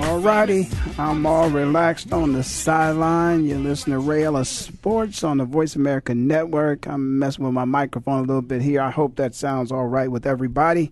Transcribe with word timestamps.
Alrighty, 0.00 0.98
I'm 0.98 1.26
all 1.26 1.50
relaxed 1.50 2.12
on 2.12 2.32
the 2.32 2.42
sideline. 2.42 3.44
You're 3.44 3.58
listening 3.58 3.98
to 3.98 4.00
Ray 4.00 4.24
Ellis 4.24 4.48
Sports 4.48 5.22
on 5.24 5.36
the 5.38 5.44
Voice 5.44 5.76
America 5.76 6.14
Network. 6.14 6.86
I'm 6.86 7.18
messing 7.18 7.44
with 7.44 7.52
my 7.52 7.66
microphone 7.66 8.20
a 8.20 8.26
little 8.26 8.40
bit 8.42 8.62
here. 8.62 8.80
I 8.80 8.90
hope 8.90 9.16
that 9.16 9.34
sounds 9.34 9.70
all 9.70 9.86
right 9.86 10.10
with 10.10 10.26
everybody. 10.26 10.90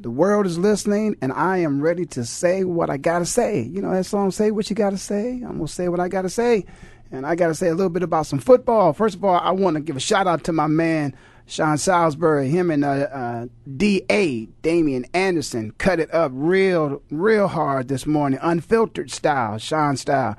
The 0.00 0.10
world 0.10 0.46
is 0.46 0.58
listening, 0.58 1.16
and 1.20 1.32
I 1.32 1.58
am 1.58 1.82
ready 1.82 2.06
to 2.06 2.24
say 2.24 2.64
what 2.64 2.88
I 2.88 2.96
gotta 2.96 3.26
say. 3.26 3.60
You 3.62 3.82
know 3.82 3.90
that 3.92 4.06
song, 4.06 4.30
"Say 4.30 4.50
What 4.50 4.70
You 4.70 4.76
Gotta 4.76 4.98
Say." 4.98 5.42
I'm 5.46 5.56
gonna 5.56 5.68
say 5.68 5.88
what 5.88 6.00
I 6.00 6.08
gotta 6.08 6.30
say, 6.30 6.64
and 7.12 7.26
I 7.26 7.34
gotta 7.34 7.54
say 7.54 7.68
a 7.68 7.74
little 7.74 7.90
bit 7.90 8.02
about 8.02 8.26
some 8.26 8.38
football. 8.38 8.92
First 8.92 9.16
of 9.16 9.24
all, 9.24 9.38
I 9.38 9.50
want 9.50 9.74
to 9.76 9.80
give 9.80 9.96
a 9.96 10.00
shout 10.00 10.26
out 10.26 10.44
to 10.44 10.52
my 10.52 10.66
man 10.66 11.14
Sean 11.46 11.78
Salisbury, 11.78 12.48
him 12.48 12.70
and 12.72 12.84
uh, 12.84 12.88
uh, 12.88 13.46
D.A. 13.76 14.46
Damian 14.62 15.06
Anderson 15.14 15.72
cut 15.78 16.00
it 16.00 16.12
up 16.12 16.32
real, 16.34 17.00
real 17.10 17.46
hard 17.46 17.86
this 17.86 18.04
morning, 18.04 18.38
unfiltered 18.42 19.10
style, 19.12 19.56
Sean 19.58 19.96
style. 19.96 20.36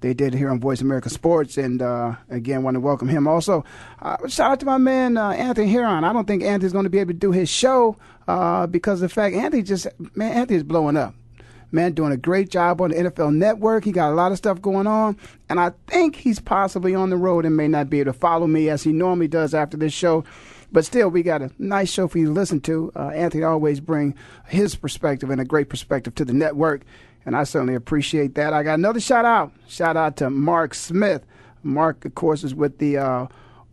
They 0.00 0.14
did 0.14 0.34
it 0.34 0.38
here 0.38 0.50
on 0.50 0.58
Voice 0.58 0.80
America 0.80 1.10
Sports, 1.10 1.56
and 1.56 1.80
uh, 1.80 2.16
again, 2.30 2.62
want 2.62 2.74
to 2.74 2.80
welcome 2.80 3.06
him. 3.06 3.28
Also, 3.28 3.64
uh, 4.00 4.16
shout 4.28 4.52
out 4.52 4.60
to 4.60 4.66
my 4.66 4.78
man 4.78 5.16
uh, 5.16 5.30
Anthony 5.30 5.68
Heron. 5.68 6.04
I 6.04 6.12
don't 6.12 6.26
think 6.26 6.42
Anthony's 6.42 6.72
going 6.72 6.84
to 6.84 6.90
be 6.90 6.98
able 6.98 7.12
to 7.12 7.18
do 7.18 7.32
his 7.32 7.48
show 7.48 7.96
uh, 8.26 8.66
because 8.66 9.02
of 9.02 9.10
the 9.10 9.14
fact 9.14 9.36
Anthony 9.36 9.62
just 9.62 9.86
man, 10.16 10.32
Anthony's 10.32 10.62
blowing 10.62 10.96
up 10.96 11.14
man, 11.72 11.92
doing 11.92 12.12
a 12.12 12.16
great 12.16 12.50
job 12.50 12.80
on 12.80 12.90
the 12.90 12.96
NFL 12.96 13.34
Network. 13.34 13.84
He 13.84 13.92
got 13.92 14.12
a 14.12 14.14
lot 14.14 14.32
of 14.32 14.38
stuff 14.38 14.60
going 14.60 14.86
on, 14.86 15.16
and 15.48 15.60
I 15.60 15.72
think 15.86 16.16
he's 16.16 16.40
possibly 16.40 16.94
on 16.94 17.10
the 17.10 17.16
road 17.16 17.44
and 17.44 17.56
may 17.56 17.68
not 17.68 17.90
be 17.90 18.00
able 18.00 18.12
to 18.12 18.18
follow 18.18 18.46
me 18.46 18.68
as 18.68 18.82
he 18.82 18.92
normally 18.92 19.28
does 19.28 19.54
after 19.54 19.76
this 19.76 19.92
show. 19.92 20.24
But 20.72 20.84
still, 20.84 21.08
we 21.08 21.22
got 21.22 21.42
a 21.42 21.50
nice 21.58 21.90
show 21.90 22.06
for 22.06 22.18
you 22.18 22.26
to 22.26 22.32
listen 22.32 22.60
to. 22.62 22.92
Uh, 22.94 23.08
Anthony 23.08 23.42
always 23.42 23.80
bring 23.80 24.14
his 24.46 24.76
perspective 24.76 25.30
and 25.30 25.40
a 25.40 25.44
great 25.44 25.68
perspective 25.68 26.14
to 26.16 26.24
the 26.24 26.32
network, 26.32 26.82
and 27.26 27.36
I 27.36 27.44
certainly 27.44 27.74
appreciate 27.74 28.34
that. 28.36 28.52
I 28.52 28.62
got 28.62 28.78
another 28.78 29.00
shout 29.00 29.24
out. 29.24 29.52
Shout 29.68 29.96
out 29.96 30.16
to 30.18 30.30
Mark 30.30 30.74
Smith. 30.74 31.24
Mark, 31.62 32.04
of 32.04 32.14
course, 32.14 32.44
is 32.44 32.54
with 32.54 32.78
the 32.78 32.98
uh, 32.98 33.26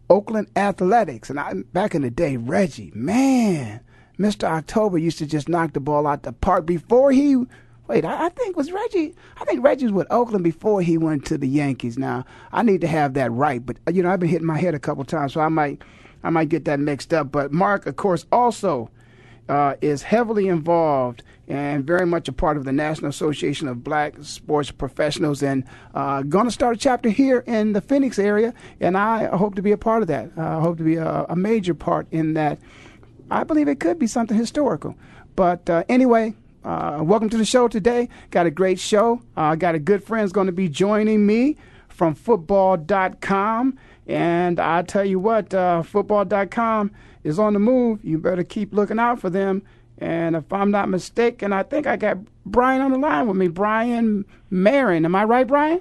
Oakland 0.10 0.48
Athletics, 0.56 1.30
and 1.30 1.40
I, 1.40 1.54
back 1.74 1.94
in 1.94 2.02
the 2.02 2.10
day, 2.10 2.38
Reggie, 2.38 2.92
man, 2.96 3.82
Mr. 4.18 4.46
October 4.46 4.98
used 4.98 5.20
to 5.20 5.26
just 5.26 5.48
knock 5.48 5.74
the 5.74 5.80
ball 5.80 6.08
out 6.08 6.24
the 6.24 6.34
park 6.34 6.66
before 6.66 7.12
he 7.12 7.46
Wait, 7.88 8.04
I, 8.04 8.26
I, 8.26 8.30
think 8.30 8.58
was 8.58 8.72
Reggie. 8.72 9.16
I 9.40 9.46
think 9.46 9.64
Reggie 9.64 9.86
was 9.86 9.94
with 9.94 10.08
Oakland 10.12 10.44
before 10.44 10.82
he 10.82 10.98
went 10.98 11.26
to 11.26 11.38
the 11.38 11.48
Yankees. 11.48 11.98
Now 11.98 12.26
I 12.52 12.64
need 12.64 12.82
to 12.82 12.88
have 12.88 13.14
that 13.14 13.32
right, 13.32 13.66
but 13.66 13.78
you 13.94 14.04
know 14.04 14.12
I've 14.12 14.20
been 14.20 14.30
hitting 14.30 14.48
my 14.48 14.58
head 14.58 14.76
a 14.76 14.80
couple 14.80 15.04
times, 15.06 15.34
so 15.34 15.42
I 15.42 15.50
might, 15.50 15.82
I 16.24 16.30
might 16.30 16.50
get 16.50 16.66
that 16.66 16.80
mixed 16.80 17.14
up. 17.14 17.32
But 17.32 17.52
Mark, 17.52 17.86
of 17.86 17.96
course, 17.96 18.26
also 18.32 18.90
uh, 19.48 19.76
is 19.82 20.04
heavily 20.04 20.48
involved 20.48 21.24
and 21.48 21.86
very 21.86 22.06
much 22.06 22.28
a 22.28 22.34
part 22.34 22.58
of 22.58 22.66
the 22.66 22.74
National 22.74 23.10
Association 23.10 23.70
of 23.70 23.82
Black 23.82 24.16
Sports 24.22 24.70
Professionals, 24.70 25.42
and 25.42 25.64
uh, 25.96 26.22
going 26.24 26.46
to 26.46 26.52
start 26.52 26.76
a 26.76 26.80
chapter 26.80 27.08
here 27.08 27.44
in 27.48 27.72
the 27.72 27.80
Phoenix 27.80 28.20
area, 28.20 28.54
and 28.82 28.98
I 28.98 29.28
hope 29.28 29.56
to 29.56 29.62
be 29.62 29.72
a 29.72 29.78
part 29.78 30.02
of 30.02 30.10
that. 30.10 30.30
Uh, 30.38 30.58
I 30.58 30.60
hope 30.60 30.78
to 30.80 30.84
be 30.84 30.98
a, 30.98 31.26
a 31.30 31.36
major 31.38 31.74
part 31.74 32.08
in 32.12 32.34
that. 32.34 32.60
I 33.32 33.46
believe 33.46 33.70
it 33.70 33.80
could 33.80 33.98
be 33.98 34.08
something 34.08 34.38
historical. 34.38 34.96
But 35.38 35.70
uh, 35.70 35.84
anyway, 35.88 36.34
uh, 36.68 37.02
welcome 37.02 37.30
to 37.30 37.38
the 37.38 37.46
show 37.46 37.70
today. 37.70 38.10
Got 38.30 38.46
a 38.46 38.52
great 38.52 38.78
show. 38.78 39.22
I 39.38 39.54
uh, 39.54 39.56
got 39.56 39.74
a 39.74 39.80
good 39.80 40.04
friend's 40.04 40.34
going 40.34 40.48
to 40.48 40.54
be 40.54 40.68
joining 40.68 41.26
me 41.26 41.56
from 41.88 42.14
football.com. 42.14 43.78
And 44.06 44.60
I 44.60 44.82
tell 44.82 45.06
you 45.06 45.18
what, 45.18 45.54
uh, 45.54 45.82
football.com 45.84 46.92
is 47.24 47.40
on 47.40 47.54
the 47.54 47.60
move. 47.60 48.04
You 48.04 48.18
better 48.18 48.44
keep 48.44 48.74
looking 48.74 49.00
out 49.00 49.22
for 49.22 49.30
them. 49.30 49.64
And 50.00 50.36
if 50.36 50.52
I'm 50.52 50.70
not 50.70 50.90
mistaken, 50.90 51.54
I 51.54 51.64
think 51.64 51.88
I 51.88 51.96
got 51.96 52.18
Brian 52.46 52.82
on 52.82 52.92
the 52.92 53.00
line 53.00 53.28
with 53.28 53.38
me, 53.38 53.48
Brian 53.48 54.26
Marin. 54.50 55.06
Am 55.06 55.16
I 55.16 55.24
right, 55.24 55.48
Brian? 55.48 55.80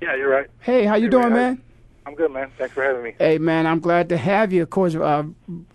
Yeah, 0.00 0.14
you're 0.14 0.30
right. 0.30 0.46
Hey, 0.60 0.84
how 0.84 0.94
you 0.94 1.06
hey, 1.06 1.10
doing, 1.10 1.32
man? 1.32 1.60
I'm 2.06 2.14
good, 2.14 2.30
man. 2.30 2.50
Thanks 2.56 2.72
for 2.72 2.84
having 2.84 3.02
me. 3.02 3.14
Hey, 3.18 3.38
man, 3.38 3.66
I'm 3.66 3.80
glad 3.80 4.08
to 4.10 4.16
have 4.16 4.52
you. 4.52 4.62
Of 4.62 4.70
course, 4.70 4.94
uh, 4.94 5.24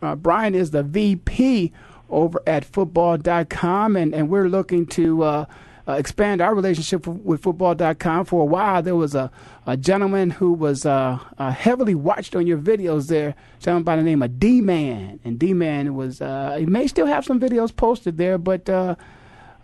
uh, 0.01 0.15
Brian 0.15 0.55
is 0.55 0.71
the 0.71 0.81
VP 0.81 1.73
over 2.09 2.41
at 2.45 2.65
football.com, 2.65 3.95
and, 3.95 4.13
and 4.13 4.29
we're 4.29 4.47
looking 4.47 4.85
to 4.87 5.23
uh, 5.23 5.45
uh, 5.87 5.93
expand 5.93 6.41
our 6.41 6.55
relationship 6.55 7.05
with 7.05 7.41
football.com. 7.41 8.25
For 8.25 8.41
a 8.41 8.45
while, 8.45 8.81
there 8.81 8.95
was 8.95 9.15
a, 9.15 9.31
a 9.65 9.77
gentleman 9.77 10.31
who 10.31 10.53
was 10.53 10.85
uh, 10.85 11.19
uh 11.37 11.51
heavily 11.51 11.95
watched 11.95 12.35
on 12.35 12.47
your 12.47 12.57
videos 12.57 13.07
there, 13.07 13.35
someone 13.59 13.83
by 13.83 13.95
the 13.95 14.03
name 14.03 14.21
of 14.21 14.39
D 14.39 14.61
Man. 14.61 15.19
And 15.23 15.37
D 15.37 15.53
Man 15.53 15.95
was, 15.95 16.21
uh, 16.21 16.55
he 16.57 16.65
may 16.65 16.87
still 16.87 17.07
have 17.07 17.25
some 17.25 17.39
videos 17.39 17.75
posted 17.75 18.17
there, 18.17 18.37
but 18.37 18.69
uh, 18.69 18.95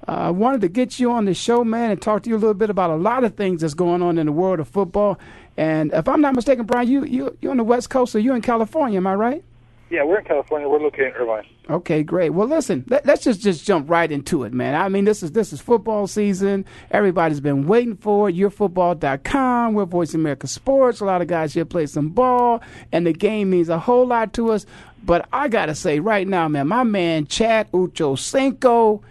I 0.07 0.31
wanted 0.31 0.61
to 0.61 0.67
get 0.67 0.99
you 0.99 1.11
on 1.11 1.25
the 1.25 1.33
show, 1.33 1.63
man, 1.63 1.91
and 1.91 2.01
talk 2.01 2.23
to 2.23 2.29
you 2.29 2.35
a 2.35 2.39
little 2.39 2.53
bit 2.53 2.69
about 2.69 2.89
a 2.89 2.95
lot 2.95 3.23
of 3.23 3.35
things 3.35 3.61
that's 3.61 3.73
going 3.73 4.01
on 4.01 4.17
in 4.17 4.25
the 4.25 4.31
world 4.31 4.59
of 4.59 4.67
football. 4.67 5.19
And 5.57 5.91
if 5.93 6.07
I'm 6.07 6.21
not 6.21 6.33
mistaken, 6.35 6.65
Brian, 6.65 6.87
you, 6.87 7.03
you, 7.03 7.37
you're 7.41 7.51
on 7.51 7.57
the 7.57 7.63
West 7.63 7.89
Coast, 7.89 8.11
so 8.11 8.17
you're 8.17 8.35
in 8.35 8.41
California, 8.41 8.97
am 8.97 9.07
I 9.07 9.15
right? 9.15 9.43
Yeah, 9.91 10.05
we're 10.05 10.19
in 10.19 10.25
California. 10.25 10.69
We're 10.69 10.79
located 10.79 11.07
in 11.07 11.13
Irvine. 11.21 11.45
Okay, 11.69 12.01
great. 12.01 12.29
Well, 12.29 12.47
listen, 12.47 12.85
let, 12.87 13.07
us 13.09 13.25
just 13.25 13.41
just 13.41 13.65
jump 13.65 13.89
right 13.89 14.09
into 14.09 14.45
it, 14.45 14.53
man. 14.53 14.73
I 14.73 14.87
mean, 14.87 15.03
this 15.03 15.21
is 15.21 15.33
this 15.33 15.51
is 15.51 15.59
football 15.59 16.07
season. 16.07 16.63
Everybody's 16.91 17.41
been 17.41 17.67
waiting 17.67 17.97
for 17.97 18.29
it. 18.29 18.35
YourFootball.com. 18.37 19.73
We're 19.73 19.83
Voice 19.83 20.13
America 20.13 20.47
Sports. 20.47 21.01
A 21.01 21.05
lot 21.05 21.21
of 21.21 21.27
guys 21.27 21.53
here 21.53 21.65
play 21.65 21.87
some 21.87 22.07
ball, 22.07 22.61
and 22.93 23.05
the 23.05 23.11
game 23.11 23.49
means 23.49 23.67
a 23.67 23.79
whole 23.79 24.07
lot 24.07 24.31
to 24.35 24.53
us. 24.53 24.65
But 25.03 25.27
I 25.33 25.49
gotta 25.49 25.75
say, 25.75 25.99
right 25.99 26.25
now, 26.25 26.47
man, 26.47 26.69
my 26.69 26.83
man 26.83 27.27
Chad 27.27 27.69
Ochocinco 27.73 29.01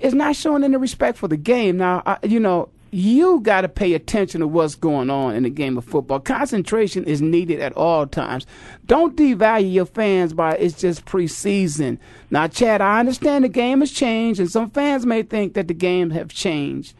is 0.00 0.14
not 0.14 0.34
showing 0.34 0.64
any 0.64 0.78
respect 0.78 1.18
for 1.18 1.28
the 1.28 1.36
game. 1.36 1.76
Now, 1.76 2.02
I, 2.06 2.16
you 2.22 2.40
know, 2.40 2.70
you 2.94 3.40
got 3.40 3.62
to 3.62 3.70
pay 3.70 3.94
attention 3.94 4.42
to 4.42 4.46
what's 4.46 4.74
going 4.74 5.08
on 5.08 5.34
in 5.34 5.44
the 5.44 5.50
game 5.50 5.78
of 5.78 5.84
football. 5.84 6.20
Concentration 6.20 7.04
is 7.04 7.22
needed 7.22 7.58
at 7.58 7.72
all 7.72 8.06
times. 8.06 8.46
Don't 8.84 9.16
devalue 9.16 9.72
your 9.72 9.86
fans 9.86 10.34
by 10.34 10.52
it's 10.56 10.78
just 10.78 11.06
preseason. 11.06 11.98
Now, 12.30 12.48
Chad, 12.48 12.82
I 12.82 13.00
understand 13.00 13.44
the 13.44 13.48
game 13.48 13.80
has 13.80 13.90
changed, 13.90 14.40
and 14.40 14.50
some 14.50 14.68
fans 14.68 15.06
may 15.06 15.22
think 15.22 15.54
that 15.54 15.68
the 15.68 15.74
game 15.74 16.10
have 16.10 16.28
changed, 16.28 16.94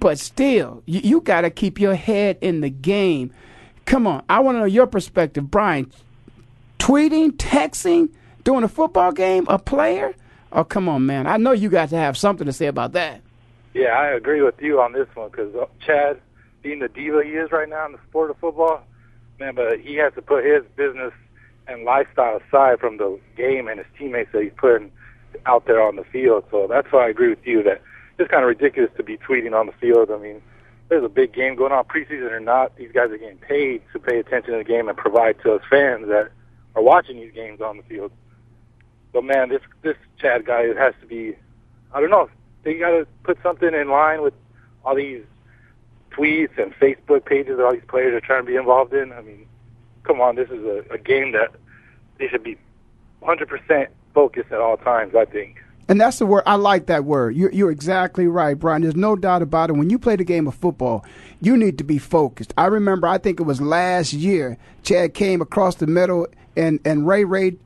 but 0.00 0.18
still, 0.18 0.82
you, 0.86 1.00
you 1.04 1.20
got 1.20 1.42
to 1.42 1.50
keep 1.50 1.78
your 1.78 1.94
head 1.94 2.38
in 2.40 2.62
the 2.62 2.70
game. 2.70 3.30
Come 3.84 4.06
on, 4.06 4.24
I 4.30 4.40
want 4.40 4.56
to 4.56 4.60
know 4.60 4.64
your 4.64 4.86
perspective, 4.86 5.50
Brian. 5.50 5.92
Tweeting, 6.78 7.32
texting 7.32 8.08
during 8.42 8.64
a 8.64 8.68
football 8.68 9.12
game, 9.12 9.44
a 9.48 9.58
player? 9.58 10.14
Oh, 10.50 10.64
come 10.64 10.88
on, 10.88 11.04
man. 11.04 11.26
I 11.26 11.36
know 11.36 11.52
you 11.52 11.68
got 11.68 11.90
to 11.90 11.96
have 11.96 12.16
something 12.16 12.46
to 12.46 12.54
say 12.54 12.66
about 12.66 12.92
that. 12.92 13.20
Yeah, 13.72 13.90
I 13.90 14.08
agree 14.08 14.42
with 14.42 14.60
you 14.60 14.80
on 14.80 14.92
this 14.92 15.06
one 15.14 15.30
because 15.30 15.54
uh, 15.54 15.66
Chad, 15.84 16.20
being 16.62 16.80
the 16.80 16.88
diva 16.88 17.22
he 17.24 17.30
is 17.30 17.52
right 17.52 17.68
now 17.68 17.86
in 17.86 17.92
the 17.92 18.00
sport 18.08 18.30
of 18.30 18.38
football, 18.38 18.82
man, 19.38 19.54
but 19.54 19.80
he 19.80 19.96
has 19.96 20.12
to 20.14 20.22
put 20.22 20.44
his 20.44 20.62
business 20.76 21.12
and 21.68 21.84
lifestyle 21.84 22.40
aside 22.48 22.80
from 22.80 22.96
the 22.96 23.18
game 23.36 23.68
and 23.68 23.78
his 23.78 23.86
teammates 23.96 24.32
that 24.32 24.42
he's 24.42 24.52
putting 24.56 24.90
out 25.46 25.66
there 25.66 25.80
on 25.80 25.96
the 25.96 26.04
field. 26.04 26.44
So 26.50 26.66
that's 26.68 26.90
why 26.90 27.06
I 27.06 27.10
agree 27.10 27.28
with 27.30 27.46
you 27.46 27.62
that 27.62 27.80
it's 28.18 28.30
kind 28.30 28.42
of 28.42 28.48
ridiculous 28.48 28.90
to 28.96 29.02
be 29.02 29.16
tweeting 29.16 29.58
on 29.58 29.66
the 29.66 29.72
field. 29.72 30.10
I 30.10 30.18
mean, 30.18 30.42
there's 30.88 31.04
a 31.04 31.08
big 31.08 31.32
game 31.32 31.54
going 31.54 31.72
on, 31.72 31.84
preseason 31.84 32.32
or 32.32 32.40
not. 32.40 32.76
These 32.76 32.92
guys 32.92 33.10
are 33.10 33.18
getting 33.18 33.38
paid 33.38 33.82
to 33.92 34.00
pay 34.00 34.18
attention 34.18 34.52
to 34.52 34.58
the 34.58 34.64
game 34.64 34.88
and 34.88 34.98
provide 34.98 35.40
to 35.42 35.54
us 35.54 35.62
fans 35.70 36.08
that 36.08 36.30
are 36.74 36.82
watching 36.82 37.16
these 37.16 37.32
games 37.32 37.60
on 37.60 37.76
the 37.76 37.82
field. 37.84 38.10
But 39.12 39.24
man, 39.24 39.48
this 39.48 39.62
this 39.82 39.96
Chad 40.18 40.44
guy 40.44 40.66
has 40.74 40.94
to 41.00 41.06
be, 41.06 41.36
I 41.92 42.00
don't 42.00 42.10
know, 42.10 42.28
they 42.62 42.74
got 42.74 42.90
to 42.90 43.06
put 43.22 43.38
something 43.42 43.72
in 43.72 43.88
line 43.88 44.22
with 44.22 44.34
all 44.84 44.94
these 44.94 45.24
tweets 46.12 46.58
and 46.58 46.74
Facebook 46.74 47.24
pages 47.24 47.56
that 47.56 47.64
all 47.64 47.72
these 47.72 47.82
players 47.88 48.14
are 48.14 48.24
trying 48.24 48.42
to 48.42 48.46
be 48.46 48.56
involved 48.56 48.92
in. 48.92 49.12
I 49.12 49.22
mean, 49.22 49.46
come 50.04 50.20
on, 50.20 50.36
this 50.36 50.48
is 50.50 50.64
a, 50.64 50.84
a 50.94 50.98
game 50.98 51.32
that 51.32 51.52
they 52.18 52.28
should 52.28 52.42
be 52.42 52.58
100% 53.22 53.88
focused 54.14 54.52
at 54.52 54.60
all 54.60 54.76
times. 54.76 55.14
I 55.14 55.24
think. 55.24 55.62
And 55.90 56.00
that's 56.00 56.20
the 56.20 56.26
word. 56.26 56.44
I 56.46 56.54
like 56.54 56.86
that 56.86 57.04
word. 57.04 57.34
You're, 57.34 57.50
you're 57.50 57.72
exactly 57.72 58.28
right, 58.28 58.56
Brian. 58.56 58.82
There's 58.82 58.94
no 58.94 59.16
doubt 59.16 59.42
about 59.42 59.70
it. 59.70 59.72
When 59.72 59.90
you 59.90 59.98
play 59.98 60.14
the 60.14 60.22
game 60.22 60.46
of 60.46 60.54
football, 60.54 61.04
you 61.40 61.56
need 61.56 61.78
to 61.78 61.84
be 61.84 61.98
focused. 61.98 62.54
I 62.56 62.66
remember, 62.66 63.08
I 63.08 63.18
think 63.18 63.40
it 63.40 63.42
was 63.42 63.60
last 63.60 64.12
year, 64.12 64.56
Chad 64.84 65.14
came 65.14 65.42
across 65.42 65.74
the 65.74 65.88
middle 65.88 66.28
and, 66.56 66.78
and 66.84 67.08
Ray 67.08 67.24
Ray 67.24 67.56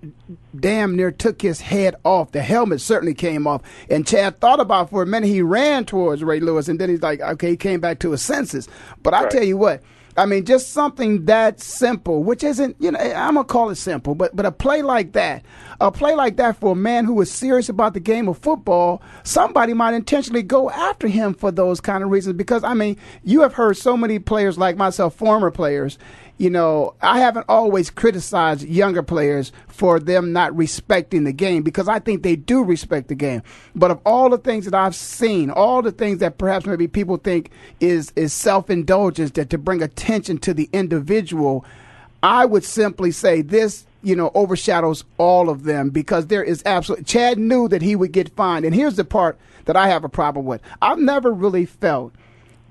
damn 0.58 0.96
near 0.96 1.10
took 1.10 1.42
his 1.42 1.60
head 1.60 1.96
off. 2.02 2.32
The 2.32 2.40
helmet 2.40 2.80
certainly 2.80 3.12
came 3.12 3.46
off. 3.46 3.60
And 3.90 4.06
Chad 4.06 4.40
thought 4.40 4.58
about 4.58 4.88
for 4.88 5.02
a 5.02 5.06
minute. 5.06 5.26
He 5.26 5.42
ran 5.42 5.84
towards 5.84 6.24
Ray 6.24 6.40
Lewis, 6.40 6.68
and 6.68 6.80
then 6.80 6.88
he's 6.88 7.02
like, 7.02 7.20
okay, 7.20 7.50
he 7.50 7.56
came 7.58 7.80
back 7.80 7.98
to 8.00 8.12
his 8.12 8.22
senses. 8.22 8.68
But 9.02 9.12
I 9.12 9.28
tell 9.28 9.44
you 9.44 9.58
what, 9.58 9.82
I 10.16 10.26
mean, 10.26 10.44
just 10.44 10.70
something 10.70 11.24
that 11.24 11.60
simple, 11.60 12.22
which 12.22 12.44
isn't, 12.44 12.76
you 12.78 12.92
know, 12.92 12.98
I'm 13.00 13.34
gonna 13.34 13.44
call 13.44 13.70
it 13.70 13.76
simple, 13.76 14.14
but 14.14 14.34
but 14.36 14.46
a 14.46 14.52
play 14.52 14.82
like 14.82 15.12
that, 15.12 15.44
a 15.80 15.90
play 15.90 16.14
like 16.14 16.36
that 16.36 16.56
for 16.58 16.72
a 16.72 16.76
man 16.76 17.04
who 17.04 17.20
is 17.20 17.30
serious 17.30 17.68
about 17.68 17.94
the 17.94 18.00
game 18.00 18.28
of 18.28 18.38
football, 18.38 19.02
somebody 19.22 19.74
might 19.74 19.94
intentionally 19.94 20.42
go 20.42 20.70
after 20.70 21.08
him 21.08 21.34
for 21.34 21.50
those 21.50 21.80
kind 21.80 22.04
of 22.04 22.10
reasons. 22.10 22.36
Because 22.36 22.64
I 22.64 22.74
mean, 22.74 22.96
you 23.22 23.40
have 23.42 23.54
heard 23.54 23.76
so 23.76 23.96
many 23.96 24.18
players 24.18 24.58
like 24.58 24.76
myself, 24.76 25.14
former 25.14 25.50
players, 25.50 25.98
you 26.36 26.50
know, 26.50 26.94
I 27.00 27.20
haven't 27.20 27.46
always 27.48 27.90
criticized 27.90 28.66
younger 28.66 29.02
players 29.02 29.52
for 29.68 30.00
them 30.00 30.32
not 30.32 30.56
respecting 30.56 31.24
the 31.24 31.32
game 31.32 31.62
because 31.62 31.88
I 31.88 32.00
think 32.00 32.22
they 32.22 32.34
do 32.34 32.64
respect 32.64 33.08
the 33.08 33.14
game. 33.14 33.42
But 33.74 33.92
of 33.92 34.00
all 34.04 34.30
the 34.30 34.38
things 34.38 34.64
that 34.64 34.74
I've 34.74 34.96
seen, 34.96 35.50
all 35.50 35.80
the 35.80 35.92
things 35.92 36.18
that 36.18 36.38
perhaps 36.38 36.66
maybe 36.66 36.88
people 36.88 37.18
think 37.18 37.50
is 37.78 38.12
is 38.16 38.32
self 38.32 38.68
indulgence 38.68 39.30
that 39.32 39.50
to 39.50 39.58
bring 39.58 39.80
attention 39.80 40.38
to 40.38 40.52
the 40.52 40.68
individual, 40.72 41.64
I 42.22 42.46
would 42.46 42.64
simply 42.64 43.12
say 43.12 43.42
this 43.42 43.86
you 44.04 44.14
know, 44.14 44.30
overshadows 44.34 45.04
all 45.18 45.48
of 45.48 45.64
them 45.64 45.90
because 45.90 46.26
there 46.26 46.44
is 46.44 46.62
absolutely. 46.66 47.04
Chad 47.04 47.38
knew 47.38 47.68
that 47.68 47.82
he 47.82 47.96
would 47.96 48.12
get 48.12 48.34
fined. 48.36 48.64
And 48.64 48.74
here's 48.74 48.96
the 48.96 49.04
part 49.04 49.38
that 49.64 49.76
I 49.76 49.88
have 49.88 50.04
a 50.04 50.08
problem 50.08 50.46
with. 50.46 50.60
I've 50.82 50.98
never 50.98 51.32
really 51.32 51.66
felt 51.66 52.14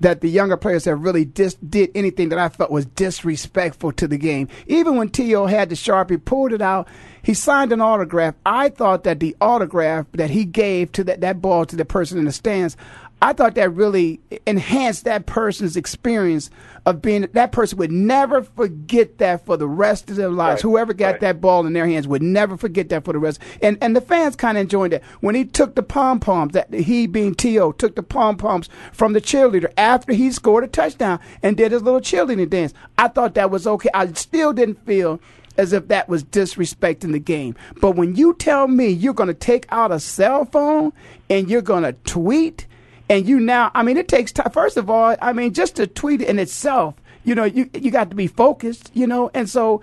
that 0.00 0.20
the 0.20 0.28
younger 0.28 0.56
players 0.56 0.84
have 0.84 1.02
really 1.02 1.24
dis- 1.24 1.54
did 1.54 1.90
anything 1.94 2.28
that 2.30 2.38
I 2.38 2.48
felt 2.48 2.70
was 2.70 2.86
disrespectful 2.86 3.92
to 3.92 4.08
the 4.08 4.18
game. 4.18 4.48
Even 4.66 4.96
when 4.96 5.08
T.O. 5.08 5.46
had 5.46 5.68
the 5.68 5.76
Sharpie, 5.76 6.22
pulled 6.22 6.52
it 6.52 6.60
out, 6.60 6.88
he 7.22 7.32
signed 7.32 7.72
an 7.72 7.80
autograph. 7.80 8.34
I 8.44 8.68
thought 8.68 9.04
that 9.04 9.20
the 9.20 9.36
autograph 9.40 10.06
that 10.12 10.30
he 10.30 10.44
gave 10.44 10.92
to 10.92 11.04
that, 11.04 11.20
that 11.20 11.40
ball 11.40 11.64
to 11.66 11.76
the 11.76 11.84
person 11.84 12.18
in 12.18 12.24
the 12.24 12.32
stands, 12.32 12.76
I 13.24 13.32
thought 13.32 13.54
that 13.54 13.72
really 13.72 14.20
enhanced 14.46 15.04
that 15.04 15.24
person's 15.24 15.78
experience 15.78 16.50
of 16.84 17.00
being 17.00 17.26
that 17.32 17.52
person 17.52 17.78
would 17.78 17.90
never 17.90 18.42
forget 18.42 19.16
that 19.16 19.46
for 19.46 19.56
the 19.56 19.66
rest 19.66 20.10
of 20.10 20.16
their 20.16 20.28
lives. 20.28 20.62
Right. 20.62 20.70
Whoever 20.70 20.92
got 20.92 21.12
right. 21.12 21.20
that 21.20 21.40
ball 21.40 21.66
in 21.66 21.72
their 21.72 21.86
hands 21.86 22.06
would 22.06 22.20
never 22.20 22.58
forget 22.58 22.90
that 22.90 23.02
for 23.02 23.14
the 23.14 23.18
rest. 23.18 23.40
And 23.62 23.78
and 23.80 23.96
the 23.96 24.02
fans 24.02 24.36
kind 24.36 24.58
of 24.58 24.62
enjoyed 24.62 24.92
that 24.92 25.02
when 25.22 25.34
he 25.34 25.46
took 25.46 25.74
the 25.74 25.82
pom 25.82 26.20
poms. 26.20 26.52
That 26.52 26.70
he 26.74 27.06
being 27.06 27.34
T.O. 27.34 27.72
took 27.72 27.96
the 27.96 28.02
pom 28.02 28.36
poms 28.36 28.68
from 28.92 29.14
the 29.14 29.22
cheerleader 29.22 29.72
after 29.78 30.12
he 30.12 30.30
scored 30.30 30.64
a 30.64 30.68
touchdown 30.68 31.18
and 31.42 31.56
did 31.56 31.72
his 31.72 31.80
little 31.80 32.02
cheerleading 32.02 32.50
dance. 32.50 32.74
I 32.98 33.08
thought 33.08 33.32
that 33.36 33.50
was 33.50 33.66
okay. 33.66 33.88
I 33.94 34.12
still 34.12 34.52
didn't 34.52 34.84
feel 34.84 35.18
as 35.56 35.72
if 35.72 35.88
that 35.88 36.10
was 36.10 36.24
disrespecting 36.24 37.12
the 37.12 37.20
game. 37.20 37.56
But 37.80 37.92
when 37.92 38.16
you 38.16 38.34
tell 38.34 38.68
me 38.68 38.88
you're 38.88 39.14
going 39.14 39.28
to 39.28 39.34
take 39.34 39.64
out 39.70 39.92
a 39.92 39.98
cell 39.98 40.44
phone 40.44 40.92
and 41.30 41.48
you're 41.48 41.62
going 41.62 41.84
to 41.84 41.94
tweet 42.04 42.66
and 43.08 43.26
you 43.26 43.40
now, 43.40 43.70
I 43.74 43.82
mean, 43.82 43.96
it 43.96 44.08
takes 44.08 44.32
time. 44.32 44.50
First 44.50 44.76
of 44.76 44.88
all, 44.88 45.16
I 45.20 45.32
mean, 45.32 45.52
just 45.52 45.76
to 45.76 45.86
tweet 45.86 46.22
in 46.22 46.38
itself, 46.38 46.94
you 47.24 47.34
know, 47.34 47.44
you 47.44 47.68
you 47.74 47.90
got 47.90 48.10
to 48.10 48.16
be 48.16 48.26
focused, 48.26 48.90
you 48.94 49.06
know, 49.06 49.30
and 49.34 49.48
so 49.48 49.82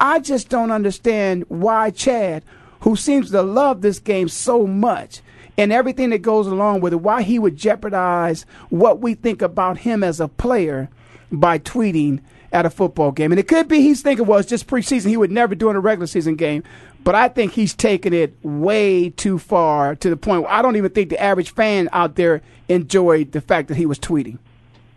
I 0.00 0.18
just 0.18 0.48
don't 0.48 0.70
understand 0.70 1.44
why 1.48 1.90
Chad, 1.90 2.42
who 2.80 2.96
seems 2.96 3.30
to 3.30 3.42
love 3.42 3.82
this 3.82 3.98
game 3.98 4.28
so 4.28 4.66
much 4.66 5.20
and 5.58 5.72
everything 5.72 6.10
that 6.10 6.18
goes 6.18 6.46
along 6.46 6.80
with 6.80 6.92
it, 6.92 6.96
why 6.96 7.22
he 7.22 7.38
would 7.38 7.56
jeopardize 7.56 8.44
what 8.68 9.00
we 9.00 9.14
think 9.14 9.42
about 9.42 9.78
him 9.78 10.04
as 10.04 10.20
a 10.20 10.28
player 10.28 10.88
by 11.32 11.58
tweeting 11.58 12.20
at 12.52 12.66
a 12.66 12.70
football 12.70 13.10
game. 13.10 13.32
And 13.32 13.38
it 13.38 13.48
could 13.48 13.68
be 13.68 13.80
he's 13.80 14.02
thinking, 14.02 14.26
well, 14.26 14.38
it's 14.38 14.48
just 14.48 14.66
preseason. 14.66 15.08
He 15.08 15.16
would 15.16 15.32
never 15.32 15.54
do 15.54 15.70
in 15.70 15.76
a 15.76 15.80
regular 15.80 16.06
season 16.06 16.36
game. 16.36 16.62
But 17.06 17.14
I 17.14 17.28
think 17.28 17.52
he's 17.52 17.72
taken 17.72 18.12
it 18.12 18.34
way 18.42 19.10
too 19.10 19.38
far 19.38 19.94
to 19.94 20.10
the 20.10 20.16
point 20.16 20.42
where 20.42 20.50
I 20.50 20.60
don't 20.60 20.74
even 20.74 20.90
think 20.90 21.10
the 21.10 21.22
average 21.22 21.50
fan 21.50 21.88
out 21.92 22.16
there 22.16 22.42
enjoyed 22.68 23.30
the 23.30 23.40
fact 23.40 23.68
that 23.68 23.76
he 23.76 23.86
was 23.86 24.00
tweeting. 24.00 24.38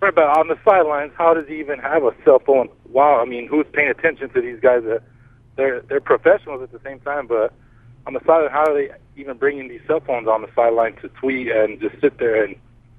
Right, 0.02 0.16
but 0.16 0.24
on 0.24 0.48
the 0.48 0.58
sidelines, 0.66 1.12
how 1.16 1.36
does 1.36 1.48
he 1.48 1.60
even 1.60 1.78
have 1.78 2.04
a 2.04 2.16
cell 2.26 2.40
phone? 2.40 2.68
Wow, 2.88 3.22
I 3.22 3.26
mean, 3.26 3.48
who's 3.48 3.68
paying 3.74 3.90
attention 3.90 4.32
to 4.32 4.42
these 4.42 4.60
guys? 4.60 4.82
That 4.86 5.04
they're 5.56 5.82
they're 5.82 6.02
professionals 6.02 6.64
at 6.64 6.72
the 6.72 6.80
same 6.84 7.00
time, 7.02 7.28
but 7.28 7.54
on 8.08 8.14
the 8.14 8.22
sideline, 8.22 8.50
how 8.50 8.64
are 8.64 8.74
they 8.74 8.90
even 9.16 9.38
bringing 9.38 9.68
these 9.68 9.82
cell 9.86 10.00
phones 10.00 10.28
on 10.28 10.42
the 10.42 10.50
sideline 10.56 10.96
to 11.04 11.10
tweet 11.10 11.52
and 11.52 11.80
just 11.80 12.02
sit 12.02 12.18
there? 12.18 12.44
And 12.44 12.56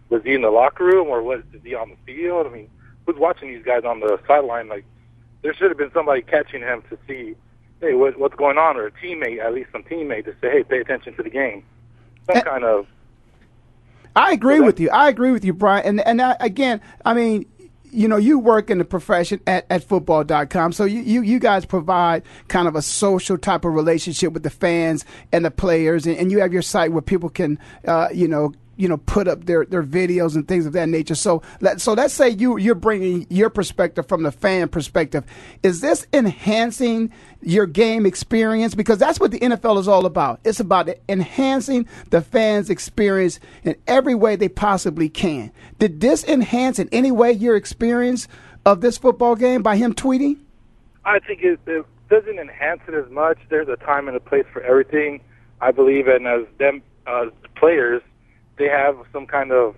was 0.09 0.23
he 0.23 0.35
in 0.35 0.43
the 0.43 0.51
locker 0.51 0.85
room 0.85 1.09
or 1.09 1.21
was 1.21 1.43
he 1.65 1.75
on 1.75 1.91
the 1.91 1.97
field? 2.07 2.47
I 2.47 2.51
mean, 2.51 2.71
who's 3.07 3.17
watching 3.19 3.49
these 3.49 3.65
guys 3.65 3.83
on 3.85 3.99
the 3.99 4.21
sideline? 4.29 4.69
Like, 4.69 4.85
there 5.43 5.53
should 5.53 5.73
have 5.73 5.79
been 5.79 5.91
somebody 5.93 6.23
catching 6.23 6.61
him 6.61 6.85
to 6.91 6.99
see 7.09 7.35
hey, 7.81 7.95
what, 7.95 8.19
what's 8.19 8.35
going 8.37 8.59
on, 8.59 8.77
or 8.77 8.87
a 8.87 8.93
teammate, 8.93 9.39
at 9.39 9.55
least 9.55 9.71
some 9.73 9.83
teammate, 9.83 10.25
to 10.27 10.33
say, 10.41 10.51
hey, 10.51 10.63
pay 10.63 10.79
attention 10.79 11.15
to 11.17 11.23
the 11.23 11.31
game. 11.31 11.65
Some 12.27 12.37
and, 12.37 12.45
kind 12.45 12.65
of. 12.65 12.87
I 14.17 14.33
agree 14.33 14.61
with 14.61 14.81
you. 14.81 14.91
I 14.91 15.09
agree 15.09 15.31
with 15.31 15.45
you, 15.45 15.53
Brian. 15.53 15.87
And 15.87 16.01
and 16.01 16.21
I, 16.21 16.37
again, 16.41 16.81
I 17.05 17.15
mean, 17.15 17.47
you 17.93 18.09
know, 18.09 18.17
you 18.17 18.39
work 18.39 18.71
in 18.71 18.79
the 18.79 18.85
profession 18.85 19.41
at, 19.47 19.67
at 19.71 19.85
football.com. 19.85 20.73
So 20.73 20.85
you, 20.85 21.01
you, 21.01 21.23
you 21.23 21.39
guys 21.39 21.65
provide 21.65 22.23
kind 22.49 22.69
of 22.69 22.77
a 22.77 22.83
social 22.83 23.37
type 23.39 23.65
of 23.65 23.75
relationship 23.75 24.33
with 24.33 24.43
the 24.43 24.51
fans 24.51 25.05
and 25.33 25.45
the 25.45 25.51
players. 25.51 26.07
And, 26.07 26.17
and 26.17 26.31
you 26.31 26.41
have 26.41 26.53
your 26.53 26.63
site 26.63 26.93
where 26.93 27.03
people 27.03 27.29
can, 27.29 27.59
uh, 27.87 28.09
you 28.13 28.29
know, 28.29 28.53
you 28.81 28.89
know 28.89 28.97
put 28.97 29.29
up 29.29 29.45
their 29.45 29.65
their 29.67 29.83
videos 29.83 30.35
and 30.35 30.49
things 30.49 30.67
of 30.67 30.73
that 30.73 30.89
nature. 30.89 31.15
So 31.15 31.43
let 31.61 31.81
so 31.81 31.93
let's 31.93 32.15
say 32.15 32.31
you 32.31 32.59
you're 32.59 32.75
bringing 32.75 33.27
your 33.29 33.51
perspective 33.51 34.09
from 34.09 34.23
the 34.23 34.33
fan 34.33 34.69
perspective. 34.69 35.25
Is 35.63 35.81
this 35.81 36.07
enhancing 36.13 37.13
your 37.43 37.67
game 37.67 38.07
experience 38.07 38.75
because 38.75 38.99
that's 38.99 39.19
what 39.19 39.31
the 39.31 39.39
NFL 39.41 39.79
is 39.79 39.89
all 39.89 40.07
about. 40.07 40.41
It's 40.45 40.61
about 40.61 40.89
enhancing 41.09 41.87
the 42.11 42.21
fans' 42.21 42.71
experience 42.71 43.41
in 43.65 43.77
every 43.87 44.15
way 44.15 44.37
they 44.37 44.49
possibly 44.49 45.09
can. 45.09 45.53
Did 45.79 46.01
this 46.01 46.25
enhance 46.25 46.79
in 46.79 46.89
any 46.93 47.11
way 47.11 47.33
your 47.33 47.57
experience 47.57 48.29
of 48.67 48.81
this 48.81 48.99
football 48.99 49.37
game 49.37 49.63
by 49.63 49.77
him 49.77 49.95
tweeting? 49.95 50.39
I 51.05 51.19
think 51.19 51.43
it, 51.43 51.59
it 51.67 51.87
doesn't 52.11 52.39
enhance 52.39 52.83
it 52.89 52.95
as 52.95 53.11
much. 53.11 53.39
There's 53.49 53.69
a 53.69 53.77
time 53.77 54.09
and 54.09 54.17
a 54.17 54.21
place 54.21 54.45
for 54.53 54.63
everything. 54.63 55.21
I 55.63 55.73
believe, 55.73 56.09
and 56.09 56.27
as 56.27 56.47
them 56.59 56.83
uh, 57.07 57.27
players, 57.55 58.03
they 58.61 58.69
have 58.69 58.97
some 59.11 59.27
kind 59.27 59.51
of 59.53 59.75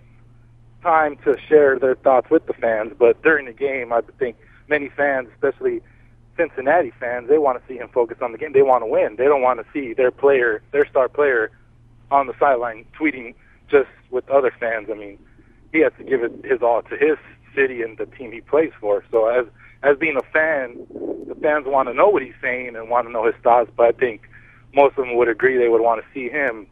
time 0.82 1.16
to 1.24 1.36
share 1.48 1.78
their 1.78 1.94
thoughts 1.94 2.28
with 2.30 2.44
the 2.46 2.52
fans. 2.52 2.92
But 2.98 3.22
during 3.22 3.46
the 3.46 3.52
game, 3.52 3.92
I 3.92 4.00
think 4.18 4.36
many 4.68 4.88
fans, 4.88 5.28
especially 5.32 5.80
Cincinnati 6.36 6.92
fans, 6.98 7.28
they 7.28 7.38
want 7.38 7.60
to 7.60 7.72
see 7.72 7.78
him 7.78 7.88
focus 7.94 8.18
on 8.20 8.32
the 8.32 8.38
game. 8.38 8.52
They 8.52 8.62
want 8.62 8.82
to 8.82 8.86
win. 8.86 9.14
They 9.16 9.26
don't 9.26 9.40
want 9.40 9.60
to 9.60 9.66
see 9.72 9.94
their 9.94 10.10
player, 10.10 10.62
their 10.72 10.84
star 10.88 11.08
player, 11.08 11.52
on 12.10 12.26
the 12.26 12.34
sideline 12.40 12.84
tweeting 12.98 13.34
just 13.70 13.88
with 14.10 14.28
other 14.28 14.52
fans. 14.58 14.88
I 14.90 14.94
mean, 14.94 15.18
he 15.72 15.78
has 15.80 15.92
to 15.98 16.04
give 16.04 16.24
it 16.24 16.32
his 16.44 16.60
all 16.60 16.82
to 16.82 16.96
his 16.96 17.16
city 17.54 17.82
and 17.82 17.96
the 17.96 18.06
team 18.06 18.32
he 18.32 18.40
plays 18.40 18.72
for. 18.80 19.04
So 19.12 19.28
as 19.28 19.46
as 19.84 19.96
being 19.96 20.16
a 20.16 20.32
fan, 20.32 20.86
the 21.28 21.36
fans 21.40 21.66
want 21.66 21.88
to 21.88 21.94
know 21.94 22.08
what 22.08 22.22
he's 22.22 22.34
saying 22.42 22.74
and 22.74 22.90
want 22.90 23.06
to 23.06 23.12
know 23.12 23.24
his 23.24 23.34
thoughts. 23.44 23.70
But 23.76 23.86
I 23.86 23.92
think 23.92 24.22
most 24.74 24.98
of 24.98 25.06
them 25.06 25.16
would 25.16 25.28
agree 25.28 25.56
they 25.56 25.68
would 25.68 25.80
want 25.80 26.02
to 26.02 26.06
see 26.12 26.28
him 26.28 26.66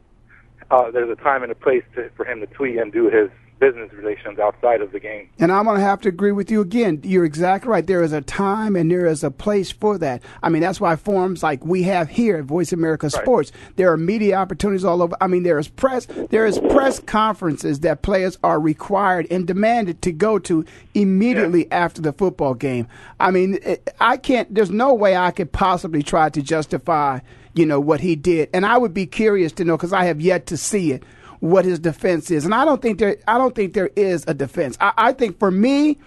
uh, 0.71 0.91
there's 0.91 1.11
a 1.11 1.21
time 1.23 1.43
and 1.43 1.53
a 1.53 1.55
place 1.55 1.85
to, 1.95 2.11
for 2.17 2.25
him 2.25 2.41
to 2.41 2.47
tweet 2.47 2.77
and 2.79 2.93
do 2.93 3.09
his 3.09 3.31
business 3.61 3.93
relations 3.93 4.39
outside 4.39 4.81
of 4.81 4.91
the 4.91 4.99
game. 4.99 5.29
And 5.39 5.53
I'm 5.53 5.67
going 5.67 5.77
to 5.77 5.83
have 5.83 6.01
to 6.01 6.09
agree 6.09 6.33
with 6.33 6.51
you 6.51 6.63
again. 6.63 7.01
You're 7.05 7.27
exactly 7.27 7.71
right. 7.71 7.87
There 7.87 8.03
is 8.03 8.13
a 8.13 8.23
time 8.23 8.75
and 8.75 8.91
there 8.91 9.05
is 9.05 9.23
a 9.23 9.31
place 9.31 9.71
for 9.71 9.99
that. 9.99 10.23
I 10.43 10.49
mean, 10.49 10.63
that's 10.63 10.81
why 10.81 10.97
forums 10.97 11.43
like 11.43 11.65
we 11.65 11.83
have 11.83 12.09
here 12.09 12.39
at 12.39 12.45
Voice 12.45 12.73
America 12.73 13.07
right. 13.07 13.23
Sports, 13.23 13.53
there 13.77 13.93
are 13.93 13.99
media 13.99 14.37
opportunities 14.37 14.85
all 14.85 15.03
over. 15.03 15.15
I 15.21 15.27
mean, 15.27 15.43
there 15.43 15.59
is 15.59 15.69
press, 15.69 16.07
there 16.31 16.47
is 16.47 16.59
press 16.59 16.99
conferences 17.01 17.81
that 17.81 18.01
players 18.01 18.39
are 18.43 18.59
required 18.59 19.27
and 19.31 19.47
demanded 19.47 20.01
to 20.03 20.13
go 20.13 20.39
to 20.39 20.65
immediately 20.95 21.67
yeah. 21.67 21.85
after 21.85 22.01
the 22.01 22.15
football 22.15 22.55
game. 22.55 22.89
I 23.21 23.31
mean, 23.31 23.59
I 24.01 24.17
can't, 24.17 24.53
there's 24.55 24.71
no 24.71 24.95
way 24.95 25.17
I 25.17 25.31
could 25.33 25.53
possibly 25.53 26.03
try 26.03 26.31
to 26.31 26.41
justify 26.41 27.21
you 27.55 27.67
know, 27.67 27.81
what 27.81 28.01
he 28.01 28.17
did. 28.17 28.49
And 28.53 28.65
I 28.65 28.79
would 28.79 28.95
be 28.95 29.07
curious 29.07 29.53
to 29.53 29.65
know 29.65 29.77
because 29.77 29.93
I 29.93 30.05
have 30.05 30.21
yet 30.21 30.47
to 30.47 30.57
see 30.57 30.93
it 30.93 31.03
what 31.41 31.65
his 31.65 31.79
defense 31.79 32.31
is. 32.31 32.45
And 32.45 32.55
I 32.55 32.65
don't 32.65 32.81
think 32.81 32.99
there 32.99 33.17
I 33.27 33.39
don't 33.39 33.55
think 33.55 33.73
there 33.75 33.91
is 33.97 34.25
a 34.29 34.35
defense. 34.35 34.77
I, 34.81 34.93
I 34.97 35.13
think 35.13 35.39
for 35.39 35.51
me, 35.51 35.99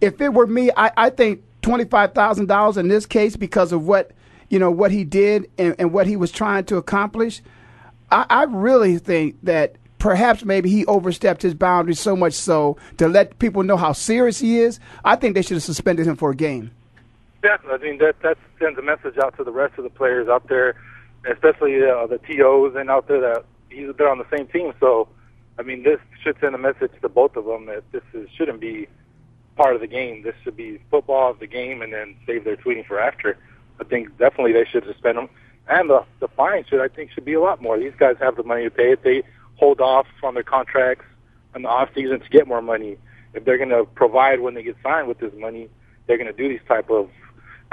if 0.00 0.20
it 0.20 0.32
were 0.32 0.46
me, 0.46 0.70
I, 0.76 0.90
I 0.96 1.10
think 1.10 1.42
twenty 1.62 1.84
five 1.84 2.14
thousand 2.14 2.46
dollars 2.46 2.76
in 2.76 2.88
this 2.88 3.06
case 3.06 3.36
because 3.36 3.72
of 3.72 3.86
what 3.86 4.12
you 4.48 4.58
know 4.58 4.70
what 4.70 4.90
he 4.90 5.04
did 5.04 5.50
and, 5.58 5.74
and 5.78 5.92
what 5.92 6.06
he 6.06 6.16
was 6.16 6.32
trying 6.32 6.64
to 6.64 6.76
accomplish. 6.76 7.42
I, 8.10 8.26
I 8.28 8.42
really 8.44 8.98
think 8.98 9.36
that 9.44 9.76
perhaps 9.98 10.44
maybe 10.44 10.70
he 10.70 10.84
overstepped 10.86 11.42
his 11.42 11.54
boundaries 11.54 12.00
so 12.00 12.16
much 12.16 12.32
so 12.32 12.76
to 12.96 13.06
let 13.06 13.38
people 13.38 13.62
know 13.62 13.76
how 13.76 13.92
serious 13.92 14.40
he 14.40 14.58
is. 14.58 14.80
I 15.04 15.14
think 15.14 15.34
they 15.34 15.42
should 15.42 15.56
have 15.56 15.62
suspended 15.62 16.06
him 16.06 16.16
for 16.16 16.30
a 16.30 16.34
game. 16.34 16.72
Yeah, 17.42 17.56
I 17.70 17.78
mean 17.78 17.98
that 17.98 18.16
that 18.22 18.36
sends 18.58 18.78
a 18.78 18.82
message 18.82 19.16
out 19.18 19.36
to 19.38 19.44
the 19.44 19.52
rest 19.52 19.78
of 19.78 19.84
the 19.84 19.90
players 19.90 20.28
out 20.28 20.48
there, 20.48 20.74
especially 21.30 21.82
uh, 21.82 22.06
the 22.06 22.18
tos 22.18 22.74
and 22.76 22.90
out 22.90 23.08
there 23.08 23.20
that 23.20 23.44
he's 23.70 23.88
they're 23.96 24.10
on 24.10 24.18
the 24.18 24.26
same 24.36 24.46
team. 24.48 24.72
So, 24.78 25.08
I 25.58 25.62
mean, 25.62 25.82
this 25.82 25.98
should 26.22 26.36
send 26.40 26.54
a 26.54 26.58
message 26.58 26.92
to 27.00 27.08
both 27.08 27.36
of 27.36 27.46
them 27.46 27.66
that 27.66 27.82
this 27.92 28.02
is, 28.12 28.28
shouldn't 28.36 28.60
be 28.60 28.88
part 29.56 29.74
of 29.74 29.80
the 29.80 29.86
game. 29.86 30.22
This 30.22 30.34
should 30.44 30.56
be 30.56 30.80
football 30.90 31.30
of 31.30 31.38
the 31.38 31.46
game, 31.46 31.80
and 31.80 31.92
then 31.92 32.16
save 32.26 32.44
their 32.44 32.56
tweeting 32.56 32.86
for 32.86 33.00
after. 33.00 33.38
I 33.80 33.84
think 33.84 34.18
definitely 34.18 34.52
they 34.52 34.66
should 34.70 34.84
suspend 34.84 35.16
them, 35.16 35.30
and 35.66 35.88
the 35.88 36.04
the 36.20 36.28
fine 36.28 36.64
should 36.68 36.80
I 36.80 36.88
think 36.88 37.10
should 37.12 37.24
be 37.24 37.34
a 37.34 37.40
lot 37.40 37.62
more. 37.62 37.78
These 37.78 37.94
guys 37.98 38.16
have 38.20 38.36
the 38.36 38.42
money 38.42 38.64
to 38.64 38.70
pay 38.70 38.92
it. 38.92 39.02
They 39.02 39.22
hold 39.56 39.80
off 39.80 40.06
on 40.22 40.34
their 40.34 40.42
contracts 40.42 41.06
in 41.54 41.62
the 41.62 41.68
off 41.68 41.88
season 41.94 42.20
to 42.20 42.28
get 42.28 42.46
more 42.46 42.60
money. 42.62 42.98
If 43.32 43.44
they're 43.44 43.58
going 43.58 43.70
to 43.70 43.84
provide 43.94 44.40
when 44.40 44.54
they 44.54 44.62
get 44.62 44.76
signed 44.82 45.06
with 45.08 45.18
this 45.18 45.32
money, 45.36 45.70
they're 46.06 46.16
going 46.18 46.26
to 46.26 46.36
do 46.36 46.48
these 46.48 46.66
type 46.66 46.90
of 46.90 47.08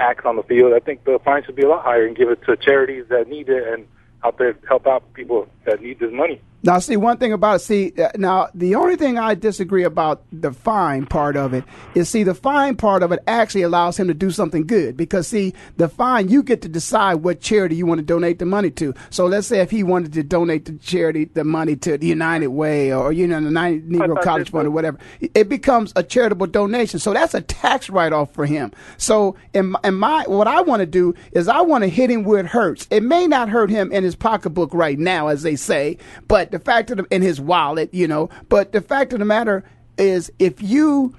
acts 0.00 0.24
on 0.24 0.36
the 0.36 0.42
field. 0.42 0.72
I 0.74 0.80
think 0.80 1.04
the 1.04 1.18
fine 1.24 1.44
should 1.44 1.56
be 1.56 1.62
a 1.62 1.68
lot 1.68 1.84
higher 1.84 2.06
and 2.06 2.16
give 2.16 2.28
it 2.30 2.42
to 2.46 2.56
charities 2.56 3.06
that 3.08 3.28
need 3.28 3.48
it 3.48 3.66
and 3.66 3.86
out 4.24 4.38
there 4.38 4.56
help 4.68 4.86
out 4.86 5.12
people 5.14 5.46
that 5.64 5.80
need 5.80 5.98
this 5.98 6.12
money. 6.12 6.40
Now, 6.64 6.80
see, 6.80 6.96
one 6.96 7.18
thing 7.18 7.32
about 7.32 7.56
it, 7.56 7.58
see, 7.60 7.92
uh, 7.98 8.10
now 8.16 8.48
the 8.52 8.74
only 8.74 8.96
thing 8.96 9.16
I 9.16 9.36
disagree 9.36 9.84
about 9.84 10.24
the 10.32 10.50
fine 10.50 11.06
part 11.06 11.36
of 11.36 11.54
it 11.54 11.62
is, 11.94 12.08
see, 12.08 12.24
the 12.24 12.34
fine 12.34 12.74
part 12.74 13.04
of 13.04 13.12
it 13.12 13.20
actually 13.28 13.62
allows 13.62 13.96
him 13.96 14.08
to 14.08 14.14
do 14.14 14.32
something 14.32 14.66
good 14.66 14.96
because, 14.96 15.28
see, 15.28 15.54
the 15.76 15.88
fine, 15.88 16.28
you 16.28 16.42
get 16.42 16.62
to 16.62 16.68
decide 16.68 17.16
what 17.16 17.40
charity 17.40 17.76
you 17.76 17.86
want 17.86 18.00
to 18.00 18.04
donate 18.04 18.40
the 18.40 18.44
money 18.44 18.70
to. 18.72 18.92
So 19.10 19.26
let's 19.26 19.46
say 19.46 19.60
if 19.60 19.70
he 19.70 19.84
wanted 19.84 20.12
to 20.14 20.24
donate 20.24 20.64
the 20.64 20.72
charity, 20.78 21.26
the 21.26 21.44
money 21.44 21.76
to 21.76 21.96
the 21.96 22.08
United 22.08 22.48
Way 22.48 22.92
or, 22.92 23.12
you 23.12 23.28
know, 23.28 23.40
the 23.40 23.50
Negro 23.50 24.20
College 24.20 24.50
Fund 24.50 24.66
or 24.66 24.72
whatever, 24.72 24.98
it 25.20 25.48
becomes 25.48 25.92
a 25.94 26.02
charitable 26.02 26.48
donation. 26.48 26.98
So 26.98 27.12
that's 27.12 27.34
a 27.34 27.40
tax 27.40 27.88
write 27.88 28.12
off 28.12 28.34
for 28.34 28.46
him. 28.46 28.72
So, 28.96 29.36
in, 29.54 29.76
in 29.84 29.94
my, 29.94 30.24
what 30.26 30.48
I 30.48 30.62
want 30.62 30.80
to 30.80 30.86
do 30.86 31.14
is 31.32 31.46
I 31.46 31.60
want 31.60 31.84
to 31.84 31.88
hit 31.88 32.10
him 32.10 32.24
where 32.24 32.40
it 32.40 32.46
hurts. 32.46 32.88
It 32.90 33.04
may 33.04 33.28
not 33.28 33.48
hurt 33.48 33.70
him 33.70 33.92
in 33.92 34.02
his 34.02 34.16
pocketbook 34.16 34.74
right 34.74 34.98
now, 34.98 35.28
as 35.28 35.42
they 35.42 35.54
say, 35.54 35.98
but 36.26 36.47
the 36.50 36.58
fact 36.58 36.90
of 36.90 36.98
the, 36.98 37.06
in 37.10 37.22
his 37.22 37.40
wallet, 37.40 37.92
you 37.92 38.08
know. 38.08 38.30
But 38.48 38.72
the 38.72 38.80
fact 38.80 39.12
of 39.12 39.18
the 39.18 39.24
matter 39.24 39.64
is, 39.96 40.30
if 40.38 40.62
you 40.62 41.14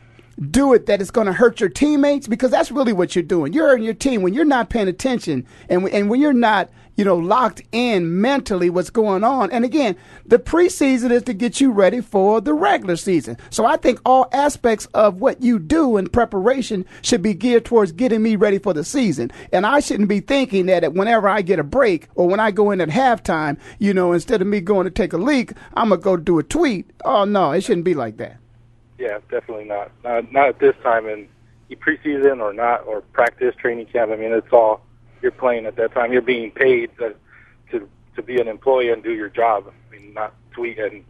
do 0.52 0.74
it 0.74 0.86
that 0.86 1.02
it's 1.02 1.12
going 1.12 1.28
to 1.28 1.34
hurt 1.34 1.60
your 1.60 1.70
teammates 1.70 2.28
because 2.28 2.52
that's 2.52 2.72
really 2.72 2.94
what 2.94 3.16
you're 3.16 3.24
doing. 3.24 3.52
You're 3.52 3.68
hurting 3.68 3.84
your 3.84 3.94
team 3.94 4.22
when 4.22 4.34
you're 4.34 4.46
not 4.46 4.70
paying 4.70 4.88
attention 4.88 5.46
and 5.68 5.88
and 5.90 6.10
when 6.10 6.22
you're 6.22 6.34
not 6.34 6.70
you 7.00 7.06
know 7.06 7.16
locked 7.16 7.62
in 7.72 8.20
mentally 8.20 8.70
what's 8.70 8.90
going 8.90 9.24
on. 9.24 9.50
And 9.52 9.64
again, 9.64 9.96
the 10.26 10.38
preseason 10.38 11.12
is 11.12 11.24
to 11.24 11.34
get 11.34 11.62
you 11.62 11.72
ready 11.72 12.02
for 12.02 12.42
the 12.42 12.54
regular 12.54 12.98
season. 12.98 13.38
So 13.52 13.66
I 13.66 13.78
think 13.78 14.02
all 14.04 14.28
aspects 14.34 14.86
of 14.88 15.22
what 15.22 15.42
you 15.42 15.60
do 15.60 15.96
in 15.96 16.10
preparation 16.10 16.86
should 17.02 17.22
be 17.22 17.34
geared 17.34 17.64
towards 17.64 17.94
getting 17.94 18.22
me 18.22 18.36
ready 18.36 18.60
for 18.60 18.74
the 18.74 18.84
season. 18.84 19.32
And 19.54 19.66
I 19.66 19.80
shouldn't 19.80 20.10
be 20.10 20.20
thinking 20.20 20.66
that 20.66 20.94
whenever 20.94 21.30
I 21.30 21.42
get 21.42 21.58
a 21.58 21.64
break 21.64 22.10
or 22.16 22.28
when 22.28 22.42
I 22.42 22.52
go 22.52 22.70
in 22.70 22.82
at 22.82 22.90
halftime, 22.90 23.58
you 23.78 23.94
know, 23.94 24.12
instead 24.12 24.42
of 24.42 24.48
me 24.48 24.60
going 24.60 24.84
to 24.84 24.92
take 24.92 25.14
a 25.14 25.18
leak, 25.18 25.54
I'm 25.76 25.90
gonna 25.90 26.02
go 26.02 26.18
do 26.18 26.38
a 26.38 26.44
tweet. 26.44 26.92
Oh 27.06 27.24
no, 27.24 27.54
it 27.54 27.62
shouldn't 27.62 27.86
be 27.86 27.94
like 27.94 28.18
that. 28.18 28.40
Yeah, 28.98 29.20
definitely 29.32 29.64
not. 29.64 29.90
Not 30.04 30.34
not 30.34 30.50
at 30.50 30.60
this 30.60 30.76
time 30.84 31.08
in 31.08 31.30
preseason 31.78 32.42
or 32.42 32.52
not 32.52 32.86
or 32.86 33.00
practice 33.14 33.56
training 33.58 33.86
camp. 33.86 34.12
I 34.12 34.18
mean, 34.18 34.34
it's 34.34 34.52
all 34.52 34.82
you're 35.22 35.32
playing 35.32 35.66
at 35.66 35.76
that 35.78 35.94
time. 35.94 36.12
You're 36.14 36.22
being 36.22 36.52
paid 36.52 36.92
to 36.98 37.16
to, 37.72 37.90
to 38.16 38.22
be 38.22 38.40
an 38.40 38.48
employee 38.48 38.90
and 38.90 39.04
do 39.04 39.14
your 39.14 39.30
job. 39.30 39.66
I 39.68 39.96
mean, 39.96 40.14
not 40.14 40.34
tweet 40.52 40.80
and. 40.80 41.04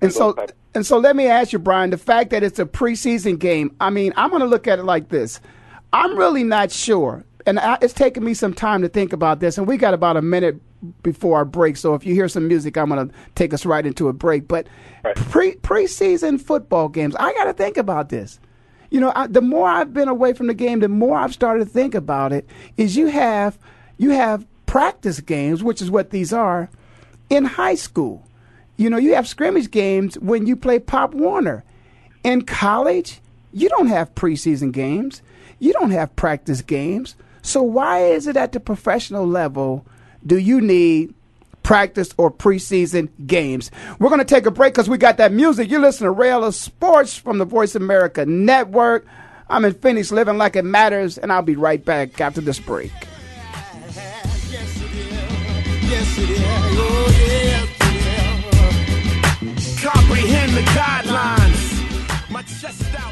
And 0.00 0.12
so, 0.12 0.34
and 0.74 0.84
so, 0.84 0.98
let 0.98 1.14
me 1.14 1.26
ask 1.26 1.52
you, 1.52 1.60
Brian. 1.60 1.90
The 1.90 1.98
fact 1.98 2.30
that 2.30 2.42
it's 2.42 2.58
a 2.58 2.64
preseason 2.64 3.38
game, 3.38 3.76
I 3.80 3.90
mean, 3.90 4.12
I'm 4.16 4.30
going 4.30 4.40
to 4.40 4.48
look 4.48 4.66
at 4.66 4.80
it 4.80 4.84
like 4.84 5.10
this. 5.10 5.40
I'm 5.92 6.18
really 6.18 6.42
not 6.42 6.72
sure, 6.72 7.24
and 7.46 7.60
I, 7.60 7.78
it's 7.80 7.92
taken 7.92 8.24
me 8.24 8.34
some 8.34 8.52
time 8.52 8.82
to 8.82 8.88
think 8.88 9.12
about 9.12 9.38
this. 9.38 9.58
And 9.58 9.66
we 9.68 9.76
got 9.76 9.94
about 9.94 10.16
a 10.16 10.22
minute 10.22 10.60
before 11.02 11.36
our 11.36 11.44
break. 11.44 11.76
So 11.76 11.94
if 11.94 12.04
you 12.04 12.14
hear 12.14 12.28
some 12.28 12.48
music, 12.48 12.76
I'm 12.76 12.88
going 12.88 13.08
to 13.08 13.14
take 13.34 13.54
us 13.54 13.64
right 13.64 13.86
into 13.86 14.08
a 14.08 14.12
break. 14.12 14.48
But 14.48 14.66
right. 15.04 15.14
pre 15.14 15.54
preseason 15.56 16.40
football 16.40 16.88
games, 16.88 17.14
I 17.16 17.32
got 17.34 17.44
to 17.44 17.52
think 17.52 17.76
about 17.76 18.08
this. 18.08 18.40
You 18.92 19.00
know, 19.00 19.12
I, 19.14 19.26
the 19.26 19.40
more 19.40 19.68
I've 19.68 19.94
been 19.94 20.08
away 20.08 20.34
from 20.34 20.46
the 20.46 20.54
game, 20.54 20.80
the 20.80 20.88
more 20.88 21.16
I've 21.16 21.32
started 21.32 21.64
to 21.64 21.70
think 21.70 21.94
about 21.94 22.32
it. 22.32 22.46
Is 22.76 22.96
you 22.96 23.06
have 23.06 23.58
you 23.98 24.10
have 24.10 24.46
practice 24.66 25.20
games, 25.20 25.62
which 25.62 25.82
is 25.82 25.90
what 25.90 26.10
these 26.10 26.32
are, 26.32 26.68
in 27.30 27.44
high 27.44 27.74
school. 27.74 28.26
You 28.76 28.90
know, 28.90 28.98
you 28.98 29.14
have 29.14 29.26
scrimmage 29.26 29.70
games 29.70 30.18
when 30.18 30.46
you 30.46 30.56
play 30.56 30.78
Pop 30.78 31.14
Warner. 31.14 31.64
In 32.22 32.42
college, 32.42 33.20
you 33.52 33.68
don't 33.68 33.88
have 33.88 34.14
preseason 34.14 34.72
games. 34.72 35.22
You 35.58 35.72
don't 35.72 35.90
have 35.90 36.14
practice 36.16 36.62
games. 36.62 37.16
So 37.42 37.62
why 37.62 38.04
is 38.04 38.26
it 38.26 38.36
at 38.36 38.52
the 38.52 38.60
professional 38.60 39.26
level? 39.26 39.84
do 40.24 40.38
you 40.38 40.60
need 40.60 41.14
practice 41.62 42.14
or 42.16 42.30
preseason 42.30 43.08
games? 43.26 43.70
We're 43.98 44.08
going 44.08 44.18
to 44.18 44.24
take 44.24 44.46
a 44.46 44.50
break 44.50 44.74
because 44.74 44.88
we 44.88 44.98
got 44.98 45.16
that 45.18 45.32
music. 45.32 45.70
You 45.70 45.78
listen 45.78 46.04
to 46.04 46.10
Ray 46.10 46.30
Ellis 46.30 46.58
Sports 46.58 47.16
from 47.16 47.38
the 47.38 47.44
Voice 47.44 47.74
America 47.74 48.26
Network. 48.26 49.06
I'm 49.48 49.64
in 49.64 49.74
Phoenix, 49.74 50.10
living 50.12 50.38
like 50.38 50.56
it 50.56 50.64
matters, 50.64 51.18
and 51.18 51.32
I'll 51.32 51.42
be 51.42 51.56
right 51.56 51.84
back 51.84 52.20
after 52.20 52.40
this 52.40 52.58
break. 52.58 52.92
Comprehend 59.82 60.52
the 60.52 60.62
guidelines. 60.62 62.30
My 62.30 62.42
chest 62.42 62.94
out, 62.98 63.11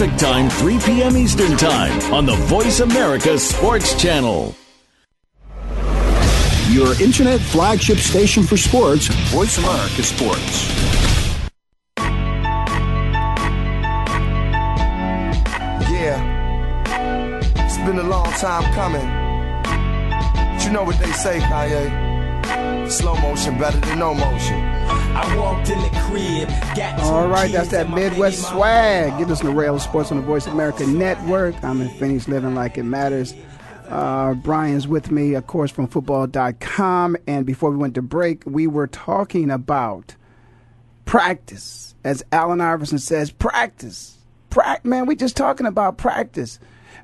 Time, 0.01 0.49
3 0.49 0.79
p.m. 0.79 1.15
Eastern 1.15 1.55
Time 1.57 2.11
on 2.11 2.25
the 2.25 2.33
Voice 2.47 2.79
America 2.79 3.37
Sports 3.37 3.93
Channel. 4.01 4.55
Your 6.71 6.99
internet 6.99 7.39
flagship 7.39 7.99
station 7.99 8.41
for 8.41 8.57
sports, 8.57 9.09
Voice 9.29 9.59
America 9.59 10.01
Sports. 10.01 10.67
Yeah, 15.91 16.17
it's 17.63 17.77
been 17.77 17.99
a 17.99 18.03
long 18.03 18.31
time 18.33 18.63
coming. 18.73 19.07
But 20.55 20.65
you 20.65 20.71
know 20.71 20.83
what 20.83 20.97
they 20.97 21.11
say, 21.11 21.37
Kanye? 21.41 22.89
Slow 22.89 23.13
motion 23.17 23.55
better 23.59 23.79
than 23.81 23.99
no 23.99 24.15
motion. 24.15 24.90
I 25.13 25.37
walked 25.37 25.69
in 25.69 25.79
the 25.79 25.89
crib, 26.07 26.49
got 26.75 26.99
All 27.01 27.27
right, 27.27 27.51
that's 27.51 27.69
that 27.69 27.89
Midwest 27.89 28.47
swag. 28.49 29.17
Get 29.19 29.29
us 29.29 29.41
to 29.41 29.51
Rail 29.51 29.77
Sports 29.79 30.11
on 30.11 30.17
the 30.17 30.23
Voice 30.23 30.47
America 30.47 30.85
Network. 30.87 31.61
I'm 31.63 31.81
in 31.81 31.89
Phoenix, 31.89 32.27
living 32.27 32.55
like 32.55 32.77
it 32.77 32.83
matters. 32.83 33.33
Uh, 33.89 34.33
Brian's 34.35 34.87
with 34.87 35.11
me, 35.11 35.33
of 35.33 35.47
course, 35.47 35.69
from 35.69 35.87
football.com. 35.87 37.17
And 37.27 37.45
before 37.45 37.71
we 37.71 37.77
went 37.77 37.95
to 37.95 38.01
break, 38.01 38.43
we 38.45 38.67
were 38.67 38.87
talking 38.87 39.51
about 39.51 40.15
practice. 41.03 41.93
As 42.03 42.23
Allen 42.31 42.61
Iverson 42.61 42.99
says, 42.99 43.31
practice. 43.31 44.17
Pra- 44.49 44.79
man, 44.83 45.05
We're 45.05 45.15
just 45.15 45.35
talking 45.35 45.65
about 45.67 45.97
practice. 45.97 46.57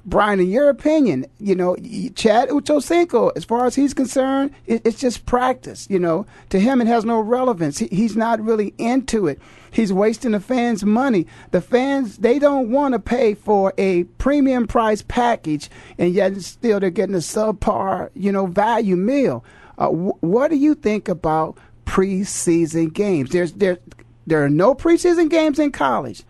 Brian, 0.06 0.39
in 0.39 0.50
your 0.50 0.70
opinion, 0.70 1.25
you 1.39 1.56
know, 1.56 1.75
Chad 2.15 2.50
Ochocinco, 2.50 3.32
as 3.36 3.46
far 3.46 3.65
as 3.65 3.75
he's 3.75 3.94
concerned, 3.94 4.51
it, 4.65 4.82
it's 4.86 5.00
just 5.00 5.25
practice. 5.25 5.88
You 5.89 6.00
know, 6.00 6.25
to 6.50 6.60
him 6.60 6.82
it 6.82 6.88
has 6.88 7.06
no 7.06 7.20
relevance. 7.20 7.77
He, 7.79 7.88
he's 7.88 8.15
not 8.15 8.39
really 8.41 8.74
into 8.77 9.27
it. 9.27 9.39
He's 9.72 9.91
wasting 9.94 10.32
the 10.32 10.39
fans' 10.39 10.84
money. 10.84 11.27
The 11.51 11.62
fans 11.62 12.17
they 12.17 12.39
don't 12.39 12.72
want 12.72 12.94
to 12.94 13.00
pay 13.00 13.34
for 13.34 13.74
a 13.77 14.06
premium 14.06 14.67
price 14.67 15.01
package, 15.01 15.70
and 15.98 16.13
yet 16.13 16.36
still 16.41 16.79
they're 16.79 16.89
getting 16.89 17.15
a 17.15 17.20
subpar, 17.20 18.10
you 18.15 18.32
know, 18.32 18.46
value 18.46 18.96
meal. 18.96 19.44
Uh, 19.77 19.89
wh- 19.89 20.24
what 20.24 20.50
do 20.50 20.58
you 20.58 20.74
think 20.74 21.08
about 21.08 21.58
preseason 21.86 22.91
games? 22.94 23.29
There's 23.32 23.53
there 23.53 23.77
there 24.25 24.44
are 24.44 24.50
no 24.50 24.75
preseason 24.75 25.29
games 25.29 25.60
in 25.60 25.72
college. 25.72 26.24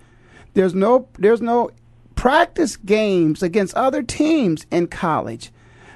There's 0.54 0.74
no 0.74 1.08
there's 1.20 1.42
no 1.42 1.70
practice 2.18 2.76
games 2.76 3.42
against 3.42 3.74
other 3.76 4.04
teams 4.04 4.66
in 4.70 4.88
college. 4.88 5.52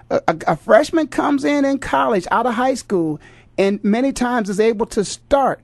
A, 0.10 0.22
a, 0.28 0.38
a, 0.48 0.56
freshman 0.56 1.08
comes 1.08 1.44
in 1.44 1.66
in 1.66 1.80
college 1.80 2.28
out 2.32 2.46
of 2.46 2.54
high 2.54 2.76
school 2.76 3.20
and 3.58 3.84
many 3.84 4.14
times 4.14 4.50
is 4.50 4.60
able 4.60 4.86
to 4.88 5.04
start 5.04 5.64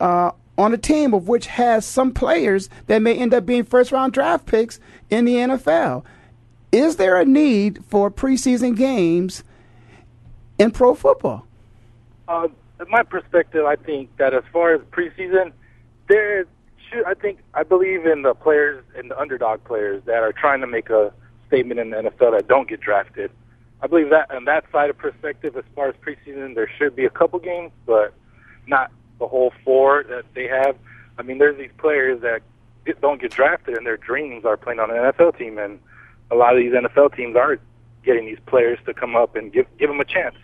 uh, 0.00 0.32
on 0.56 0.72
a 0.72 0.78
team 0.78 1.14
of 1.14 1.28
which 1.28 1.46
has 1.46 1.84
some 1.84 2.12
players 2.12 2.68
that 2.86 3.02
may 3.02 3.16
end 3.16 3.34
up 3.34 3.46
being 3.46 3.64
first 3.64 3.92
round 3.92 4.12
draft 4.12 4.46
picks 4.46 4.80
in 5.10 5.24
the 5.24 5.34
NFL. 5.34 6.04
Is 6.72 6.96
there 6.96 7.20
a 7.20 7.24
need 7.24 7.84
for 7.84 8.10
preseason 8.10 8.76
games 8.76 9.44
in 10.58 10.70
pro 10.70 10.94
football? 10.94 11.46
Uh, 12.26 12.48
my 12.88 13.02
perspective, 13.02 13.66
I 13.66 13.76
think 13.76 14.16
that 14.16 14.32
as 14.32 14.42
far 14.52 14.74
as 14.74 14.80
preseason, 14.90 15.52
there 16.08 16.46
I 17.06 17.14
think 17.14 17.38
I 17.54 17.62
believe 17.62 18.06
in 18.06 18.22
the 18.22 18.34
players 18.34 18.84
in 18.98 19.08
the 19.08 19.18
underdog 19.18 19.64
players 19.64 20.02
that 20.06 20.22
are 20.22 20.32
trying 20.32 20.60
to 20.60 20.66
make 20.66 20.90
a 20.90 21.12
statement 21.48 21.80
in 21.80 21.90
the 21.90 21.96
NFL 21.96 22.32
that 22.38 22.48
don't 22.48 22.68
get 22.68 22.80
drafted. 22.80 23.30
I 23.82 23.86
believe 23.86 24.10
that 24.10 24.30
on 24.30 24.44
that 24.44 24.64
side 24.70 24.90
of 24.90 24.98
perspective, 24.98 25.56
as 25.56 25.64
far 25.74 25.88
as 25.88 25.94
preseason, 25.96 26.54
there 26.54 26.70
should 26.78 26.94
be 26.94 27.04
a 27.04 27.10
couple 27.10 27.38
games, 27.40 27.72
but 27.84 28.14
not 28.66 28.92
the 29.18 29.26
whole 29.26 29.52
four 29.64 30.04
that 30.04 30.24
they 30.34 30.46
have. 30.46 30.76
I 31.18 31.22
mean, 31.22 31.38
there's 31.38 31.58
these 31.58 31.70
players 31.78 32.20
that 32.22 32.40
don't 33.00 33.20
get 33.20 33.32
drafted, 33.32 33.76
and 33.76 33.86
their 33.86 33.96
dreams 33.96 34.44
are 34.44 34.56
playing 34.56 34.80
on 34.80 34.90
an 34.90 34.96
NFL 34.96 35.36
team, 35.36 35.58
and 35.58 35.80
a 36.30 36.36
lot 36.36 36.54
of 36.54 36.58
these 36.58 36.72
NFL 36.72 37.16
teams 37.16 37.36
are 37.36 37.58
getting 38.04 38.26
these 38.26 38.38
players 38.46 38.78
to 38.86 38.94
come 38.94 39.16
up 39.16 39.36
and 39.36 39.52
give 39.52 39.66
give 39.78 39.88
them 39.88 40.00
a 40.00 40.04
chance. 40.04 40.36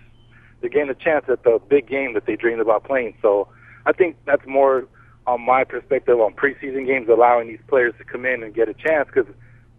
They're 0.61 0.71
getting 0.71 0.91
a 0.91 0.95
chance 0.95 1.27
at 1.29 1.45
the 1.45 1.61
big 1.69 1.89
game 1.89 2.15
that 2.15 2.27
they 2.27 2.37
dreamed 2.37 2.61
about 2.61 2.85
playing. 2.85 3.15
So 3.23 3.49
I 3.87 3.93
think 3.93 4.17
that's 4.25 4.47
more 4.47 4.87
on 5.29 5.45
my 5.45 5.63
perspective 5.63 6.19
on 6.19 6.33
preseason 6.33 6.87
games, 6.87 7.07
allowing 7.09 7.49
these 7.49 7.61
players 7.69 7.93
to 7.99 8.05
come 8.05 8.25
in 8.25 8.43
and 8.43 8.55
get 8.55 8.69
a 8.69 8.75
chance 8.75 9.09
because 9.13 9.31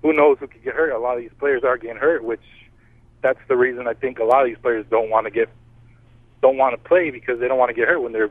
who 0.03 0.13
knows 0.13 0.37
who 0.39 0.47
could 0.47 0.63
get 0.63 0.75
hurt. 0.75 0.91
A 0.91 0.99
lot 0.99 1.15
of 1.15 1.21
these 1.21 1.31
players 1.39 1.63
are 1.63 1.75
getting 1.75 1.97
hurt, 1.97 2.23
which 2.23 2.43
that's 3.23 3.39
the 3.47 3.57
reason 3.57 3.87
I 3.87 3.95
think 3.95 4.19
a 4.19 4.23
lot 4.23 4.43
of 4.43 4.47
these 4.47 4.61
players 4.61 4.85
don't 4.91 5.09
want 5.09 5.25
to 5.25 5.31
get 5.31 5.49
don't 6.41 6.57
want 6.57 6.81
to 6.81 6.87
play 6.87 7.09
because 7.09 7.39
they 7.39 7.47
don't 7.47 7.57
want 7.57 7.69
to 7.69 7.73
get 7.73 7.87
hurt 7.87 7.99
when 7.99 8.13
their 8.13 8.29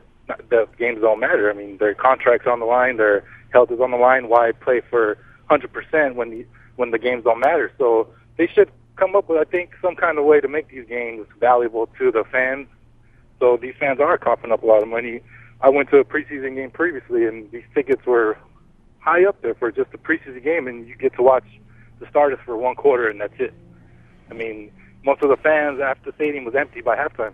the 0.49 0.67
games 0.77 1.01
don't 1.01 1.19
matter. 1.19 1.51
I 1.51 1.53
mean, 1.53 1.77
their 1.77 1.93
contracts 1.93 2.47
on 2.47 2.59
the 2.59 2.65
line, 2.65 2.95
their 2.95 3.25
health 3.51 3.69
is 3.69 3.81
on 3.81 3.91
the 3.91 3.97
line. 3.97 4.29
Why 4.29 4.53
play 4.53 4.81
for 4.89 5.17
100% 5.49 6.15
when 6.15 6.29
the 6.29 6.45
when 6.77 6.91
the 6.91 6.99
games 6.99 7.25
don't 7.25 7.41
matter? 7.41 7.71
So 7.77 8.07
they 8.37 8.47
should 8.47 8.71
come 8.95 9.15
up 9.15 9.27
with, 9.27 9.39
I 9.39 9.49
think, 9.49 9.71
some 9.81 9.95
kind 9.95 10.17
of 10.17 10.23
way 10.23 10.39
to 10.39 10.47
make 10.47 10.69
these 10.69 10.87
games 10.87 11.27
valuable 11.39 11.87
to 11.99 12.11
the 12.11 12.23
fans. 12.31 12.67
So 13.39 13.57
these 13.61 13.75
fans 13.77 13.99
are 13.99 14.17
coughing 14.17 14.53
up 14.53 14.63
a 14.63 14.65
lot 14.65 14.81
of 14.81 14.87
money 14.87 15.21
I 15.61 15.69
went 15.69 15.89
to 15.89 15.97
a 15.97 16.05
preseason 16.05 16.55
game 16.55 16.71
previously, 16.71 17.25
and 17.25 17.51
these 17.51 17.63
tickets 17.73 18.05
were 18.05 18.37
high 18.99 19.25
up 19.25 19.41
there 19.41 19.55
for 19.55 19.71
just 19.71 19.93
a 19.93 19.97
preseason 19.97 20.43
game, 20.43 20.67
and 20.67 20.87
you 20.87 20.95
get 20.95 21.13
to 21.15 21.21
watch 21.21 21.45
the 21.99 22.07
starters 22.09 22.39
for 22.45 22.55
one 22.57 22.75
quarter, 22.75 23.09
and 23.09 23.19
that's 23.19 23.33
it. 23.39 23.53
I 24.29 24.33
mean, 24.33 24.71
most 25.03 25.21
of 25.21 25.29
the 25.29 25.37
fans 25.37 25.79
after 25.81 26.11
the 26.11 26.15
stadium 26.15 26.45
was 26.45 26.55
empty 26.55 26.81
by 26.81 26.95
halftime. 26.95 27.33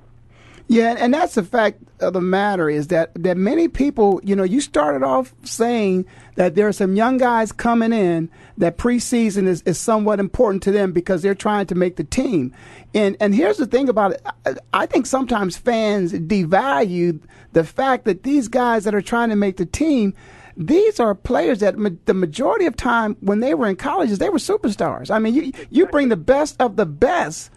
Yeah, 0.68 0.96
and 0.98 1.14
that's 1.14 1.36
the 1.36 1.44
fact 1.44 1.80
of 2.00 2.14
the 2.14 2.22
matter 2.22 2.70
is 2.70 2.88
that 2.88 3.12
that 3.16 3.38
many 3.38 3.68
people, 3.68 4.20
you 4.24 4.36
know, 4.36 4.44
you 4.44 4.62
started 4.62 5.04
off 5.04 5.34
saying 5.44 6.06
that 6.36 6.56
there 6.56 6.68
are 6.68 6.74
some 6.74 6.96
young 6.96 7.18
guys 7.18 7.52
coming 7.52 7.94
in 7.94 8.30
that 8.58 8.78
preseason 8.78 9.48
is, 9.48 9.62
is 9.64 9.80
somewhat 9.80 10.20
important 10.20 10.64
to 10.64 10.72
them 10.72 10.92
because 10.92 11.22
they're 11.22 11.36
trying 11.36 11.68
to 11.68 11.76
make 11.76 11.98
the 11.98 12.04
team. 12.04 12.52
And 12.96 13.16
and 13.20 13.36
here's 13.36 13.58
the 13.58 13.68
thing 13.68 13.90
about 13.90 14.14
it. 14.14 14.58
I 14.74 14.88
think 14.88 15.06
sometimes 15.06 15.56
fans 15.56 16.14
devalue 16.14 17.22
the 17.54 17.64
fact 17.64 18.06
that 18.06 18.24
these 18.24 18.48
guys 18.48 18.86
that 18.86 18.96
are 18.96 19.02
trying 19.02 19.30
to 19.30 19.36
make 19.36 19.58
the 19.58 19.66
team 19.66 20.14
these 20.58 21.02
are 21.02 21.14
players 21.14 21.60
that 21.60 21.78
ma- 21.78 21.90
the 22.06 22.14
majority 22.14 22.66
of 22.66 22.78
time 22.78 23.18
when 23.20 23.42
they 23.42 23.54
were 23.54 23.68
in 23.68 23.76
colleges 23.76 24.18
they 24.18 24.30
were 24.30 24.40
superstars. 24.40 25.12
I 25.12 25.20
mean, 25.20 25.36
you 25.36 25.52
you 25.70 25.86
bring 25.88 26.10
the 26.10 26.16
best 26.16 26.60
of 26.60 26.76
the 26.76 26.86
best 26.86 27.52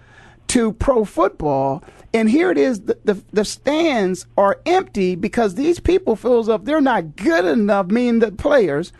to 0.49 0.73
pro 0.73 1.05
football. 1.05 1.83
And 2.15 2.31
here 2.31 2.51
it 2.51 2.59
is, 2.59 2.81
the, 2.81 2.99
the, 3.05 3.23
the 3.33 3.45
stands 3.45 4.27
are 4.37 4.61
empty 4.65 5.15
because 5.15 5.55
these 5.55 5.79
people 5.79 6.17
feels 6.17 6.49
up 6.49 6.65
they're 6.65 6.81
not 6.81 7.17
good 7.17 7.45
enough, 7.45 7.89
meaning 7.89 8.21
the 8.21 8.33
players 8.33 8.93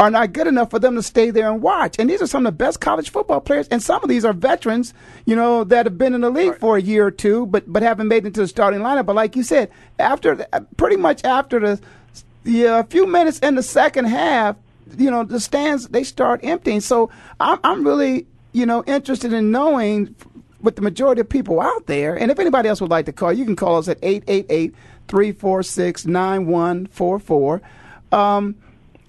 are 0.00 0.10
not 0.10 0.32
good 0.32 0.46
enough 0.46 0.70
for 0.70 0.78
them 0.78 0.94
to 0.96 1.02
stay 1.02 1.30
there 1.30 1.50
and 1.52 1.60
watch. 1.60 1.96
And 1.98 2.08
these 2.08 2.22
are 2.22 2.26
some 2.26 2.46
of 2.46 2.54
the 2.54 2.56
best 2.56 2.80
college 2.80 3.10
football 3.10 3.40
players, 3.40 3.68
and 3.68 3.82
some 3.82 4.02
of 4.02 4.08
these 4.08 4.24
are 4.24 4.32
veterans, 4.32 4.94
you 5.26 5.36
know, 5.36 5.62
that 5.64 5.84
have 5.84 5.98
been 5.98 6.14
in 6.14 6.22
the 6.22 6.30
league 6.30 6.52
right. 6.52 6.60
for 6.60 6.78
a 6.78 6.82
year 6.82 7.06
or 7.06 7.10
two, 7.10 7.46
but 7.46 7.70
but 7.70 7.82
haven't 7.82 8.08
made 8.08 8.24
it 8.24 8.28
into 8.28 8.40
the 8.40 8.48
starting 8.48 8.80
lineup. 8.80 9.04
But 9.04 9.14
like 9.14 9.36
you 9.36 9.42
said, 9.42 9.70
after 9.98 10.34
the, 10.34 10.66
pretty 10.78 10.96
much 10.96 11.22
after 11.22 11.60
the 11.60 11.80
yeah, 12.44 12.78
a 12.78 12.84
few 12.84 13.06
minutes 13.06 13.38
in 13.40 13.56
the 13.56 13.62
second 13.62 14.06
half, 14.06 14.56
you 14.96 15.10
know, 15.10 15.22
the 15.22 15.38
stands 15.38 15.88
they 15.88 16.02
start 16.02 16.40
emptying. 16.42 16.80
So 16.80 17.10
I'm 17.38 17.60
I'm 17.62 17.86
really 17.86 18.26
you 18.52 18.64
know 18.64 18.82
interested 18.84 19.34
in 19.34 19.50
knowing 19.50 20.14
with 20.62 20.76
the 20.76 20.82
majority 20.82 21.20
of 21.20 21.28
people 21.28 21.60
out 21.60 21.86
there. 21.86 22.14
And 22.14 22.30
if 22.30 22.38
anybody 22.38 22.68
else 22.68 22.80
would 22.80 22.90
like 22.90 23.06
to 23.06 23.12
call, 23.12 23.32
you 23.32 23.44
can 23.44 23.56
call 23.56 23.78
us 23.78 23.88
at 23.88 23.98
888 24.02 24.74
346 25.08 26.06
9144. 26.06 27.62
Um, 28.12 28.56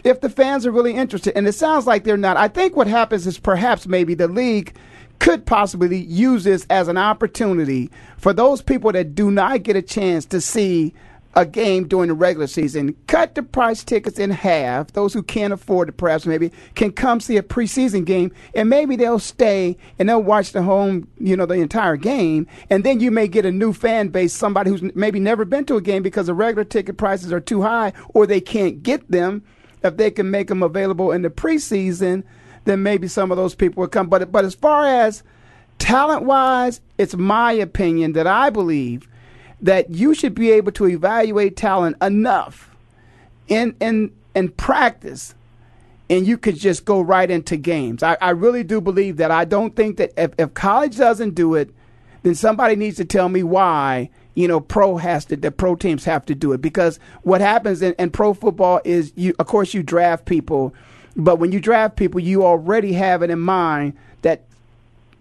if 0.03 0.21
the 0.21 0.29
fans 0.29 0.65
are 0.65 0.71
really 0.71 0.93
interested, 0.93 1.35
and 1.37 1.47
it 1.47 1.53
sounds 1.53 1.85
like 1.85 2.03
they're 2.03 2.17
not, 2.17 2.37
I 2.37 2.47
think 2.47 2.75
what 2.75 2.87
happens 2.87 3.27
is 3.27 3.37
perhaps 3.37 3.85
maybe 3.85 4.13
the 4.13 4.27
league 4.27 4.75
could 5.19 5.45
possibly 5.45 5.97
use 5.97 6.43
this 6.43 6.65
as 6.71 6.87
an 6.87 6.97
opportunity 6.97 7.91
for 8.17 8.33
those 8.33 8.61
people 8.61 8.91
that 8.91 9.13
do 9.13 9.29
not 9.29 9.61
get 9.61 9.75
a 9.75 9.81
chance 9.81 10.25
to 10.25 10.41
see 10.41 10.95
a 11.33 11.45
game 11.45 11.87
during 11.87 12.09
the 12.09 12.13
regular 12.13 12.47
season, 12.47 12.95
cut 13.07 13.35
the 13.35 13.43
price 13.43 13.83
tickets 13.83 14.19
in 14.19 14.29
half. 14.31 14.91
Those 14.91 15.13
who 15.13 15.23
can't 15.23 15.53
afford 15.53 15.89
it, 15.89 15.97
perhaps 15.97 16.25
maybe, 16.25 16.51
can 16.75 16.91
come 16.91 17.19
see 17.19 17.37
a 17.37 17.43
preseason 17.43 18.05
game, 18.05 18.31
and 18.53 18.69
maybe 18.69 18.95
they'll 18.95 19.19
stay 19.19 19.77
and 19.97 20.09
they'll 20.09 20.21
watch 20.21 20.51
the 20.51 20.63
home, 20.63 21.07
you 21.19 21.37
know, 21.37 21.45
the 21.45 21.55
entire 21.55 21.95
game. 21.95 22.47
And 22.69 22.83
then 22.83 22.99
you 22.99 23.11
may 23.11 23.27
get 23.27 23.45
a 23.45 23.51
new 23.51 23.73
fan 23.73 24.09
base, 24.09 24.33
somebody 24.33 24.69
who's 24.69 24.83
maybe 24.95 25.19
never 25.19 25.45
been 25.45 25.65
to 25.65 25.77
a 25.77 25.81
game 25.81 26.03
because 26.03 26.27
the 26.27 26.33
regular 26.33 26.65
ticket 26.65 26.97
prices 26.97 27.31
are 27.31 27.39
too 27.39 27.61
high 27.61 27.93
or 28.09 28.25
they 28.27 28.41
can't 28.41 28.83
get 28.83 29.09
them. 29.09 29.43
if 29.83 29.97
they 29.97 30.11
can 30.11 30.29
make 30.29 30.47
them 30.47 30.63
available 30.63 31.11
in 31.11 31.21
the 31.21 31.29
preseason, 31.29 32.23
then 32.65 32.83
maybe 32.83 33.07
some 33.07 33.31
of 33.31 33.37
those 33.37 33.55
people 33.55 33.81
would 33.81 33.91
come. 33.91 34.07
But 34.07 34.31
but 34.31 34.45
as 34.45 34.53
far 34.53 34.85
as 34.85 35.23
talent 35.79 36.23
wise, 36.23 36.81
it's 36.97 37.15
my 37.15 37.53
opinion 37.53 38.13
that 38.13 38.27
I 38.27 38.49
believe 38.49 39.07
that 39.61 39.89
you 39.89 40.13
should 40.13 40.35
be 40.35 40.51
able 40.51 40.71
to 40.73 40.87
evaluate 40.87 41.55
talent 41.55 41.97
enough 42.01 42.75
in 43.47 43.75
in 43.79 44.11
in 44.35 44.49
practice 44.49 45.35
and 46.09 46.27
you 46.27 46.37
could 46.37 46.57
just 46.57 46.83
go 46.83 46.99
right 46.99 47.31
into 47.31 47.55
games. 47.55 48.03
I, 48.03 48.17
I 48.19 48.31
really 48.31 48.63
do 48.63 48.81
believe 48.81 49.17
that. 49.17 49.31
I 49.31 49.45
don't 49.45 49.75
think 49.75 49.95
that 49.95 50.11
if, 50.17 50.31
if 50.37 50.53
college 50.53 50.97
doesn't 50.97 51.35
do 51.35 51.55
it, 51.55 51.73
then 52.23 52.35
somebody 52.35 52.75
needs 52.75 52.97
to 52.97 53.05
tell 53.05 53.29
me 53.29 53.43
why 53.43 54.09
you 54.33 54.47
know, 54.47 54.59
pro 54.59 54.97
has 54.97 55.25
to, 55.25 55.35
the 55.35 55.51
pro 55.51 55.75
teams 55.75 56.05
have 56.05 56.25
to 56.25 56.35
do 56.35 56.53
it 56.53 56.61
because 56.61 56.99
what 57.23 57.41
happens 57.41 57.81
in, 57.81 57.93
in, 57.99 58.09
pro 58.09 58.33
football 58.33 58.79
is 58.85 59.11
you, 59.15 59.33
of 59.39 59.47
course, 59.47 59.73
you 59.73 59.83
draft 59.83 60.25
people, 60.25 60.73
but 61.15 61.37
when 61.37 61.51
you 61.51 61.59
draft 61.59 61.97
people, 61.97 62.19
you 62.19 62.45
already 62.45 62.93
have 62.93 63.21
it 63.23 63.29
in 63.29 63.39
mind 63.39 63.93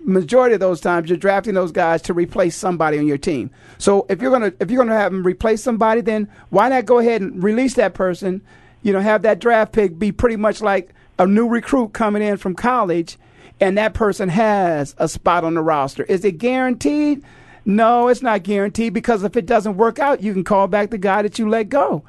majority 0.00 0.54
of 0.54 0.60
those 0.60 0.80
times 0.80 1.08
you're 1.08 1.18
drafting 1.18 1.54
those 1.54 1.72
guys 1.72 2.02
to 2.02 2.14
replace 2.14 2.56
somebody 2.56 2.98
on 2.98 3.06
your 3.06 3.18
team. 3.18 3.50
So 3.78 4.06
if 4.08 4.20
you're 4.20 4.30
gonna 4.30 4.52
if 4.60 4.70
you're 4.70 4.82
gonna 4.82 4.98
have 4.98 5.12
them 5.12 5.22
replace 5.22 5.62
somebody, 5.62 6.00
then 6.00 6.28
why 6.50 6.68
not 6.68 6.86
go 6.86 6.98
ahead 6.98 7.22
and 7.22 7.42
release 7.42 7.74
that 7.74 7.94
person? 7.94 8.42
You 8.82 8.92
know, 8.92 9.00
have 9.00 9.22
that 9.22 9.40
draft 9.40 9.72
pick 9.72 9.98
be 9.98 10.12
pretty 10.12 10.36
much 10.36 10.60
like 10.60 10.94
a 11.18 11.26
new 11.26 11.46
recruit 11.48 11.92
coming 11.92 12.22
in 12.22 12.38
from 12.38 12.54
college, 12.54 13.18
and 13.60 13.76
that 13.76 13.94
person 13.94 14.28
has 14.30 14.94
a 14.98 15.08
spot 15.08 15.44
on 15.44 15.54
the 15.54 15.62
roster. 15.62 16.04
Is 16.04 16.24
it 16.24 16.38
guaranteed? 16.38 17.22
No, 17.66 18.08
it's 18.08 18.22
not 18.22 18.42
guaranteed 18.42 18.94
because 18.94 19.22
if 19.22 19.36
it 19.36 19.44
doesn't 19.44 19.76
work 19.76 19.98
out, 19.98 20.22
you 20.22 20.32
can 20.32 20.44
call 20.44 20.66
back 20.66 20.90
the 20.90 20.98
guy 20.98 21.22
that 21.22 21.38
you 21.38 21.48
let 21.48 21.68
go. 21.68 22.02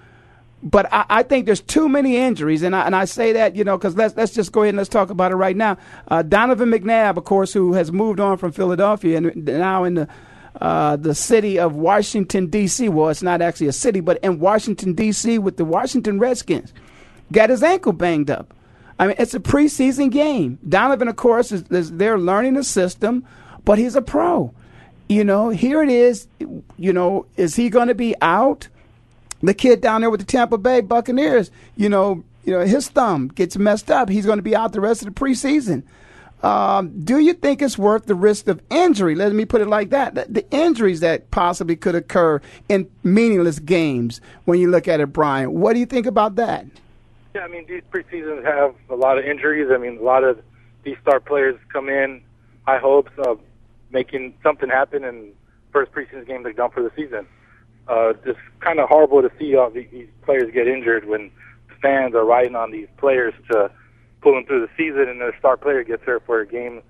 But 0.63 0.91
I, 0.93 1.05
I 1.09 1.23
think 1.23 1.45
there's 1.45 1.61
too 1.61 1.89
many 1.89 2.17
injuries, 2.17 2.61
and 2.61 2.75
I, 2.75 2.85
and 2.85 2.95
I 2.95 3.05
say 3.05 3.33
that 3.33 3.55
you 3.55 3.63
know 3.63 3.77
because 3.77 3.95
let's 3.95 4.15
let's 4.15 4.33
just 4.33 4.51
go 4.51 4.61
ahead 4.61 4.69
and 4.69 4.77
let's 4.77 4.89
talk 4.89 5.09
about 5.09 5.31
it 5.31 5.35
right 5.35 5.55
now. 5.55 5.77
Uh, 6.07 6.21
Donovan 6.21 6.69
McNabb, 6.69 7.17
of 7.17 7.23
course, 7.23 7.53
who 7.53 7.73
has 7.73 7.91
moved 7.91 8.19
on 8.19 8.37
from 8.37 8.51
Philadelphia 8.51 9.17
and 9.17 9.45
now 9.45 9.83
in 9.83 9.95
the 9.95 10.07
uh, 10.59 10.95
the 10.97 11.15
city 11.15 11.57
of 11.59 11.75
Washington 11.75 12.47
D.C. 12.47 12.89
Well, 12.89 13.09
it's 13.09 13.23
not 13.23 13.41
actually 13.41 13.67
a 13.67 13.73
city, 13.73 14.01
but 14.01 14.17
in 14.23 14.39
Washington 14.39 14.93
D.C. 14.93 15.39
with 15.39 15.57
the 15.57 15.65
Washington 15.65 16.19
Redskins, 16.19 16.73
got 17.31 17.49
his 17.49 17.63
ankle 17.63 17.93
banged 17.93 18.29
up. 18.29 18.53
I 18.99 19.07
mean, 19.07 19.15
it's 19.17 19.33
a 19.33 19.39
preseason 19.39 20.11
game. 20.11 20.59
Donovan, 20.67 21.07
of 21.07 21.15
course, 21.15 21.51
is, 21.51 21.63
is 21.71 21.91
they're 21.93 22.19
learning 22.19 22.53
the 22.53 22.63
system, 22.63 23.25
but 23.65 23.79
he's 23.79 23.95
a 23.95 24.01
pro 24.01 24.53
you 25.11 25.25
know, 25.25 25.49
here 25.49 25.83
it 25.83 25.89
is. 25.89 26.27
You 26.77 26.93
know, 26.93 27.25
is 27.35 27.57
he 27.57 27.69
going 27.69 27.89
to 27.89 27.95
be 27.95 28.15
out? 28.21 28.69
The 29.41 29.53
kid 29.53 29.81
down 29.81 30.01
there 30.01 30.09
with 30.09 30.19
the 30.19 30.25
Tampa 30.25 30.57
Bay 30.57 30.81
Buccaneers, 30.81 31.51
you 31.75 31.89
know, 31.89 32.23
you 32.43 32.53
know, 32.53 32.65
his 32.65 32.89
thumb 32.89 33.27
gets 33.29 33.57
messed 33.57 33.91
up. 33.91 34.09
He's 34.09 34.25
going 34.25 34.37
to 34.37 34.43
be 34.43 34.55
out 34.55 34.73
the 34.73 34.81
rest 34.81 35.01
of 35.01 35.13
the 35.13 35.19
preseason. 35.19 35.83
Um, 36.43 37.03
do 37.03 37.19
you 37.19 37.33
think 37.33 37.61
it's 37.61 37.77
worth 37.77 38.07
the 38.07 38.15
risk 38.15 38.47
of 38.47 38.61
injury? 38.71 39.13
Let 39.13 39.31
me 39.33 39.45
put 39.45 39.61
it 39.61 39.67
like 39.67 39.91
that. 39.91 40.15
The, 40.15 40.25
the, 40.27 40.49
injuries 40.49 40.99
that 41.01 41.29
possibly 41.29 41.75
could 41.75 41.93
occur 41.93 42.41
in 42.67 42.89
meaningless 43.03 43.59
games 43.59 44.21
when 44.45 44.59
you 44.59 44.71
look 44.71 44.87
at 44.87 44.99
it, 44.99 45.13
Brian. 45.13 45.53
What 45.53 45.73
do 45.73 45.79
you 45.79 45.85
think 45.85 46.07
about 46.07 46.37
that? 46.37 46.65
Yeah, 47.35 47.41
I 47.41 47.47
mean, 47.47 47.67
these 47.67 47.83
preseasons 47.91 48.43
have 48.43 48.73
a 48.89 48.95
lot 48.95 49.19
of 49.19 49.25
injuries. 49.25 49.69
I 49.71 49.77
mean, 49.77 49.99
a 49.99 50.03
lot 50.03 50.23
of 50.23 50.41
these 50.83 50.97
star 51.03 51.19
players 51.19 51.59
come 51.71 51.89
in 51.89 52.21
high 52.65 52.79
hopes. 52.79 53.11
of 53.19 53.39
making 53.91 54.33
something 54.41 54.69
happen 54.69 55.03
in 55.03 55.31
first 55.71 55.91
preseason 55.91 56.25
game 56.25 56.43
they've 56.43 56.55
done 56.55 56.71
for 56.71 56.81
the 56.81 56.91
season. 56.95 57.27
Uh, 57.91 58.13
just 58.23 58.39
kind 58.61 58.79
of 58.79 58.87
horrible 58.87 59.21
to 59.21 59.29
see 59.37 59.53
all 59.53 59.69
these 59.69 60.07
players 60.21 60.49
get 60.53 60.65
injured 60.65 61.03
when 61.03 61.29
the 61.67 61.75
fans 61.81 62.15
are 62.15 62.23
riding 62.23 62.55
on 62.55 62.71
these 62.71 62.87
players 62.95 63.33
to 63.51 63.69
pull 64.21 64.33
them 64.33 64.45
through 64.45 64.61
the 64.61 64.69
season, 64.77 65.09
and 65.09 65.19
their 65.19 65.37
star 65.37 65.57
player 65.57 65.83
gets 65.83 66.01
hurt 66.03 66.25
for 66.25 66.39
a 66.39 66.47
game 66.47 66.81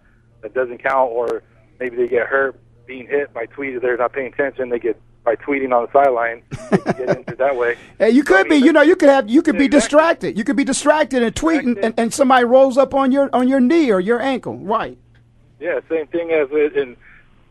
that 0.43 0.53
doesn't 0.53 0.83
count, 0.83 1.11
or 1.11 1.41
maybe 1.79 1.95
they 1.95 2.07
get 2.07 2.27
hurt 2.27 2.55
being 2.85 3.07
hit 3.07 3.33
by 3.33 3.47
tweeting 3.47 3.81
they're 3.81 3.97
not 3.97 4.13
paying 4.13 4.31
attention. 4.31 4.69
They 4.69 4.77
get 4.77 5.01
by 5.23 5.35
tweeting 5.37 5.75
on 5.75 5.87
the 5.87 5.91
sideline, 5.91 6.43
get 6.85 6.99
injured 7.17 7.37
that 7.39 7.55
way. 7.55 7.77
Hey, 7.97 8.11
you 8.11 8.23
could 8.23 8.45
so, 8.45 8.49
be, 8.49 8.57
you 8.57 8.71
know, 8.71 8.83
you 8.83 8.95
could 8.95 9.09
have, 9.09 9.27
you 9.27 9.41
could 9.41 9.55
yeah, 9.55 9.59
be 9.59 9.65
exactly. 9.65 9.79
distracted. 9.79 10.37
You 10.37 10.43
could 10.43 10.55
be 10.55 10.63
distracted 10.63 11.23
and 11.23 11.33
tweeting, 11.33 11.83
and, 11.83 11.95
and 11.97 12.13
somebody 12.13 12.45
rolls 12.45 12.77
up 12.77 12.93
on 12.93 13.11
your 13.11 13.27
on 13.33 13.47
your 13.47 13.59
knee 13.59 13.89
or 13.89 13.99
your 13.99 14.21
ankle, 14.21 14.57
right? 14.57 14.99
Yeah, 15.59 15.79
same 15.89 16.05
thing 16.05 16.29
as 16.29 16.49
it, 16.51 16.77
and 16.77 16.95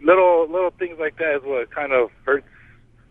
little 0.00 0.48
little 0.48 0.70
things 0.78 1.00
like 1.00 1.16
that 1.16 1.38
is 1.38 1.42
what 1.42 1.68
kind 1.72 1.92
of 1.92 2.10
hurts 2.24 2.46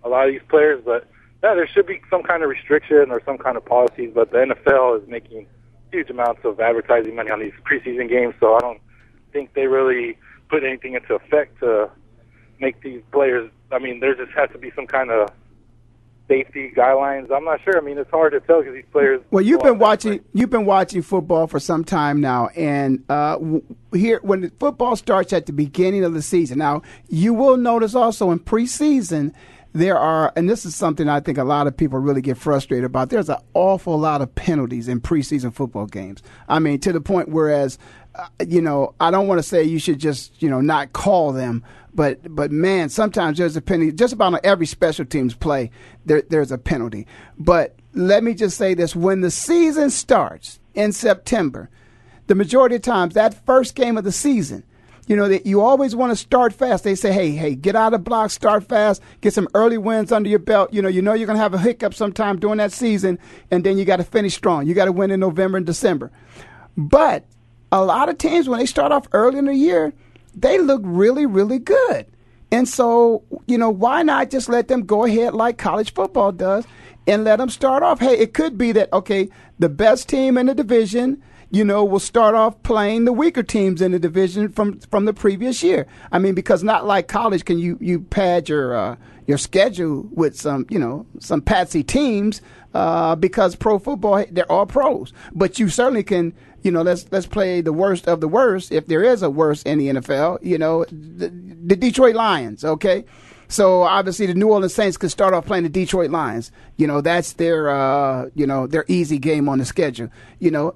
a 0.03 0.09
lot 0.09 0.27
of 0.27 0.33
these 0.33 0.41
players. 0.49 0.81
But 0.83 1.07
yeah, 1.43 1.53
there 1.55 1.67
should 1.67 1.87
be 1.87 2.01
some 2.09 2.23
kind 2.23 2.43
of 2.43 2.49
restriction 2.49 3.11
or 3.11 3.21
some 3.25 3.37
kind 3.37 3.57
of 3.57 3.65
policies. 3.65 4.11
But 4.13 4.31
the 4.31 4.37
NFL 4.37 5.01
is 5.01 5.07
making 5.07 5.47
huge 5.91 6.09
amounts 6.09 6.41
of 6.43 6.59
advertising 6.59 7.15
money 7.15 7.31
on 7.31 7.39
these 7.39 7.53
preseason 7.69 8.09
games, 8.09 8.35
so 8.39 8.55
I 8.55 8.59
don't 8.59 8.81
think 9.31 9.53
they 9.53 9.67
really 9.67 10.17
put 10.49 10.63
anything 10.63 10.93
into 10.93 11.15
effect 11.15 11.59
to 11.59 11.89
make 12.59 12.81
these 12.81 13.01
players. 13.11 13.49
I 13.71 13.79
mean, 13.79 13.99
there 13.99 14.15
just 14.15 14.31
has 14.37 14.49
to 14.51 14.57
be 14.57 14.71
some 14.75 14.87
kind 14.87 15.11
of 15.11 15.29
safety 16.27 16.71
guidelines. 16.75 17.31
I'm 17.35 17.43
not 17.43 17.61
sure. 17.63 17.77
I 17.77 17.81
mean, 17.81 17.97
it's 17.97 18.09
hard 18.11 18.33
to 18.33 18.39
tell 18.39 18.59
because 18.59 18.75
these 18.75 18.85
players. 18.91 19.21
Well, 19.31 19.43
you've 19.43 19.61
been 19.61 19.79
watching. 19.79 20.21
You've 20.33 20.49
been 20.49 20.65
watching 20.65 21.01
football 21.01 21.47
for 21.47 21.59
some 21.59 21.83
time 21.83 22.21
now, 22.21 22.47
and 22.55 23.03
uh, 23.09 23.37
here 23.93 24.19
when 24.21 24.41
the 24.41 24.51
football 24.59 24.95
starts 24.95 25.33
at 25.33 25.45
the 25.45 25.53
beginning 25.53 26.03
of 26.03 26.13
the 26.13 26.21
season. 26.21 26.59
Now, 26.59 26.83
you 27.09 27.33
will 27.33 27.57
notice 27.57 27.95
also 27.95 28.31
in 28.31 28.39
preseason 28.39 29.33
there 29.73 29.97
are, 29.97 30.33
and 30.35 30.49
this 30.49 30.65
is 30.65 30.75
something 30.75 31.07
I 31.07 31.19
think 31.19 31.37
a 31.37 31.43
lot 31.43 31.67
of 31.67 31.77
people 31.77 31.99
really 31.99 32.21
get 32.21 32.37
frustrated 32.37 32.85
about. 32.85 33.09
There's 33.09 33.29
an 33.29 33.37
awful 33.53 33.97
lot 33.97 34.21
of 34.21 34.33
penalties 34.33 34.87
in 34.87 34.99
preseason 34.99 35.53
football 35.53 35.85
games. 35.85 36.23
I 36.47 36.59
mean, 36.59 36.79
to 36.79 36.91
the 36.91 37.01
point 37.01 37.29
whereas, 37.29 37.77
uh, 38.15 38.27
you 38.47 38.61
know, 38.61 38.95
I 38.99 39.11
don't 39.11 39.27
want 39.27 39.39
to 39.39 39.43
say 39.43 39.63
you 39.63 39.79
should 39.79 39.99
just, 39.99 40.41
you 40.41 40.49
know, 40.49 40.61
not 40.61 40.93
call 40.93 41.31
them, 41.31 41.63
but 41.93 42.35
but 42.35 42.51
man, 42.51 42.89
sometimes 42.89 43.37
there's 43.37 43.55
a 43.55 43.61
penalty. 43.61 43.91
Just 43.91 44.13
about 44.13 44.33
on 44.33 44.39
every 44.43 44.65
special 44.65 45.05
teams 45.05 45.35
play, 45.35 45.69
there, 46.05 46.23
there's 46.29 46.51
a 46.51 46.57
penalty. 46.57 47.05
But 47.37 47.75
let 47.93 48.23
me 48.23 48.33
just 48.33 48.57
say 48.57 48.73
this: 48.73 48.95
when 48.95 49.21
the 49.21 49.31
season 49.31 49.89
starts 49.91 50.59
in 50.73 50.91
September, 50.91 51.69
the 52.27 52.35
majority 52.35 52.75
of 52.75 52.81
times 52.81 53.13
that 53.13 53.45
first 53.45 53.75
game 53.75 53.97
of 53.97 54.03
the 54.03 54.11
season, 54.11 54.63
you 55.09 55.17
know 55.17 55.27
that 55.27 55.45
you 55.45 55.59
always 55.59 55.93
want 55.93 56.11
to 56.13 56.15
start 56.15 56.53
fast. 56.53 56.85
They 56.85 56.95
say, 56.95 57.11
hey, 57.11 57.31
hey, 57.31 57.55
get 57.55 57.75
out 57.75 57.93
of 57.93 58.05
blocks, 58.05 58.33
start 58.33 58.63
fast, 58.63 59.01
get 59.19 59.33
some 59.33 59.49
early 59.53 59.77
wins 59.77 60.13
under 60.13 60.29
your 60.29 60.39
belt. 60.39 60.73
You 60.73 60.81
know, 60.81 60.87
you 60.87 61.01
know 61.01 61.13
you're 61.13 61.27
gonna 61.27 61.39
have 61.39 61.53
a 61.53 61.59
hiccup 61.59 61.93
sometime 61.93 62.39
during 62.39 62.59
that 62.59 62.71
season, 62.71 63.19
and 63.51 63.65
then 63.65 63.77
you 63.77 63.83
got 63.83 63.97
to 63.97 64.05
finish 64.05 64.35
strong. 64.35 64.65
You 64.65 64.73
got 64.73 64.85
to 64.85 64.93
win 64.93 65.11
in 65.11 65.19
November 65.19 65.57
and 65.57 65.65
December. 65.65 66.11
But 66.77 67.25
a 67.73 67.83
lot 67.83 68.07
of 68.07 68.17
teams 68.17 68.47
when 68.47 68.59
they 68.59 68.65
start 68.65 68.93
off 68.93 69.07
early 69.11 69.39
in 69.39 69.45
the 69.45 69.53
year 69.53 69.93
they 70.35 70.57
look 70.57 70.81
really, 70.83 71.25
really 71.25 71.59
good. 71.59 72.05
And 72.51 72.67
so, 72.67 73.23
you 73.47 73.57
know, 73.57 73.69
why 73.69 74.01
not 74.01 74.31
just 74.31 74.49
let 74.49 74.67
them 74.67 74.85
go 74.85 75.05
ahead 75.05 75.33
like 75.33 75.57
college 75.57 75.93
football 75.93 76.31
does 76.31 76.65
and 77.07 77.23
let 77.23 77.37
them 77.37 77.49
start 77.49 77.83
off? 77.83 77.99
Hey, 77.99 78.17
it 78.17 78.33
could 78.33 78.57
be 78.57 78.71
that, 78.71 78.91
okay, 78.91 79.29
the 79.59 79.69
best 79.69 80.09
team 80.09 80.37
in 80.37 80.47
the 80.47 80.55
division, 80.55 81.21
you 81.51 81.63
know, 81.63 81.83
will 81.83 81.99
start 81.99 82.35
off 82.35 82.61
playing 82.63 83.05
the 83.05 83.13
weaker 83.13 83.43
teams 83.43 83.81
in 83.81 83.91
the 83.91 83.99
division 83.99 84.49
from 84.49 84.79
from 84.79 85.05
the 85.05 85.13
previous 85.13 85.63
year. 85.63 85.87
I 86.11 86.19
mean, 86.19 86.35
because 86.35 86.63
not 86.63 86.85
like 86.85 87.07
college 87.07 87.45
can 87.45 87.59
you 87.59 87.77
you 87.81 88.01
pad 88.01 88.49
your 88.49 88.75
uh, 88.75 88.95
your 89.25 89.37
schedule 89.37 90.07
with 90.11 90.39
some 90.39 90.65
you 90.69 90.79
know 90.79 91.05
some 91.19 91.41
patsy 91.41 91.83
teams 91.83 92.41
uh, 92.73 93.15
because 93.15 93.55
pro 93.55 93.79
football 93.79 94.25
they're 94.31 94.51
all 94.51 94.65
pros, 94.65 95.13
but 95.33 95.59
you 95.59 95.69
certainly 95.69 96.03
can 96.03 96.33
you 96.63 96.71
know, 96.71 96.81
let's 96.81 97.05
let's 97.11 97.25
play 97.25 97.61
the 97.61 97.73
worst 97.73 98.07
of 98.07 98.21
the 98.21 98.27
worst, 98.27 98.71
if 98.71 98.87
there 98.87 99.03
is 99.03 99.23
a 99.23 99.29
worst 99.29 99.65
in 99.65 99.79
the 99.79 99.87
NFL. 99.87 100.39
You 100.43 100.57
know, 100.57 100.85
the, 100.85 101.29
the 101.29 101.75
Detroit 101.75 102.15
Lions. 102.15 102.65
Okay, 102.65 103.05
so 103.47 103.83
obviously 103.83 104.25
the 104.25 104.33
New 104.33 104.49
Orleans 104.49 104.73
Saints 104.73 104.97
could 104.97 105.11
start 105.11 105.33
off 105.33 105.45
playing 105.45 105.63
the 105.63 105.69
Detroit 105.69 106.11
Lions. 106.11 106.51
You 106.77 106.87
know, 106.87 107.01
that's 107.01 107.33
their 107.33 107.69
uh, 107.69 108.29
you 108.35 108.45
know 108.45 108.67
their 108.67 108.85
easy 108.87 109.17
game 109.17 109.47
on 109.47 109.59
the 109.59 109.65
schedule. 109.65 110.09
You 110.39 110.51
know, 110.51 110.75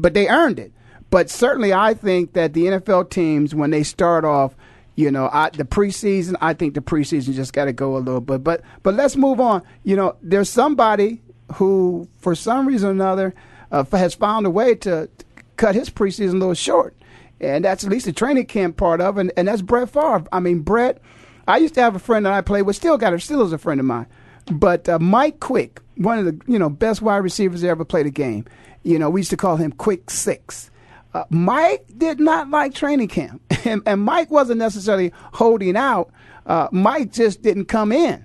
but 0.00 0.14
they 0.14 0.28
earned 0.28 0.58
it. 0.58 0.72
But 1.10 1.28
certainly, 1.28 1.72
I 1.72 1.94
think 1.94 2.34
that 2.34 2.52
the 2.54 2.66
NFL 2.66 3.10
teams 3.10 3.54
when 3.54 3.70
they 3.70 3.82
start 3.82 4.24
off. 4.24 4.54
You 4.96 5.10
know, 5.10 5.30
I, 5.32 5.48
the 5.48 5.64
preseason. 5.64 6.34
I 6.42 6.52
think 6.52 6.74
the 6.74 6.82
preseason 6.82 7.32
just 7.34 7.54
got 7.54 7.66
to 7.66 7.72
go 7.72 7.96
a 7.96 7.98
little 7.98 8.20
bit. 8.20 8.44
But 8.44 8.60
but 8.82 8.94
let's 8.94 9.16
move 9.16 9.40
on. 9.40 9.62
You 9.82 9.96
know, 9.96 10.16
there's 10.20 10.50
somebody 10.50 11.22
who, 11.54 12.06
for 12.18 12.34
some 12.34 12.66
reason 12.66 12.88
or 12.90 12.92
another, 12.92 13.34
uh, 13.72 13.84
has 13.92 14.14
found 14.14 14.46
a 14.46 14.50
way 14.50 14.74
to 14.74 15.08
cut 15.56 15.74
his 15.74 15.90
preseason 15.90 16.34
a 16.34 16.38
little 16.38 16.54
short. 16.54 16.94
And 17.40 17.64
that's 17.64 17.84
at 17.84 17.90
least 17.90 18.06
the 18.06 18.12
training 18.12 18.46
camp 18.46 18.76
part 18.76 19.00
of. 19.00 19.16
And, 19.16 19.32
and 19.36 19.48
that's 19.48 19.62
Brett 19.62 19.88
Favre. 19.88 20.24
I 20.32 20.40
mean, 20.40 20.60
Brett, 20.60 21.00
I 21.48 21.58
used 21.58 21.74
to 21.74 21.80
have 21.80 21.96
a 21.96 22.00
friend 22.00 22.26
that 22.26 22.32
I 22.32 22.40
played 22.42 22.62
with, 22.62 22.76
still 22.76 22.98
got 22.98 23.12
her, 23.12 23.18
still 23.18 23.42
is 23.42 23.52
a 23.52 23.58
friend 23.58 23.80
of 23.80 23.86
mine. 23.86 24.06
But 24.50 24.88
uh, 24.88 24.98
Mike 24.98 25.40
Quick, 25.40 25.80
one 25.96 26.18
of 26.18 26.24
the 26.24 26.40
you 26.46 26.58
know 26.58 26.68
best 26.68 27.02
wide 27.02 27.18
receivers 27.18 27.60
that 27.60 27.68
ever 27.68 27.84
played 27.84 28.06
a 28.06 28.10
game. 28.10 28.46
You 28.82 28.98
know, 28.98 29.10
we 29.10 29.20
used 29.20 29.30
to 29.30 29.36
call 29.36 29.56
him 29.56 29.72
Quick 29.72 30.10
Six. 30.10 30.70
Uh, 31.12 31.24
Mike 31.28 31.86
did 31.96 32.20
not 32.20 32.50
like 32.50 32.74
training 32.74 33.08
camp, 33.08 33.42
and, 33.64 33.82
and 33.86 34.02
Mike 34.02 34.30
wasn't 34.30 34.58
necessarily 34.58 35.12
holding 35.32 35.76
out. 35.76 36.10
Uh, 36.46 36.68
Mike 36.72 37.12
just 37.12 37.42
didn't 37.42 37.66
come 37.66 37.92
in 37.92 38.24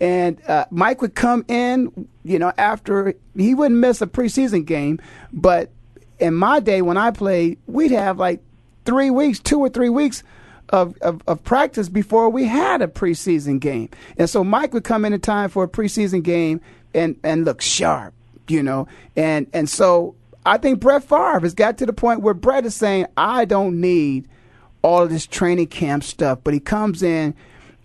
And 0.00 0.40
uh, 0.46 0.64
Mike 0.70 1.02
would 1.02 1.14
come 1.14 1.44
in, 1.48 2.08
you 2.24 2.38
know, 2.38 2.52
after 2.56 3.14
he 3.36 3.54
wouldn't 3.54 3.80
miss 3.80 4.00
a 4.00 4.06
preseason 4.06 4.64
game, 4.64 5.00
but 5.32 5.70
in 6.18 6.34
my 6.34 6.60
day 6.60 6.82
when 6.82 6.96
I 6.96 7.10
played, 7.10 7.58
we'd 7.66 7.90
have 7.90 8.18
like 8.18 8.40
three 8.84 9.10
weeks, 9.10 9.40
two 9.40 9.58
or 9.58 9.68
three 9.68 9.88
weeks 9.88 10.22
of, 10.70 10.96
of, 10.98 11.20
of, 11.26 11.42
practice 11.42 11.88
before 11.88 12.30
we 12.30 12.44
had 12.44 12.80
a 12.80 12.86
preseason 12.86 13.58
game. 13.58 13.88
And 14.16 14.30
so 14.30 14.44
Mike 14.44 14.72
would 14.72 14.84
come 14.84 15.04
in 15.04 15.12
in 15.12 15.20
time 15.20 15.50
for 15.50 15.64
a 15.64 15.68
preseason 15.68 16.22
game 16.22 16.60
and, 16.94 17.16
and 17.24 17.44
look 17.44 17.60
sharp, 17.60 18.14
you 18.50 18.62
know. 18.62 18.88
And 19.16 19.46
and 19.52 19.68
so 19.68 20.14
I 20.44 20.58
think 20.58 20.80
Brett 20.80 21.04
Favre 21.04 21.40
has 21.40 21.54
got 21.54 21.78
to 21.78 21.86
the 21.86 21.92
point 21.92 22.22
where 22.22 22.34
Brett 22.34 22.64
is 22.64 22.74
saying, 22.74 23.06
I 23.16 23.44
don't 23.44 23.80
need 23.80 24.28
all 24.82 25.02
of 25.02 25.10
this 25.10 25.26
training 25.26 25.66
camp 25.66 26.02
stuff, 26.02 26.40
but 26.42 26.54
he 26.54 26.60
comes 26.60 27.02
in 27.02 27.34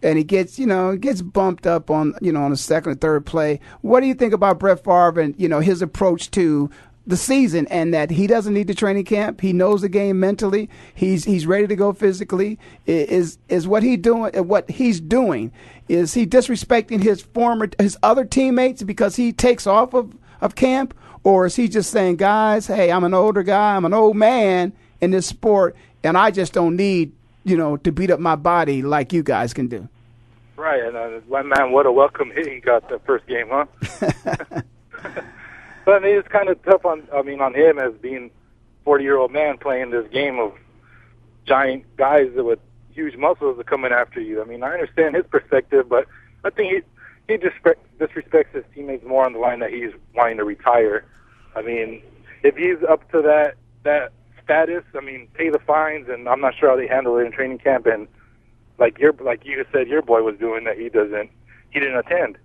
and 0.02 0.18
he 0.18 0.24
gets, 0.24 0.58
you 0.58 0.66
know, 0.66 0.96
gets 0.96 1.22
bumped 1.22 1.68
up 1.68 1.90
on, 1.90 2.14
you 2.22 2.32
know, 2.32 2.44
on 2.44 2.52
the 2.52 2.58
second 2.58 2.94
or 2.94 2.96
third 2.96 3.26
play. 3.26 3.60
What 3.82 4.00
do 4.00 4.08
you 4.08 4.14
think 4.14 4.34
about 4.34 4.60
Brett 4.60 4.84
Favre 4.84 5.20
and, 5.20 5.36
you 5.38 5.50
know, 5.50 5.60
his 5.60 5.82
approach 5.82 6.32
to 6.32 6.70
the 7.08 7.18
season 7.18 7.68
and 7.68 7.94
that 7.94 8.10
he 8.10 8.28
doesn't 8.28 8.54
need 8.54 8.68
the 8.68 8.74
training 8.74 9.06
camp. 9.06 9.42
He 9.42 9.54
knows 9.54 9.82
the 9.82 9.90
game 9.90 10.20
mentally. 10.20 10.70
He's 10.94 11.24
he's 11.24 11.46
ready 11.46 11.68
to 11.68 11.76
go 11.76 11.94
physically. 11.94 12.58
Is 12.86 13.38
is 13.48 13.68
what 13.68 13.84
he 13.84 13.96
doing? 13.98 14.36
Uh, 14.36 14.44
what 14.44 14.70
he's 14.70 15.00
doing 15.00 15.52
is 15.88 16.14
he 16.14 16.26
disrespecting 16.26 17.04
his 17.04 17.22
former 17.22 17.70
his 17.78 17.98
other 18.02 18.26
teammates 18.26 18.82
because 18.84 19.16
he 19.16 19.32
takes 19.32 19.68
off 19.68 19.94
of 19.94 20.16
of 20.46 20.56
camp, 20.56 20.94
or 21.24 21.46
is 21.46 21.56
he 21.56 21.68
just 21.68 21.92
saying, 21.92 22.16
guys, 22.18 22.68
hey, 22.68 22.92
I'm 22.92 23.04
an 23.04 23.14
older 23.14 23.44
guy, 23.44 23.76
I'm 23.76 23.86
an 23.86 23.94
old 23.94 24.16
man 24.16 24.74
in 25.02 25.12
this 25.12 25.26
sport, 25.26 25.76
and 26.04 26.18
I 26.18 26.32
just 26.32 26.54
don't 26.54 26.76
need 26.76 27.12
you 27.44 27.58
know 27.58 27.78
to 27.78 27.92
beat 27.92 28.12
up 28.12 28.20
my 28.20 28.36
body 28.36 28.82
like 28.82 29.12
you 29.14 29.24
guys 29.24 29.54
can 29.54 29.68
do. 29.68 29.88
Right, 30.56 30.84
and 30.84 30.96
uh, 30.96 31.20
one 31.28 31.50
man, 31.50 31.72
what 31.72 31.86
a 31.86 31.92
welcome 31.92 32.32
hit 32.32 32.48
he 32.48 32.60
got 32.60 32.88
the 32.88 33.00
first 33.00 33.28
game, 33.28 33.50
huh? 33.50 33.66
But 35.86 35.94
I 35.94 36.00
mean, 36.00 36.18
it's 36.18 36.28
kind 36.28 36.50
of 36.50 36.62
tough 36.64 36.84
on. 36.84 37.08
I 37.14 37.22
mean, 37.22 37.40
on 37.40 37.54
him 37.54 37.78
as 37.78 37.94
being 37.94 38.32
forty 38.84 39.04
year 39.04 39.18
old 39.18 39.32
man 39.32 39.58
playing 39.60 39.92
this 39.92 40.08
game 40.12 40.40
of 40.40 40.54
giant 41.46 41.86
guys 41.96 42.32
with 42.36 42.60
huge 42.92 43.16
muscles 43.16 43.58
that 43.58 43.68
coming 43.68 43.92
after 43.92 44.20
you. 44.20 44.42
I 44.42 44.46
mean, 44.46 44.64
I 44.64 44.74
understand 44.74 45.16
his 45.16 45.26
perspective, 45.28 45.88
but 45.88 46.08
I 46.44 46.50
think 46.50 46.84
he 47.28 47.38
disrespect, 47.38 47.80
disrespects 48.00 48.54
his 48.54 48.64
teammates 48.74 49.06
more 49.06 49.26
on 49.26 49.34
the 49.34 49.40
line 49.40 49.60
that 49.60 49.72
he's 49.72 49.92
wanting 50.14 50.38
to 50.38 50.44
retire. 50.44 51.06
I 51.56 51.62
mean, 51.62 52.02
if 52.44 52.56
he's 52.56 52.84
up 52.88 53.10
to 53.12 53.22
that 53.22 53.56
that 53.84 54.12
status, 54.44 54.84
I 54.96 55.02
mean, 55.02 55.28
pay 55.34 55.50
the 55.50 55.60
fines, 55.60 56.08
and 56.10 56.30
I'm 56.30 56.42
not 56.42 56.54
sure 56.58 56.70
how 56.70 56.76
they 56.76 56.88
handle 56.88 57.18
it 57.18 57.24
in 57.24 57.32
training 57.32 57.60
camp. 57.60 57.86
And 57.86 58.08
like 58.78 59.00
your 59.00 59.14
like 59.14 59.46
you 59.46 59.66
said, 59.72 59.88
your 59.88 60.02
boy 60.02 60.22
was 60.22 60.38
doing 60.38 60.66
that. 60.66 60.78
He 60.78 60.90
doesn't. 60.90 61.32
He 61.72 61.80
didn't 61.80 61.98
attend. 61.98 62.38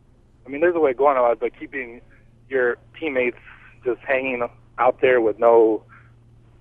I 0.46 0.48
mean, 0.48 0.60
there's 0.60 0.74
a 0.74 0.80
way 0.80 0.94
going 0.94 1.16
about 1.16 1.32
it, 1.32 1.40
but 1.40 1.58
keeping 1.58 2.00
your 2.48 2.78
teammates 2.98 3.38
just 3.84 4.00
hanging 4.00 4.48
out 4.78 5.00
there 5.00 5.20
with 5.20 5.38
no 5.38 5.84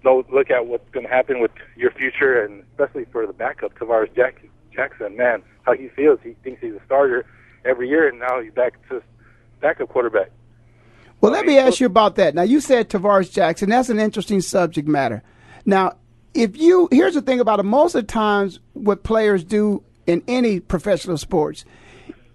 no 0.04 0.24
look 0.32 0.50
at 0.50 0.68
what's 0.68 0.90
going 0.92 1.06
to 1.06 1.12
happen 1.12 1.42
with 1.42 1.52
your 1.76 1.92
future, 1.92 2.44
and 2.44 2.64
especially 2.72 3.06
for 3.12 3.26
the 3.26 3.34
backup 3.34 3.78
Tarvaris 3.78 4.14
Jack, 4.16 4.44
Jackson. 4.74 5.16
Man, 5.16 5.42
how 5.64 5.74
he 5.74 5.90
feels. 5.90 6.20
He 6.24 6.36
thinks 6.44 6.62
he's 6.62 6.74
a 6.74 6.82
starter 6.86 7.26
every 7.66 7.90
year, 7.90 8.08
and 8.08 8.20
now 8.20 8.42
he's 8.42 8.54
back 8.54 8.88
to 8.90 9.02
backup 9.62 9.90
quarterback. 9.90 10.32
Well, 11.22 11.32
let 11.32 11.46
me 11.46 11.58
ask 11.58 11.80
you 11.80 11.86
about 11.86 12.16
that. 12.16 12.34
Now, 12.34 12.44
you 12.44 12.62
said 12.62 12.90
Tarvaris 12.90 13.32
Jackson. 13.32 13.70
That's 13.70 13.90
an 13.90 14.00
interesting 14.00 14.42
subject 14.42 14.88
matter. 14.88 15.22
Now, 15.66 15.98
if 16.34 16.58
you 16.58 16.88
here's 16.92 17.16
the 17.16 17.22
thing 17.22 17.40
about 17.40 17.60
it. 17.60 17.64
Most 17.64 17.96
of 17.96 18.06
the 18.06 18.12
times, 18.12 18.60
what 18.74 19.04
players 19.04 19.44
do 19.44 19.84
in 20.08 20.24
any 20.28 20.60
professional 20.60 21.18
sports 21.18 21.66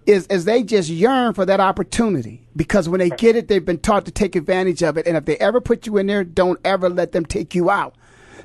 is 0.05 0.27
is 0.27 0.45
they 0.45 0.63
just 0.63 0.89
yearn 0.89 1.33
for 1.33 1.45
that 1.45 1.59
opportunity 1.59 2.45
because 2.55 2.87
when 2.87 2.99
they 2.99 3.09
get 3.09 3.35
it, 3.35 3.47
they've 3.47 3.65
been 3.65 3.79
taught 3.79 4.05
to 4.05 4.11
take 4.11 4.35
advantage 4.35 4.83
of 4.83 4.97
it. 4.97 5.07
And 5.07 5.17
if 5.17 5.25
they 5.25 5.37
ever 5.37 5.59
put 5.59 5.87
you 5.87 5.97
in 5.97 6.07
there, 6.07 6.23
don't 6.23 6.59
ever 6.63 6.89
let 6.89 7.11
them 7.11 7.25
take 7.25 7.55
you 7.55 7.69
out. 7.69 7.95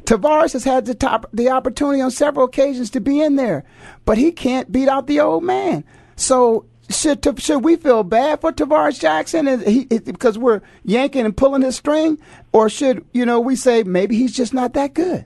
Tarvaris 0.05 0.55
has 0.55 0.65
had 0.65 0.87
the 0.87 0.95
top 0.95 1.27
the 1.33 1.51
opportunity 1.51 2.01
on 2.01 2.11
several 2.11 2.47
occasions 2.47 2.91
to 2.91 3.01
be 3.01 3.21
in 3.21 3.37
there, 3.37 3.65
but 4.05 4.17
he 4.19 4.33
can't 4.33 4.73
beat 4.73 4.89
out 4.89 5.07
the 5.07 5.21
old 5.21 5.45
man. 5.45 5.85
So 6.17 6.67
should 6.91 7.41
should 7.41 7.65
we 7.65 7.77
feel 7.77 8.03
bad 8.03 8.41
for 8.41 8.53
Tarvaris 8.53 9.01
Jackson 9.01 9.61
he, 9.61 9.85
because 9.85 10.39
we're 10.39 10.61
yanking 10.85 11.25
and 11.25 11.37
pulling 11.37 11.63
his 11.63 11.77
string, 11.77 12.19
or 12.53 12.69
should 12.69 13.05
you 13.13 13.25
know 13.25 13.41
we 13.41 13.57
say 13.57 13.83
maybe 13.83 14.17
he's 14.17 14.37
just 14.37 14.53
not 14.53 14.75
that 14.75 14.95
good? 14.95 15.25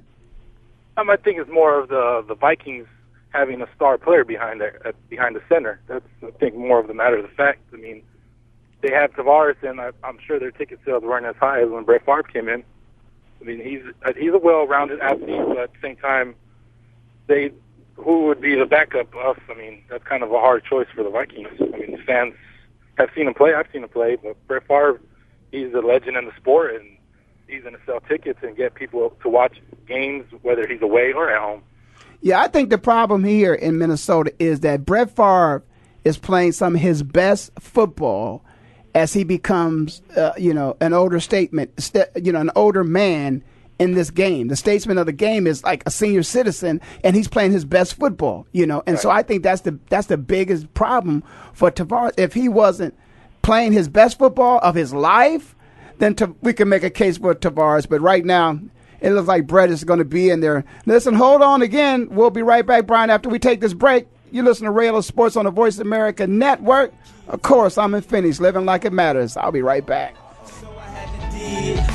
Um, 0.96 1.11
I 1.11 1.16
think 1.16 1.38
it's 1.38 1.50
more 1.50 1.81
of 1.81 1.88
the 1.88 2.24
the 2.27 2.35
Vikings 2.35 2.87
having 3.31 3.61
a 3.61 3.68
star 3.74 3.98
player 3.98 4.24
behind 4.24 4.61
there, 4.61 4.81
uh, 4.87 4.92
behind 5.09 5.35
the 5.35 5.42
center. 5.48 5.81
That's 5.88 6.07
I 6.22 6.31
think 6.33 6.55
more 6.55 6.79
of 6.79 6.87
the 6.87 6.94
matter 6.94 7.16
of 7.16 7.22
the 7.22 7.35
fact. 7.35 7.61
I 7.72 7.77
mean, 7.77 8.03
they 8.81 8.90
have 8.92 9.12
Tarvaris, 9.12 9.62
and 9.62 9.81
I, 9.81 9.90
I'm 10.05 10.18
sure 10.24 10.38
their 10.38 10.53
ticket 10.53 10.79
sales 10.85 11.03
weren't 11.03 11.27
as 11.27 11.37
high 11.37 11.62
as 11.62 11.70
when 11.70 11.85
Brett 11.85 12.05
Favre 12.05 12.22
came 12.22 12.48
in. 12.48 12.62
I 13.40 13.44
mean, 13.44 13.61
he's 13.62 13.83
uh, 14.05 14.12
he's 14.16 14.33
a 14.33 14.38
well-rounded 14.38 15.00
athlete, 15.00 15.40
but 15.48 15.59
at 15.59 15.72
the 15.72 15.79
same 15.83 15.96
time, 15.96 16.35
they 17.27 17.50
who 17.96 18.26
would 18.26 18.40
be 18.40 18.54
the 18.54 18.66
backup? 18.66 19.14
Us. 19.14 19.38
I 19.50 19.54
mean, 19.54 19.83
that's 19.88 20.04
kind 20.04 20.22
of 20.22 20.33
a 20.33 20.38
hard 20.38 20.64
choice 20.64 20.88
for 20.94 21.02
the 21.02 21.11
Vikings. 21.11 21.48
I 21.61 21.76
mean, 21.78 21.92
the 21.92 22.02
fans 22.07 22.35
have 22.98 23.11
seen 23.14 23.26
him 23.26 23.35
play. 23.35 23.54
I've 23.54 23.66
seen 23.72 23.83
him 23.83 23.88
play, 23.88 24.16
but 24.16 24.37
Brett 24.46 24.66
Favre, 24.66 25.00
he's 25.52 25.72
a 25.74 25.80
legend 25.80 26.16
in 26.16 26.26
the 26.26 26.33
sport, 26.37 26.74
and 26.74 26.96
he's 27.48 27.62
going 27.62 27.74
to 27.74 27.80
sell 27.87 28.00
tickets 28.00 28.40
and 28.42 28.57
get 28.57 28.74
people 28.74 29.16
to 29.22 29.28
watch 29.28 29.57
games, 29.87 30.24
whether 30.42 30.66
he's 30.66 30.83
away 30.83 31.12
or 31.12 31.30
at 31.30 31.40
home. 31.40 31.62
Yeah, 32.20 32.40
I 32.40 32.48
think 32.48 32.70
the 32.70 32.78
problem 32.78 33.22
here 33.22 33.54
in 33.54 33.78
Minnesota 33.78 34.33
is 34.38 34.61
that 34.61 34.87
Brett 34.87 35.14
Favre 35.14 35.62
is 36.04 36.16
playing 36.16 36.52
some 36.52 36.74
of 36.74 36.80
his 36.80 37.02
best 37.02 37.50
football 37.59 38.44
as 38.94 39.12
he 39.12 39.24
becomes, 39.24 40.02
uh, 40.16 40.33
you 40.38 40.54
know, 40.54 40.76
an 40.80 40.92
older 40.92 41.20
statement, 41.20 41.70
st- 41.80 42.09
you 42.16 42.33
know, 42.33 42.40
an 42.40 42.50
older 42.54 42.85
man 42.85 43.42
in 43.78 43.92
this 43.92 44.10
game. 44.10 44.48
The 44.48 44.56
statesman 44.56 44.98
of 44.98 45.06
the 45.06 45.12
game 45.12 45.46
is 45.46 45.64
like 45.64 45.82
a 45.87 45.90
senior 45.90 46.22
citizen, 46.22 46.80
and 47.02 47.16
he's 47.16 47.28
playing 47.28 47.52
his 47.52 47.64
best 47.64 47.94
football, 47.94 48.46
you 48.52 48.66
know. 48.66 48.82
And 48.87 48.94
right. 48.94 49.02
so 49.02 49.10
I 49.10 49.22
think 49.22 49.42
that's 49.42 49.62
the 49.62 49.78
that's 49.88 50.06
the 50.06 50.16
biggest 50.16 50.72
problem 50.74 51.22
for 51.52 51.70
Tarvaris. 51.70 52.18
If 52.18 52.34
he 52.34 52.48
wasn't 52.48 52.94
playing 53.42 53.72
his 53.72 53.88
best 53.88 54.18
football 54.18 54.58
of 54.62 54.74
his 54.74 54.94
life, 54.94 55.54
then 55.98 56.14
to, 56.16 56.34
we 56.40 56.52
can 56.52 56.68
make 56.68 56.82
a 56.82 56.90
case 56.90 57.18
for 57.18 57.34
Tarvaris. 57.34 57.88
But 57.88 58.00
right 58.00 58.24
now, 58.24 58.58
it 59.00 59.10
looks 59.10 59.28
like 59.28 59.46
Brett 59.46 59.70
is 59.70 59.84
going 59.84 59.98
to 59.98 60.04
be 60.04 60.30
in 60.30 60.40
there. 60.40 60.64
Listen, 60.87 61.14
hold 61.14 61.42
on 61.42 61.62
again. 61.62 62.08
We'll 62.10 62.30
be 62.30 62.42
right 62.42 62.66
back, 62.66 62.87
Brian, 62.87 63.10
after 63.10 63.28
we 63.28 63.38
take 63.38 63.60
this 63.60 63.74
break. 63.74 64.06
You 64.30 64.42
listen 64.42 64.64
to 64.64 64.72
Ray 64.72 64.88
Ellis 64.88 65.06
Sports 65.06 65.37
on 65.37 65.44
the 65.44 65.50
Voice 65.52 65.78
America 65.78 66.26
Network. 66.26 66.92
Of 67.28 67.42
course, 67.42 67.78
I'm 67.78 67.94
in 67.94 68.02
Phoenix, 68.02 68.40
living 68.40 68.64
like 68.64 68.84
it 68.84 68.92
matters. 68.92 69.37
I'll 69.37 69.52
be 69.52 69.62
right 69.62 69.84
back. 69.87 70.16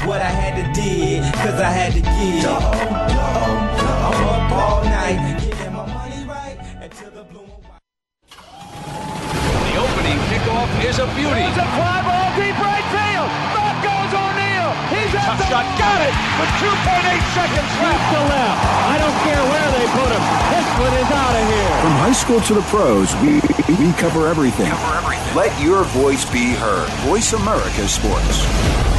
What 0.05 0.21
I 0.21 0.31
had 0.31 0.55
to 0.59 0.65
do, 0.73 1.21
cause 1.39 1.59
I 1.59 1.71
had 1.71 1.93
to 1.93 2.01
give. 2.01 2.43
I'm 2.43 4.19
up 4.25 4.51
all 4.51 4.83
night, 4.83 5.39
getting 5.39 5.73
my 5.73 5.85
money 5.85 6.25
right 6.27 6.57
until 6.81 7.11
the 7.11 7.23
bloom. 7.23 7.47
The 8.27 9.75
opening 9.79 10.19
kickoff 10.27 10.69
is 10.83 10.99
a 10.99 11.07
beauty. 11.15 11.45
It's 11.47 11.55
a 11.55 11.69
fly 11.77 12.03
ball 12.03 12.29
deep 12.35 12.57
right 12.59 12.87
field. 12.91 13.29
Back 13.55 13.79
goes 13.79 14.11
O'Neal. 14.11 14.71
He's 14.91 15.13
at 15.15 15.37
the 15.39 15.45
shot. 15.47 15.63
Got 15.79 15.99
it 16.03 16.15
with 16.41 16.51
2.8 16.59 17.23
seconds 17.37 17.71
left. 17.79 18.05
to 18.11 18.19
left. 18.27 18.59
I 18.91 18.95
don't 18.99 19.17
care 19.23 19.43
where 19.45 19.69
they 19.77 19.85
put 19.95 20.09
him. 20.11 20.23
This 20.51 20.67
one 20.83 20.95
is 20.99 21.09
out 21.15 21.35
of 21.37 21.45
here. 21.47 21.75
From 21.79 21.95
high 22.03 22.17
school 22.17 22.41
to 22.41 22.53
the 22.59 22.65
pros, 22.67 23.15
we, 23.23 23.39
we 23.79 23.93
cover 23.93 24.27
everything. 24.27 24.67
Cover 24.67 24.97
everything. 24.99 25.35
Let 25.35 25.53
your 25.61 25.83
voice 25.95 26.25
be 26.25 26.51
heard. 26.53 26.89
Voice 27.07 27.31
America 27.33 27.87
Sports. 27.87 28.98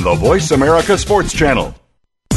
on 0.01 0.19
the 0.19 0.25
Voice 0.25 0.51
America 0.51 0.97
Sports 0.97 1.33
Channel. 1.33 1.80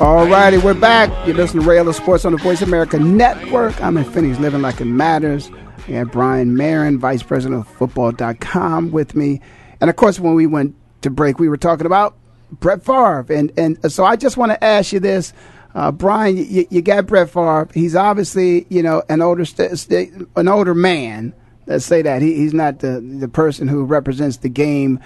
All 0.00 0.28
righty, 0.28 0.58
we're 0.58 0.74
back. 0.74 1.10
You're 1.26 1.34
listening 1.34 1.64
to 1.64 1.68
Ray 1.68 1.78
Ellis 1.78 1.96
Sports 1.96 2.24
on 2.24 2.30
the 2.30 2.38
Voice 2.38 2.62
America 2.62 3.00
Network. 3.00 3.82
I'm 3.82 3.96
in 3.96 4.04
Phoenix, 4.04 4.38
living 4.38 4.62
like 4.62 4.80
it 4.80 4.84
matters. 4.84 5.50
Got 5.88 6.12
Brian 6.12 6.56
Marin, 6.56 7.00
Vice 7.00 7.24
President 7.24 7.62
of 7.62 7.66
Football.com, 7.66 8.92
with 8.92 9.16
me. 9.16 9.40
And 9.80 9.90
of 9.90 9.96
course, 9.96 10.20
when 10.20 10.34
we 10.34 10.46
went 10.46 10.76
to 11.02 11.10
break, 11.10 11.40
we 11.40 11.48
were 11.48 11.56
talking 11.56 11.84
about 11.84 12.16
Brett 12.52 12.84
Favre. 12.84 13.26
And, 13.28 13.50
and 13.56 13.92
so 13.92 14.04
I 14.04 14.14
just 14.14 14.36
want 14.36 14.52
to 14.52 14.62
ask 14.62 14.92
you 14.92 15.00
this. 15.00 15.32
Uh, 15.74 15.90
Brian, 15.90 16.36
you, 16.36 16.64
you 16.70 16.80
got 16.80 17.06
Brett 17.08 17.28
Favre. 17.30 17.68
He's 17.74 17.96
obviously, 17.96 18.66
you 18.70 18.84
know, 18.84 19.02
an 19.08 19.20
older 19.20 19.44
st- 19.44 19.76
st- 19.76 20.28
an 20.36 20.46
older 20.46 20.74
man. 20.76 21.34
Let's 21.66 21.84
say 21.84 22.02
that 22.02 22.22
he, 22.22 22.34
he's 22.34 22.54
not 22.54 22.78
the 22.78 23.00
the 23.00 23.28
person 23.28 23.68
who 23.68 23.84
represents 23.84 24.38
the 24.38 24.48
game, 24.48 25.00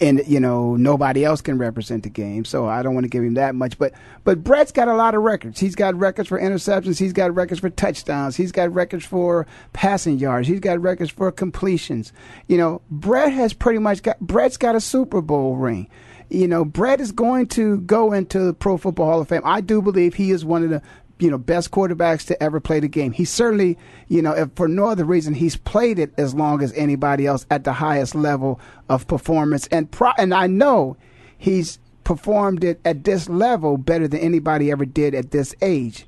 and 0.00 0.22
you 0.26 0.40
know 0.40 0.76
nobody 0.76 1.24
else 1.24 1.40
can 1.40 1.58
represent 1.58 2.02
the 2.02 2.10
game. 2.10 2.44
So 2.44 2.66
I 2.66 2.82
don't 2.82 2.94
want 2.94 3.04
to 3.04 3.10
give 3.10 3.22
him 3.22 3.34
that 3.34 3.54
much. 3.54 3.78
But 3.78 3.92
but 4.24 4.42
Brett's 4.44 4.72
got 4.72 4.88
a 4.88 4.94
lot 4.94 5.14
of 5.14 5.22
records. 5.22 5.60
He's 5.60 5.74
got 5.74 5.94
records 5.94 6.28
for 6.28 6.40
interceptions. 6.40 6.98
He's 6.98 7.12
got 7.12 7.34
records 7.34 7.60
for 7.60 7.70
touchdowns. 7.70 8.36
He's 8.36 8.52
got 8.52 8.72
records 8.72 9.04
for 9.04 9.46
passing 9.72 10.18
yards. 10.18 10.48
He's 10.48 10.60
got 10.60 10.80
records 10.80 11.10
for 11.10 11.30
completions. 11.32 12.12
You 12.46 12.58
know, 12.58 12.82
Brett 12.90 13.32
has 13.32 13.52
pretty 13.52 13.78
much 13.78 14.02
got 14.02 14.18
Brett's 14.20 14.56
got 14.56 14.74
a 14.74 14.80
Super 14.80 15.20
Bowl 15.20 15.56
ring 15.56 15.88
you 16.28 16.48
know, 16.48 16.64
Brett 16.64 17.00
is 17.00 17.12
going 17.12 17.46
to 17.48 17.78
go 17.82 18.12
into 18.12 18.40
the 18.40 18.52
Pro 18.52 18.76
Football 18.76 19.06
Hall 19.06 19.20
of 19.20 19.28
Fame. 19.28 19.42
I 19.44 19.60
do 19.60 19.80
believe 19.80 20.14
he 20.14 20.30
is 20.30 20.44
one 20.44 20.64
of 20.64 20.70
the 20.70 20.82
you 21.18 21.30
know 21.30 21.38
best 21.38 21.70
quarterbacks 21.70 22.26
to 22.26 22.42
ever 22.42 22.60
play 22.60 22.80
the 22.80 22.88
game. 22.88 23.12
He 23.12 23.24
certainly, 23.24 23.78
you 24.08 24.22
know, 24.22 24.32
if 24.32 24.50
for 24.54 24.68
no 24.68 24.86
other 24.86 25.04
reason, 25.04 25.34
he's 25.34 25.56
played 25.56 25.98
it 25.98 26.12
as 26.18 26.34
long 26.34 26.62
as 26.62 26.72
anybody 26.74 27.26
else 27.26 27.46
at 27.50 27.64
the 27.64 27.72
highest 27.72 28.14
level 28.14 28.60
of 28.88 29.06
performance. 29.06 29.66
And 29.68 29.90
pro- 29.90 30.12
and 30.18 30.34
I 30.34 30.46
know 30.46 30.96
he's 31.38 31.78
performed 32.04 32.64
it 32.64 32.80
at 32.84 33.04
this 33.04 33.28
level 33.28 33.76
better 33.78 34.06
than 34.06 34.20
anybody 34.20 34.70
ever 34.70 34.84
did 34.84 35.14
at 35.14 35.30
this 35.30 35.54
age. 35.62 36.06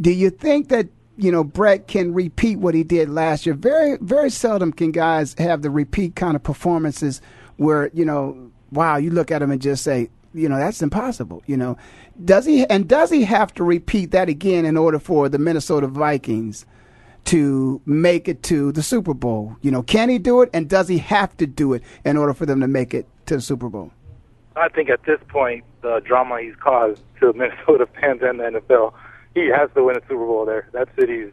Do 0.00 0.10
you 0.10 0.30
think 0.30 0.68
that 0.68 0.88
you 1.16 1.30
know 1.30 1.44
Brett 1.44 1.86
can 1.86 2.12
repeat 2.14 2.58
what 2.58 2.74
he 2.74 2.82
did 2.82 3.08
last 3.08 3.46
year? 3.46 3.54
Very 3.54 3.96
very 4.00 4.30
seldom 4.30 4.72
can 4.72 4.92
guys 4.92 5.34
have 5.38 5.62
the 5.62 5.70
repeat 5.70 6.16
kind 6.16 6.36
of 6.36 6.42
performances 6.42 7.20
where 7.56 7.90
you 7.94 8.04
know 8.04 8.50
wow, 8.70 8.96
you 8.96 9.10
look 9.10 9.30
at 9.30 9.42
him 9.42 9.50
and 9.50 9.60
just 9.60 9.82
say, 9.82 10.10
you 10.34 10.48
know, 10.48 10.58
that's 10.58 10.82
impossible. 10.82 11.42
You 11.46 11.56
know, 11.56 11.76
does 12.24 12.44
he 12.44 12.64
and 12.66 12.88
does 12.88 13.10
he 13.10 13.24
have 13.24 13.52
to 13.54 13.64
repeat 13.64 14.10
that 14.12 14.28
again 14.28 14.64
in 14.64 14.76
order 14.76 14.98
for 14.98 15.28
the 15.28 15.38
Minnesota 15.38 15.86
Vikings 15.86 16.66
to 17.24 17.80
make 17.84 18.28
it 18.28 18.42
to 18.44 18.72
the 18.72 18.82
Super 18.82 19.14
Bowl? 19.14 19.56
You 19.60 19.70
know, 19.70 19.82
can 19.82 20.08
he 20.08 20.18
do 20.18 20.42
it, 20.42 20.50
and 20.52 20.68
does 20.68 20.88
he 20.88 20.98
have 20.98 21.36
to 21.38 21.46
do 21.46 21.72
it 21.74 21.82
in 22.04 22.16
order 22.16 22.34
for 22.34 22.46
them 22.46 22.60
to 22.60 22.68
make 22.68 22.94
it 22.94 23.06
to 23.26 23.36
the 23.36 23.42
Super 23.42 23.68
Bowl? 23.68 23.92
I 24.56 24.68
think 24.68 24.90
at 24.90 25.04
this 25.04 25.20
point, 25.28 25.64
the 25.82 26.00
drama 26.04 26.40
he's 26.40 26.56
caused 26.56 27.02
to 27.20 27.32
Minnesota 27.34 27.86
fans 28.00 28.20
and 28.22 28.40
the 28.40 28.44
NFL, 28.44 28.92
he 29.34 29.46
has 29.48 29.70
to 29.74 29.84
win 29.84 29.96
a 29.96 30.00
Super 30.02 30.26
Bowl 30.26 30.44
there. 30.44 30.68
That 30.72 30.88
city's 30.98 31.32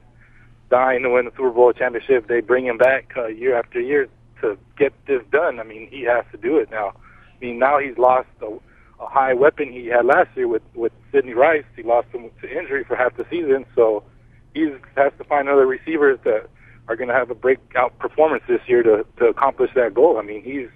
dying 0.69 1.03
to 1.03 1.09
win 1.09 1.25
the 1.25 1.31
Super 1.31 1.51
Bowl 1.51 1.73
championship. 1.73 2.27
They 2.27 2.41
bring 2.41 2.65
him 2.65 2.77
back 2.77 3.13
uh, 3.17 3.27
year 3.27 3.57
after 3.57 3.79
year 3.79 4.07
to 4.41 4.57
get 4.77 4.93
this 5.07 5.21
done. 5.31 5.59
I 5.59 5.63
mean, 5.63 5.87
he 5.89 6.03
has 6.03 6.25
to 6.31 6.37
do 6.37 6.57
it 6.57 6.69
now. 6.69 6.89
I 6.89 7.45
mean, 7.45 7.59
now 7.59 7.79
he's 7.79 7.97
lost 7.97 8.27
a, 8.41 8.57
a 8.99 9.07
high 9.07 9.33
weapon 9.33 9.71
he 9.71 9.87
had 9.87 10.05
last 10.05 10.29
year 10.35 10.47
with 10.47 10.63
with 10.73 10.91
Sidney 11.11 11.33
Rice. 11.33 11.65
He 11.75 11.83
lost 11.83 12.07
him 12.09 12.29
to 12.41 12.49
injury 12.49 12.83
for 12.83 12.95
half 12.95 13.15
the 13.17 13.25
season, 13.29 13.65
so 13.75 14.03
he 14.53 14.71
has 14.95 15.11
to 15.17 15.23
find 15.25 15.49
other 15.49 15.65
receivers 15.65 16.19
that 16.23 16.47
are 16.87 16.95
going 16.95 17.09
to 17.09 17.13
have 17.13 17.29
a 17.29 17.35
breakout 17.35 17.97
performance 17.99 18.43
this 18.47 18.61
year 18.67 18.83
to 18.83 19.05
to 19.17 19.25
accomplish 19.25 19.71
that 19.75 19.93
goal. 19.93 20.17
I 20.17 20.21
mean, 20.21 20.43
he's 20.43 20.69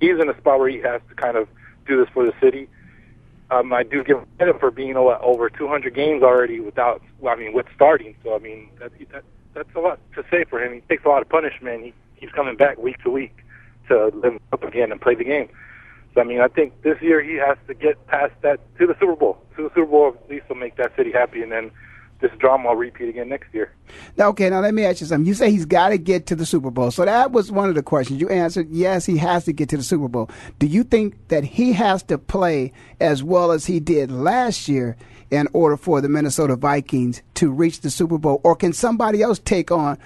he's 0.00 0.20
in 0.20 0.28
a 0.28 0.36
spot 0.38 0.58
where 0.58 0.68
he 0.68 0.78
has 0.78 1.00
to 1.08 1.14
kind 1.14 1.36
of 1.36 1.48
do 1.86 1.98
this 1.98 2.12
for 2.12 2.24
the 2.24 2.32
city. 2.40 2.68
Um, 3.50 3.72
I 3.72 3.82
do 3.82 4.02
give 4.02 4.18
him 4.18 4.26
credit 4.38 4.58
for 4.58 4.70
being 4.70 4.96
over 4.96 5.50
200 5.50 5.94
games 5.94 6.22
already 6.22 6.60
without, 6.60 7.02
I 7.28 7.36
mean, 7.36 7.52
with 7.52 7.66
starting. 7.74 8.16
So 8.24 8.34
I 8.34 8.38
mean, 8.38 8.70
that, 8.78 8.92
that 9.12 9.24
that's 9.54 9.74
a 9.74 9.80
lot 9.80 10.00
to 10.14 10.24
say 10.30 10.44
for 10.44 10.62
him. 10.62 10.74
He 10.74 10.80
takes 10.80 11.04
a 11.04 11.08
lot 11.08 11.22
of 11.22 11.28
punishment. 11.28 11.84
He 11.84 11.94
keeps 12.18 12.32
coming 12.32 12.56
back 12.56 12.78
week 12.78 13.02
to 13.02 13.10
week 13.10 13.36
to 13.88 14.06
live 14.14 14.40
up 14.52 14.62
again 14.64 14.92
and 14.92 15.00
play 15.00 15.14
the 15.14 15.24
game. 15.24 15.48
So, 16.14 16.20
I 16.20 16.24
mean, 16.24 16.40
I 16.40 16.48
think 16.48 16.82
this 16.82 17.00
year 17.02 17.22
he 17.22 17.34
has 17.34 17.58
to 17.66 17.74
get 17.74 18.06
past 18.06 18.32
that 18.42 18.60
to 18.78 18.86
the 18.86 18.94
Super 19.00 19.16
Bowl. 19.16 19.38
To 19.56 19.64
the 19.64 19.68
Super 19.70 19.86
Bowl, 19.86 20.16
at 20.22 20.30
least 20.30 20.48
will 20.48 20.56
make 20.56 20.76
that 20.76 20.94
city 20.96 21.10
happy, 21.10 21.42
and 21.42 21.50
then 21.50 21.70
this 22.20 22.30
drama 22.38 22.68
will 22.68 22.76
repeat 22.76 23.08
again 23.08 23.28
next 23.28 23.52
year. 23.52 23.72
Now, 24.16 24.28
okay, 24.28 24.48
now 24.48 24.60
let 24.60 24.72
me 24.72 24.84
ask 24.84 25.00
you 25.00 25.06
something. 25.06 25.26
You 25.26 25.34
say 25.34 25.50
he's 25.50 25.66
got 25.66 25.88
to 25.88 25.98
get 25.98 26.26
to 26.26 26.36
the 26.36 26.46
Super 26.46 26.70
Bowl. 26.70 26.90
So 26.90 27.04
that 27.04 27.32
was 27.32 27.50
one 27.50 27.68
of 27.68 27.74
the 27.74 27.82
questions. 27.82 28.20
You 28.20 28.28
answered, 28.28 28.70
yes, 28.70 29.04
he 29.04 29.18
has 29.18 29.44
to 29.46 29.52
get 29.52 29.68
to 29.70 29.76
the 29.76 29.82
Super 29.82 30.08
Bowl. 30.08 30.30
Do 30.58 30.66
you 30.66 30.84
think 30.84 31.28
that 31.28 31.44
he 31.44 31.72
has 31.72 32.02
to 32.04 32.16
play 32.16 32.72
as 33.00 33.22
well 33.22 33.50
as 33.50 33.66
he 33.66 33.80
did 33.80 34.10
last 34.10 34.68
year 34.68 34.96
in 35.30 35.48
order 35.52 35.76
for 35.76 36.00
the 36.00 36.08
Minnesota 36.08 36.54
Vikings 36.54 37.22
to 37.34 37.50
reach 37.50 37.80
the 37.80 37.90
Super 37.90 38.18
Bowl? 38.18 38.40
Or 38.44 38.54
can 38.54 38.72
somebody 38.72 39.20
else 39.20 39.40
take 39.40 39.70
on 39.70 39.98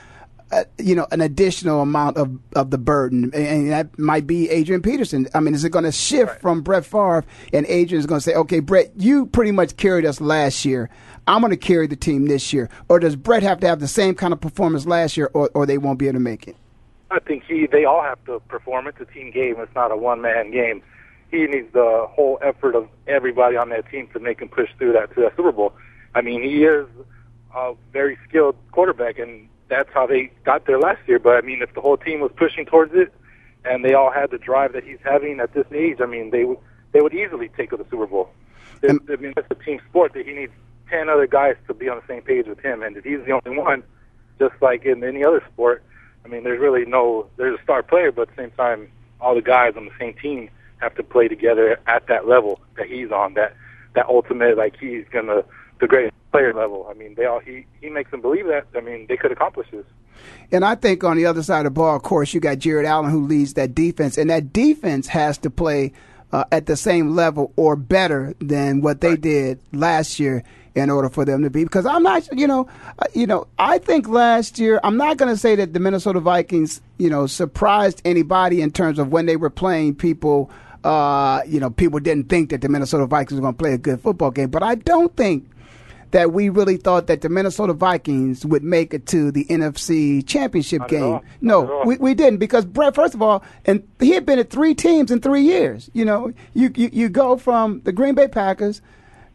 uh, 0.51 0.65
you 0.79 0.95
know, 0.95 1.07
an 1.11 1.21
additional 1.21 1.83
amount 1.83 2.17
of, 2.17 2.39
of 2.57 2.71
the 2.71 2.79
burden, 2.79 3.31
and 3.35 3.71
that 3.71 3.99
might 3.99 4.27
be 4.27 4.49
Adrian 4.49 4.81
Peterson. 4.81 5.29
I 5.35 5.41
mean, 5.41 5.55
is 5.55 5.65
it 5.65 5.71
going 5.71 5.85
to 5.85 5.93
shift 5.93 6.33
right. 6.33 6.41
from 6.41 6.63
Brett 6.63 6.87
Favre, 6.87 7.25
and 7.53 7.67
Adrian's 7.67 8.07
going 8.07 8.21
to 8.21 8.25
say, 8.25 8.35
"Okay, 8.35 8.61
Brett, 8.61 8.93
you 8.97 9.27
pretty 9.27 9.53
much 9.53 9.77
carried 9.77 10.07
us 10.07 10.21
last 10.21 10.65
year. 10.65 10.89
I'm 11.27 11.43
going 11.43 11.51
to 11.51 11.57
carry 11.59 11.87
the 11.87 11.97
team 11.97 12.27
this 12.27 12.53
year," 12.53 12.71
or 12.89 12.99
does 12.99 13.15
Brett 13.15 13.43
have 13.43 13.61
to 13.61 13.67
have 13.67 13.81
the 13.81 13.89
same 13.89 14.15
kind 14.15 14.33
of 14.33 14.41
performance 14.41 14.87
last 14.87 15.17
year, 15.17 15.31
or, 15.35 15.51
or 15.55 15.67
they 15.67 15.77
won't 15.77 15.99
be 15.99 16.07
able 16.07 16.15
to 16.15 16.21
make 16.21 16.49
it? 16.49 16.57
I 17.11 17.19
think 17.21 17.45
he, 17.45 17.67
they 17.67 17.85
all 17.85 18.03
have 18.03 18.23
to 18.27 18.41
perform. 18.49 18.87
It's 18.87 19.01
a 19.01 19.07
team 19.07 19.31
game. 19.31 19.57
It's 19.59 19.75
not 19.75 19.91
a 19.91 19.97
one 19.97 20.21
man 20.21 20.51
game. 20.51 20.83
he 21.31 21.47
needs 21.47 21.73
the 21.73 22.07
whole 22.11 22.39
effort 22.43 22.75
of 22.75 22.89
everybody 23.07 23.57
on 23.57 23.69
that 23.71 23.91
team 23.91 24.09
to 24.13 24.21
make 24.21 24.41
him 24.41 24.49
push 24.49 24.71
through 24.79 24.93
that 24.95 25.15
to 25.15 25.23
that 25.23 25.37
Super 25.37 25.53
Bowl. 25.53 25.75
I 26.15 26.21
mean, 26.21 26.43
he 26.43 26.65
is 26.65 26.87
a 27.55 27.75
very 27.93 28.19
skilled 28.29 28.57
quarterback, 28.73 29.19
and 29.19 29.49
that's 29.69 29.91
how 29.93 30.07
they 30.07 30.31
got 30.45 30.67
there 30.67 30.79
last 30.79 31.01
year. 31.07 31.19
But 31.19 31.37
I 31.37 31.41
mean, 31.43 31.63
if 31.63 31.75
the 31.75 31.81
whole 31.81 31.97
team 31.97 32.21
was 32.21 32.33
pushing 32.37 32.65
towards 32.65 32.95
it, 32.95 33.13
and 33.65 33.85
they 33.85 33.95
all 33.95 34.11
had 34.11 34.31
the 34.31 34.39
drive 34.39 34.73
that 34.73 34.85
he's 34.85 34.99
having 35.05 35.41
at 35.41 35.53
this 35.53 35.67
age, 35.73 35.99
I 36.01 36.07
mean, 36.07 36.31
they 36.31 36.45
would 36.45 36.59
they 36.93 37.01
would 37.01 37.15
easily 37.15 37.51
take 37.57 37.71
to 37.71 37.77
the 37.77 37.87
Super 37.91 38.07
Bowl. 38.07 38.31
I 38.83 38.93
mean, 38.93 39.35
it's 39.37 39.49
a 39.51 39.55
team 39.55 39.81
sport 39.89 40.15
that 40.15 40.27
he 40.27 40.33
needs 40.33 40.53
ten 40.89 41.09
other 41.09 41.27
guys 41.27 41.57
to 41.67 41.75
be 41.75 41.89
on 41.89 41.97
the 41.97 42.07
same 42.07 42.23
page 42.23 42.47
with 42.47 42.61
him, 42.61 42.83
and 42.83 42.97
if 42.97 43.05
he's 43.05 43.21
the 43.27 43.33
only 43.33 43.59
one, 43.59 43.83
just 44.39 44.55
like 44.61 44.85
in 44.85 45.05
any 45.05 45.25
other 45.25 45.43
sport, 45.53 45.83
I 46.25 46.29
mean, 46.29 46.45
there's 46.45 46.61
really 46.61 46.85
no 46.85 47.29
there's 47.37 47.59
a 47.59 47.63
star 47.63 47.83
player, 47.83 48.13
but 48.13 48.23
at 48.23 48.37
the 48.37 48.43
same 48.43 48.51
time, 48.53 48.91
all 49.21 49.35
the 49.35 49.43
guys 49.43 49.75
on 49.77 49.85
the 49.85 49.93
same 49.99 50.15
team 50.15 50.51
have 50.79 50.95
to 50.95 51.03
play 51.03 51.29
together 51.29 51.79
at 51.87 52.07
that 52.07 52.29
level 52.29 52.61
that 52.77 52.87
he's 52.87 53.11
on. 53.11 53.35
That 53.35 53.55
that 53.95 54.07
ultimate, 54.07 54.57
like 54.57 54.77
he's 54.79 55.05
gonna 55.11 55.43
the 55.81 55.87
greatest 55.87 56.15
player 56.31 56.53
level. 56.53 56.87
I 56.91 56.95
mean, 56.95 57.15
they 57.15 57.25
all 57.25 57.41
he 57.41 57.67
he 57.81 57.89
makes 57.89 58.11
them 58.11 58.21
believe 58.21 58.47
that. 58.47 58.67
I 58.77 58.81
mean, 58.81 59.07
they 59.09 59.17
could 59.17 59.33
accomplish 59.33 59.69
this. 59.71 59.85
And 60.51 60.65
I 60.65 60.75
think 60.75 61.05
on 61.05 61.17
the 61.17 61.27
other 61.27 61.43
side 61.43 61.61
of 61.61 61.65
the 61.65 61.71
ball, 61.71 61.97
of 61.97 62.03
course, 62.03 62.35
you 62.35 62.41
got 62.41 62.59
Jared 62.59 62.87
Allen 62.87 63.11
who 63.11 63.27
leads 63.27 63.55
that 63.55 63.75
defense, 63.75 64.19
and 64.19 64.31
that 64.31 64.53
defense 64.53 65.07
has 65.09 65.39
to 65.39 65.51
play 65.51 65.93
uh, 66.33 66.45
at 66.53 66.67
the 66.67 66.77
same 66.77 67.15
level 67.15 67.53
or 67.57 67.77
better 67.77 68.35
than 68.41 68.81
what 68.81 69.01
they 69.01 69.17
did 69.17 69.61
last 69.73 70.19
year 70.19 70.43
in 70.75 70.91
order 70.91 71.09
for 71.09 71.25
them 71.25 71.43
to 71.43 71.51
be. 71.51 71.65
Because 71.65 71.87
I'm 71.87 72.03
not, 72.03 72.29
you 72.33 72.47
know, 72.47 72.69
uh, 72.99 73.07
you 73.15 73.27
know, 73.27 73.47
I 73.59 73.79
think 73.79 74.09
last 74.09 74.59
year 74.59 74.81
I'm 74.85 74.97
not 74.97 75.17
going 75.17 75.33
to 75.33 75.39
say 75.39 75.55
that 75.57 75.73
the 75.73 75.81
Minnesota 75.81 76.21
Vikings, 76.21 76.81
you 76.99 77.11
know, 77.11 77.27
surprised 77.27 78.03
anybody 78.05 78.61
in 78.61 78.71
terms 78.71 78.99
of 78.99 79.11
when 79.11 79.27
they 79.27 79.37
were 79.37 79.51
playing 79.51 79.95
people. 79.97 80.51
Uh, 80.85 81.43
you 81.47 81.59
know, 81.59 81.71
people 81.71 81.99
didn't 81.99 82.29
think 82.29 82.51
that 82.51 82.61
the 82.61 82.69
Minnesota 82.69 83.05
Vikings 83.07 83.41
were 83.41 83.43
going 83.43 83.55
to 83.55 83.59
play 83.59 83.75
a 83.75 83.79
good 83.79 84.01
football 84.01 84.31
game, 84.31 84.49
but 84.49 84.63
I 84.63 84.77
don't 84.77 85.15
think 85.17 85.45
that 86.11 86.33
we 86.33 86.49
really 86.49 86.77
thought 86.77 87.07
that 87.07 87.21
the 87.21 87.29
Minnesota 87.29 87.73
Vikings 87.73 88.45
would 88.47 88.63
make 88.63 88.95
it 88.95 89.07
to 89.07 89.31
the 89.31 89.45
NFC 89.47 90.27
Championship 90.27 90.81
Not 90.81 90.89
game. 90.89 91.21
No, 91.41 91.83
we, 91.85 91.97
we 91.99 92.15
didn't 92.15 92.39
because 92.39 92.65
Brett, 92.65 92.95
first 92.95 93.15
of 93.15 93.23
all, 93.23 93.43
and 93.65 93.87
he 94.01 94.13
had 94.13 94.25
been 94.25 94.39
at 94.39 94.51
three 94.51 94.75
teams 94.75 95.11
in 95.11 95.21
three 95.21 95.43
years. 95.43 95.91
You 95.93 96.05
know, 96.05 96.33
you, 96.55 96.73
you 96.75 96.91
you 96.93 97.09
go 97.09 97.37
from 97.37 97.83
the 97.83 97.93
Green 97.93 98.15
Bay 98.15 98.29
Packers, 98.29 98.81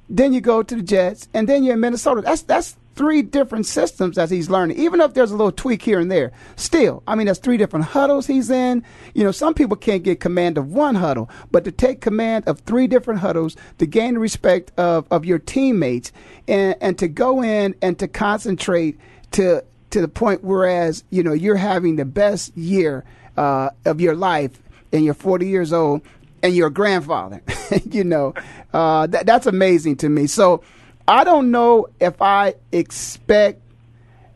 then 0.10 0.34
you 0.34 0.42
go 0.42 0.64
to 0.64 0.76
the 0.76 0.82
Jets, 0.82 1.30
and 1.34 1.48
then 1.48 1.64
you're 1.64 1.76
in 1.76 1.80
Minnesota. 1.80 2.22
That's 2.22 2.42
that's 2.44 2.78
three 2.96 3.22
different 3.22 3.66
systems 3.66 4.16
that 4.16 4.30
he's 4.30 4.50
learning. 4.50 4.78
Even 4.78 5.02
if 5.02 5.14
there's 5.14 5.32
a 5.32 5.36
little 5.36 5.52
tweak 5.52 5.82
here 5.82 6.00
and 6.00 6.12
there, 6.12 6.32
still, 6.56 7.04
I 7.08 7.16
mean, 7.16 7.26
there's 7.26 7.40
three 7.40 7.58
different 7.58 7.86
huddles 7.86 8.28
he's 8.28 8.50
in. 8.50 8.84
You 9.14 9.24
know, 9.24 9.32
some 9.32 9.54
people 9.54 9.78
can't 9.78 10.04
get 10.04 10.20
command 10.20 10.58
of 10.58 10.72
one 10.72 10.96
huddle, 10.96 11.30
but 11.52 11.64
to 11.66 11.72
take 11.72 12.02
command 12.02 12.48
of 12.48 12.60
three 12.62 12.88
different 12.88 13.20
huddles, 13.22 13.56
to 13.80 13.86
gain 13.86 14.16
the 14.16 14.20
respect 14.20 14.72
of, 14.78 15.08
of 15.12 15.26
your 15.26 15.40
teammates, 15.40 16.12
and 16.48 16.76
and 16.82 16.98
to 17.00 17.08
go 17.08 17.42
in 17.42 17.76
and 17.82 17.98
to 18.00 18.08
concentrate 18.08 19.00
to 19.32 19.64
to 19.90 20.02
the 20.02 20.08
point 20.08 20.44
whereas 20.44 21.04
you 21.10 21.24
know 21.24 21.34
you're 21.34 21.56
having 21.56 21.96
the 21.96 22.06
best 22.06 22.56
year 22.58 23.04
uh, 23.38 23.70
of 23.86 24.02
your 24.02 24.16
life 24.16 24.52
and 24.92 25.06
you're 25.06 25.14
40 25.14 25.48
years 25.48 25.72
old 25.72 26.02
and 26.42 26.56
you're 26.56 26.68
a 26.68 26.74
grandfather 26.74 27.42
you 27.92 28.04
know 28.04 28.34
uh, 28.74 29.08
that, 29.08 29.26
that's 29.26 29.46
amazing 29.46 29.96
to 29.98 30.10
me 30.10 30.28
so 30.28 30.64
i 31.08 31.24
don't 31.24 31.52
know 31.52 31.88
if 32.00 32.22
i 32.22 32.54
expect 32.72 33.62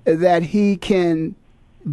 that 0.06 0.44
he 0.44 0.78
can 0.78 1.36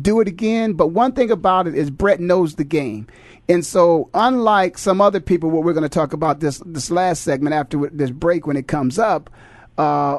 do 0.01 0.21
it 0.21 0.29
again 0.29 0.73
but 0.73 0.89
one 0.89 1.13
thing 1.13 1.31
about 1.31 1.67
it 1.67 1.75
is 1.75 1.91
brett 1.91 2.21
knows 2.21 2.57
the 2.57 2.65
game 2.65 3.07
and 3.49 3.65
so 3.65 4.09
unlike 4.15 4.79
some 4.79 5.01
other 5.01 5.21
people 5.21 5.51
what 5.51 5.63
we're 5.63 5.73
going 5.73 5.83
to 5.83 5.89
talk 5.89 6.13
about 6.13 6.41
this 6.41 6.63
this 6.67 6.91
last 6.91 7.23
segment 7.23 7.55
after 7.55 7.89
this 7.91 8.11
break 8.11 8.47
when 8.47 8.57
it 8.57 8.67
comes 8.67 8.99
up 8.99 9.31
uh, 9.77 10.19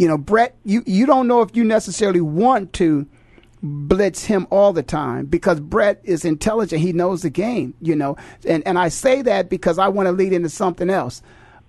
you 0.00 0.08
know, 0.08 0.16
Brett, 0.16 0.56
you, 0.64 0.82
you 0.86 1.04
don't 1.04 1.28
know 1.28 1.42
if 1.42 1.54
you 1.54 1.62
necessarily 1.62 2.22
want 2.22 2.72
to 2.74 3.06
blitz 3.62 4.24
him 4.24 4.46
all 4.50 4.72
the 4.72 4.82
time 4.82 5.26
because 5.26 5.60
Brett 5.60 6.00
is 6.04 6.24
intelligent. 6.24 6.80
He 6.80 6.94
knows 6.94 7.20
the 7.20 7.28
game, 7.28 7.74
you 7.82 7.94
know. 7.94 8.16
And, 8.46 8.66
and 8.66 8.78
I 8.78 8.88
say 8.88 9.20
that 9.20 9.50
because 9.50 9.78
I 9.78 9.88
want 9.88 10.06
to 10.06 10.12
lead 10.12 10.32
into 10.32 10.48
something 10.48 10.88
else. 10.88 11.20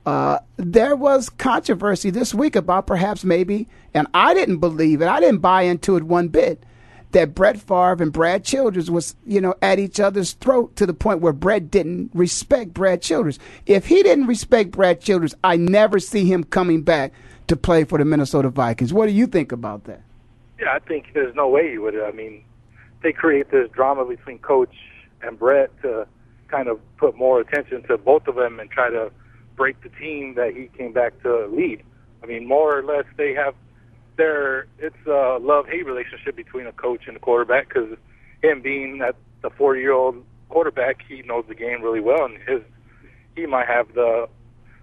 Uh, 0.06 0.40
there 0.58 0.96
was 0.96 1.30
controversy 1.30 2.10
this 2.10 2.34
week 2.34 2.56
about 2.56 2.88
perhaps 2.88 3.24
maybe, 3.24 3.68
and 3.94 4.08
I 4.14 4.34
didn't 4.34 4.58
believe 4.58 5.02
it, 5.02 5.08
I 5.08 5.20
didn't 5.20 5.40
buy 5.40 5.64
into 5.64 5.96
it 5.96 6.04
one 6.04 6.30
bit, 6.30 6.64
that 7.12 7.36
Brett 7.36 7.60
Favre 7.60 7.98
and 8.02 8.12
Brad 8.12 8.44
Childress 8.44 8.90
was, 8.90 9.16
you 9.26 9.42
know, 9.42 9.54
at 9.62 9.80
each 9.80 10.00
other's 10.00 10.34
throat 10.34 10.76
to 10.78 10.86
the 10.86 10.94
point 10.94 11.20
where 11.20 11.34
Brett 11.34 11.70
didn't 11.70 12.10
respect 12.14 12.74
Brad 12.74 13.02
Childress. 13.02 13.38
If 13.66 13.88
he 13.88 14.02
didn't 14.02 14.28
respect 14.28 14.72
Brad 14.72 15.02
Childress, 15.02 15.36
I 15.44 15.58
never 15.58 16.00
see 16.00 16.26
him 16.26 16.44
coming 16.46 16.82
back 16.82 17.14
to 17.48 17.56
play 17.56 17.84
for 17.84 17.98
the 17.98 18.06
Minnesota 18.06 18.50
Vikings. 18.50 18.94
What 18.94 19.08
do 19.08 19.12
you 19.12 19.28
think 19.28 19.52
about 19.52 19.84
that? 19.84 20.02
Yeah, 20.60 20.74
I 20.74 20.80
think 20.80 21.08
there's 21.14 21.36
no 21.36 21.50
way 21.50 21.72
he 21.72 21.78
would. 21.78 22.00
I 22.00 22.12
mean, 22.12 22.44
they 23.04 23.12
create 23.12 23.52
this 23.52 23.70
drama 23.72 24.06
between 24.06 24.40
Coach 24.40 24.74
and 25.22 25.38
Brett 25.38 25.70
to 25.82 26.08
kind 26.48 26.70
of 26.70 26.80
put 26.98 27.18
more 27.18 27.40
attention 27.42 27.84
to 27.84 27.98
both 27.98 28.28
of 28.28 28.36
them 28.36 28.60
and 28.60 28.70
try 28.70 28.90
to 28.90 29.12
break 29.62 29.80
the 29.84 29.90
team 29.90 30.34
that 30.34 30.56
he 30.56 30.72
came 30.76 30.92
back 30.92 31.22
to 31.22 31.46
lead. 31.46 31.84
I 32.24 32.26
mean, 32.26 32.48
more 32.48 32.80
or 32.80 32.84
less, 32.84 33.06
they 33.16 33.36
have 33.36 33.54
their 34.18 34.66
it's 34.80 35.06
a 35.06 35.38
love 35.40 35.68
hate 35.68 35.86
relationship 35.86 36.36
between 36.36 36.66
a 36.66 36.72
coach 36.72 37.04
and 37.06 37.16
a 37.16 37.20
quarterback 37.20 37.68
because 37.68 37.96
him 38.42 38.64
being 38.64 38.98
that 38.98 39.16
the 39.44 39.52
40 39.52 39.80
year 39.80 39.94
old 39.94 40.26
quarterback, 40.50 41.04
he 41.08 41.22
knows 41.22 41.46
the 41.48 41.54
game 41.54 41.84
really 41.84 42.00
well, 42.00 42.26
and 42.26 42.40
his 42.40 42.64
he 43.36 43.46
might 43.46 43.68
have 43.68 43.94
the 43.94 44.28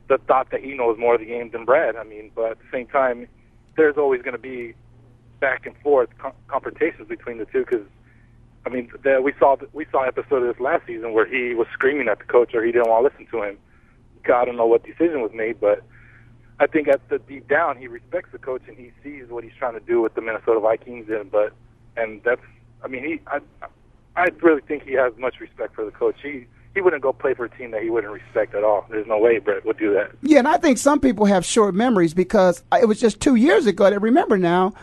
the 0.09 0.19
thought 0.29 0.53
that 0.53 0.61
he 0.61 0.75
knows 0.75 0.97
more 0.97 1.15
of 1.15 1.21
the 1.21 1.27
game 1.27 1.51
than 1.51 1.65
Brad. 1.65 1.97
I 1.97 2.05
mean, 2.05 2.31
but 2.37 2.53
at 2.53 2.59
the 2.59 2.71
same 2.71 2.87
time, 2.87 3.27
there's 3.77 3.97
always 3.97 4.23
going 4.23 4.37
to 4.37 4.47
be 4.55 4.75
back 5.41 5.67
and 5.67 5.77
forth 5.79 6.09
com- 6.19 6.39
confrontations 6.47 7.09
between 7.09 7.39
the 7.39 7.47
two 7.47 7.65
because. 7.65 7.85
I 8.67 8.71
mean, 8.71 8.91
the, 9.03 9.23
we 9.23 9.33
saw 9.39 9.57
we 9.73 9.87
saw 9.91 10.03
an 10.03 10.09
episode 10.09 10.43
of 10.43 10.55
this 10.55 10.61
last 10.61 10.87
season 10.87 11.15
where 11.15 11.25
he 11.25 11.55
was 11.55 11.67
screaming 11.73 12.07
at 12.07 12.19
the 12.19 12.25
coach 12.25 12.55
or 12.55 12.63
he 12.63 12.71
didn't 12.71 12.89
want 12.89 13.03
to 13.03 13.09
listen 13.09 13.27
to 13.33 13.43
him. 13.43 13.59
I 14.27 14.45
don't 14.45 14.57
know 14.57 14.67
what 14.67 14.85
decision 14.85 15.21
was 15.23 15.33
made, 15.35 15.61
but 15.61 15.83
I 16.61 16.67
think 16.67 16.89
at 16.89 17.09
the 17.09 17.19
deep 17.19 17.49
down 17.49 17.77
he 17.77 17.87
respects 17.87 18.31
the 18.33 18.39
coach 18.39 18.63
and 18.67 18.77
he 18.77 18.93
sees 19.03 19.29
what 19.29 19.45
he's 19.45 19.53
trying 19.59 19.75
to 19.75 19.81
do 19.81 20.01
with 20.01 20.15
the 20.15 20.21
Minnesota 20.21 20.61
Vikings. 20.61 21.09
And 21.09 21.31
but 21.31 21.53
and 21.97 22.23
that's 22.25 22.41
I 22.83 22.89
mean 22.89 23.05
he 23.05 23.21
I 23.27 23.41
I 24.17 24.29
really 24.43 24.63
think 24.63 24.83
he 24.83 24.93
has 24.95 25.13
much 25.19 25.41
respect 25.41 25.75
for 25.75 25.85
the 25.85 25.91
coach. 25.91 26.17
He 26.23 26.47
he 26.75 26.81
wouldn't 26.81 27.03
go 27.03 27.13
play 27.13 27.35
for 27.35 27.45
a 27.45 27.51
team 27.51 27.71
that 27.73 27.83
he 27.83 27.91
wouldn't 27.91 28.13
respect 28.13 28.55
at 28.55 28.65
all. 28.65 28.87
There's 28.91 29.07
no 29.07 29.19
way 29.19 29.39
Brett 29.39 29.65
would 29.65 29.79
do 29.79 29.95
that. 29.95 30.13
Yeah, 30.23 30.39
and 30.39 30.49
I 30.49 30.59
think 30.59 30.79
some 30.79 31.01
people 31.01 31.27
have 31.27 31.45
short 31.45 31.75
memories 31.75 32.15
because 32.15 32.63
it 32.73 32.87
was 32.87 33.01
just 33.01 33.21
two 33.21 33.37
years 33.37 33.67
ago 33.67 33.89
that 33.89 34.01
remember 34.01 34.39
now. 34.39 34.75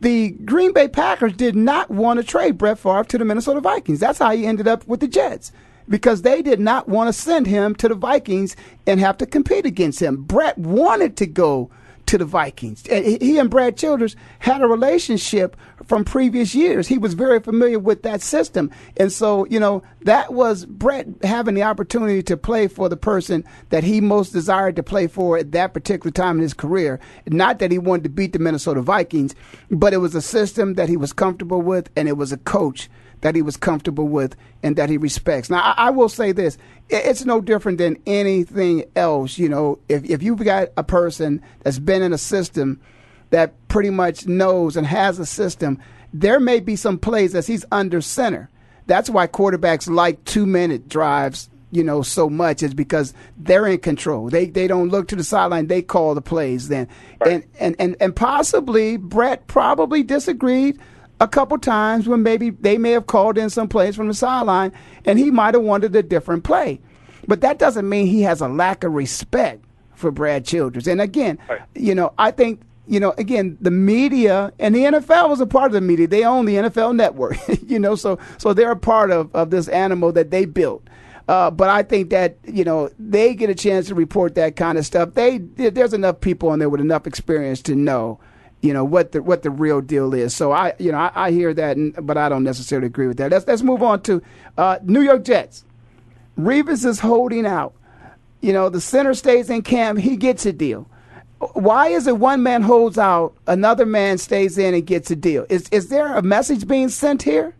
The 0.00 0.30
Green 0.30 0.72
Bay 0.72 0.88
Packers 0.88 1.32
did 1.32 1.54
not 1.54 1.88
want 1.88 2.18
to 2.18 2.24
trade 2.26 2.58
Brett 2.58 2.76
Favre 2.76 3.04
to 3.04 3.18
the 3.18 3.24
Minnesota 3.24 3.60
Vikings. 3.60 4.00
That's 4.00 4.18
how 4.18 4.32
he 4.32 4.46
ended 4.46 4.66
up 4.66 4.84
with 4.88 4.98
the 4.98 5.06
Jets 5.06 5.52
because 5.88 6.22
they 6.22 6.42
did 6.42 6.60
not 6.60 6.88
want 6.88 7.08
to 7.08 7.12
send 7.12 7.46
him 7.46 7.74
to 7.76 7.88
the 7.88 7.94
Vikings 7.94 8.56
and 8.86 9.00
have 9.00 9.18
to 9.18 9.26
compete 9.26 9.66
against 9.66 10.00
him. 10.00 10.22
Brett 10.22 10.58
wanted 10.58 11.16
to 11.18 11.26
go 11.26 11.70
to 12.06 12.18
the 12.18 12.24
Vikings. 12.24 12.82
He 12.86 13.38
and 13.38 13.48
Brad 13.48 13.76
Childress 13.76 14.16
had 14.40 14.60
a 14.60 14.66
relationship 14.66 15.56
from 15.84 16.04
previous 16.04 16.54
years. 16.54 16.88
He 16.88 16.98
was 16.98 17.14
very 17.14 17.40
familiar 17.40 17.78
with 17.78 18.02
that 18.02 18.20
system. 18.20 18.70
And 18.96 19.12
so, 19.12 19.46
you 19.46 19.58
know, 19.58 19.82
that 20.02 20.32
was 20.32 20.66
Brett 20.66 21.06
having 21.22 21.54
the 21.54 21.62
opportunity 21.62 22.22
to 22.24 22.36
play 22.36 22.68
for 22.68 22.88
the 22.88 22.96
person 22.96 23.44
that 23.70 23.84
he 23.84 24.00
most 24.00 24.30
desired 24.30 24.76
to 24.76 24.82
play 24.82 25.06
for 25.06 25.38
at 25.38 25.52
that 25.52 25.74
particular 25.74 26.10
time 26.10 26.36
in 26.36 26.42
his 26.42 26.54
career. 26.54 27.00
Not 27.26 27.60
that 27.60 27.70
he 27.70 27.78
wanted 27.78 28.04
to 28.04 28.10
beat 28.10 28.32
the 28.32 28.38
Minnesota 28.38 28.82
Vikings, 28.82 29.34
but 29.70 29.94
it 29.94 29.98
was 29.98 30.14
a 30.14 30.22
system 30.22 30.74
that 30.74 30.88
he 30.88 30.96
was 30.96 31.12
comfortable 31.12 31.62
with 31.62 31.88
and 31.96 32.08
it 32.08 32.16
was 32.16 32.32
a 32.32 32.38
coach 32.38 32.90
that 33.22 33.34
he 33.34 33.42
was 33.42 33.56
comfortable 33.56 34.06
with 34.06 34.36
and 34.62 34.76
that 34.76 34.90
he 34.90 34.98
respects. 34.98 35.48
Now, 35.48 35.60
I, 35.60 35.86
I 35.86 35.90
will 35.90 36.08
say 36.08 36.32
this: 36.32 36.58
it's 36.90 37.24
no 37.24 37.40
different 37.40 37.78
than 37.78 37.98
anything 38.06 38.84
else. 38.94 39.38
You 39.38 39.48
know, 39.48 39.78
if 39.88 40.04
if 40.04 40.22
you've 40.22 40.44
got 40.44 40.68
a 40.76 40.84
person 40.84 41.40
that's 41.62 41.78
been 41.78 42.02
in 42.02 42.12
a 42.12 42.18
system 42.18 42.80
that 43.30 43.54
pretty 43.68 43.90
much 43.90 44.26
knows 44.26 44.76
and 44.76 44.86
has 44.86 45.18
a 45.18 45.26
system, 45.26 45.78
there 46.12 46.38
may 46.38 46.60
be 46.60 46.76
some 46.76 46.98
plays 46.98 47.34
as 47.34 47.46
he's 47.46 47.64
under 47.72 48.00
center. 48.00 48.50
That's 48.86 49.08
why 49.08 49.26
quarterbacks 49.26 49.88
like 49.88 50.22
two 50.24 50.44
minute 50.44 50.88
drives. 50.88 51.48
You 51.74 51.82
know, 51.82 52.02
so 52.02 52.28
much 52.28 52.62
is 52.62 52.74
because 52.74 53.14
they're 53.38 53.66
in 53.66 53.78
control. 53.78 54.28
They 54.28 54.46
they 54.46 54.66
don't 54.66 54.90
look 54.90 55.08
to 55.08 55.16
the 55.16 55.24
sideline. 55.24 55.68
They 55.68 55.80
call 55.80 56.14
the 56.14 56.20
plays 56.20 56.68
then, 56.68 56.86
and, 57.24 57.44
and 57.58 57.76
and 57.78 57.96
and 57.98 58.14
possibly 58.14 58.98
Brett 58.98 59.46
probably 59.46 60.02
disagreed 60.02 60.78
a 61.22 61.28
couple 61.28 61.56
times 61.56 62.08
when 62.08 62.24
maybe 62.24 62.50
they 62.50 62.76
may 62.76 62.90
have 62.90 63.06
called 63.06 63.38
in 63.38 63.48
some 63.48 63.68
plays 63.68 63.94
from 63.94 64.08
the 64.08 64.14
sideline 64.14 64.72
and 65.04 65.20
he 65.20 65.30
might 65.30 65.54
have 65.54 65.62
wanted 65.62 65.94
a 65.94 66.02
different 66.02 66.42
play. 66.42 66.80
But 67.28 67.42
that 67.42 67.60
doesn't 67.60 67.88
mean 67.88 68.08
he 68.08 68.22
has 68.22 68.40
a 68.40 68.48
lack 68.48 68.82
of 68.82 68.92
respect 68.92 69.64
for 69.94 70.10
Brad 70.10 70.44
Childress. 70.44 70.88
And 70.88 71.00
again, 71.00 71.38
you 71.76 71.94
know, 71.94 72.12
I 72.18 72.32
think, 72.32 72.62
you 72.88 72.98
know, 72.98 73.14
again, 73.18 73.56
the 73.60 73.70
media 73.70 74.52
and 74.58 74.74
the 74.74 74.80
NFL 74.80 75.28
was 75.28 75.40
a 75.40 75.46
part 75.46 75.66
of 75.66 75.74
the 75.74 75.80
media. 75.80 76.08
They 76.08 76.24
own 76.24 76.44
the 76.44 76.56
NFL 76.56 76.96
network, 76.96 77.36
you 77.68 77.78
know, 77.78 77.94
so 77.94 78.18
so 78.38 78.52
they're 78.52 78.72
a 78.72 78.76
part 78.76 79.12
of, 79.12 79.32
of 79.32 79.50
this 79.50 79.68
animal 79.68 80.10
that 80.12 80.32
they 80.32 80.44
built. 80.44 80.82
Uh, 81.28 81.52
but 81.52 81.68
I 81.68 81.84
think 81.84 82.10
that 82.10 82.36
you 82.44 82.64
know 82.64 82.90
they 82.98 83.36
get 83.36 83.48
a 83.48 83.54
chance 83.54 83.86
to 83.86 83.94
report 83.94 84.34
that 84.34 84.56
kind 84.56 84.76
of 84.76 84.84
stuff. 84.84 85.14
They 85.14 85.38
there's 85.38 85.94
enough 85.94 86.20
people 86.20 86.48
on 86.48 86.58
there 86.58 86.68
with 86.68 86.80
enough 86.80 87.06
experience 87.06 87.62
to 87.62 87.76
know, 87.76 88.18
you 88.62 88.72
know 88.72 88.84
what 88.84 89.12
the 89.12 89.22
what 89.22 89.42
the 89.42 89.50
real 89.50 89.80
deal 89.80 90.14
is. 90.14 90.34
So 90.34 90.52
I 90.52 90.72
you 90.78 90.92
know 90.92 90.98
I, 90.98 91.10
I 91.14 91.30
hear 91.32 91.52
that, 91.52 91.76
but 92.00 92.16
I 92.16 92.28
don't 92.28 92.44
necessarily 92.44 92.86
agree 92.86 93.08
with 93.08 93.18
that. 93.18 93.30
Let's 93.30 93.46
let's 93.46 93.62
move 93.62 93.82
on 93.82 94.02
to 94.02 94.22
uh, 94.56 94.78
New 94.82 95.02
York 95.02 95.24
Jets. 95.24 95.64
Revis 96.38 96.86
is 96.86 97.00
holding 97.00 97.44
out. 97.44 97.74
You 98.40 98.52
know 98.52 98.68
the 98.68 98.80
center 98.80 99.14
stays 99.14 99.50
in 99.50 99.62
camp. 99.62 99.98
He 99.98 100.16
gets 100.16 100.46
a 100.46 100.52
deal. 100.52 100.88
Why 101.54 101.88
is 101.88 102.06
it 102.06 102.18
one 102.18 102.44
man 102.44 102.62
holds 102.62 102.98
out, 102.98 103.34
another 103.48 103.84
man 103.84 104.16
stays 104.16 104.56
in 104.56 104.74
and 104.74 104.86
gets 104.86 105.10
a 105.10 105.16
deal? 105.16 105.44
Is 105.48 105.68
is 105.70 105.88
there 105.88 106.16
a 106.16 106.22
message 106.22 106.68
being 106.68 106.88
sent 106.88 107.22
here? 107.22 107.54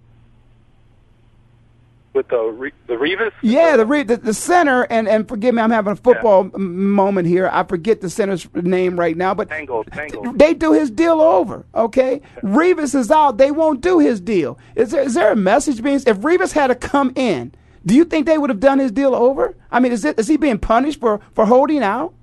With 2.14 2.28
the 2.28 2.70
the 2.86 2.94
Revis. 2.94 3.32
Yeah, 3.42 3.76
the, 3.76 3.84
the 3.84 4.16
the 4.16 4.34
center, 4.34 4.82
and 4.84 5.08
and 5.08 5.28
forgive 5.28 5.54
me, 5.54 5.62
I'm 5.62 5.70
having 5.70 5.92
a 5.92 5.96
football 5.96 6.44
yeah. 6.44 6.58
moment 6.58 7.28
here. 7.28 7.48
I 7.52 7.62
forget 7.64 8.00
the 8.00 8.10
center's 8.10 8.46
name 8.54 8.98
right 8.98 9.16
now, 9.16 9.34
but 9.34 9.48
Tangle, 9.48 9.84
Tangle. 9.84 10.32
they 10.32 10.54
do 10.54 10.72
his 10.72 10.90
deal 10.90 11.20
over. 11.20 11.64
Okay, 11.74 12.20
Revis 12.42 12.94
is 12.94 13.10
out. 13.10 13.38
They 13.38 13.50
won't 13.50 13.80
do 13.80 13.98
his 13.98 14.20
deal. 14.20 14.58
Is 14.76 14.90
there 14.90 15.02
is 15.02 15.14
there 15.14 15.32
a 15.32 15.36
message 15.36 15.82
being? 15.82 15.96
If 16.06 16.18
Revis 16.18 16.52
had 16.52 16.68
to 16.68 16.74
come 16.74 17.12
in, 17.16 17.52
do 17.86 17.94
you 17.94 18.04
think 18.04 18.26
they 18.26 18.38
would 18.38 18.50
have 18.50 18.60
done 18.60 18.78
his 18.78 18.92
deal 18.92 19.14
over? 19.14 19.54
I 19.70 19.80
mean, 19.80 19.92
is 19.92 20.04
it 20.04 20.18
is 20.18 20.28
he 20.28 20.36
being 20.36 20.58
punished 20.58 21.00
for 21.00 21.20
for 21.34 21.46
holding 21.46 21.82
out? 21.82 22.14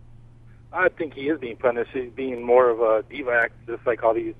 I 0.71 0.89
think 0.89 1.15
he 1.15 1.29
is 1.29 1.39
being 1.39 1.57
punished. 1.57 1.91
He's 1.93 2.11
being 2.11 2.43
more 2.43 2.69
of 2.69 2.79
a 2.79 3.03
diva 3.09 3.31
act, 3.31 3.53
just 3.65 3.85
like 3.87 4.03
all 4.03 4.13
these 4.13 4.35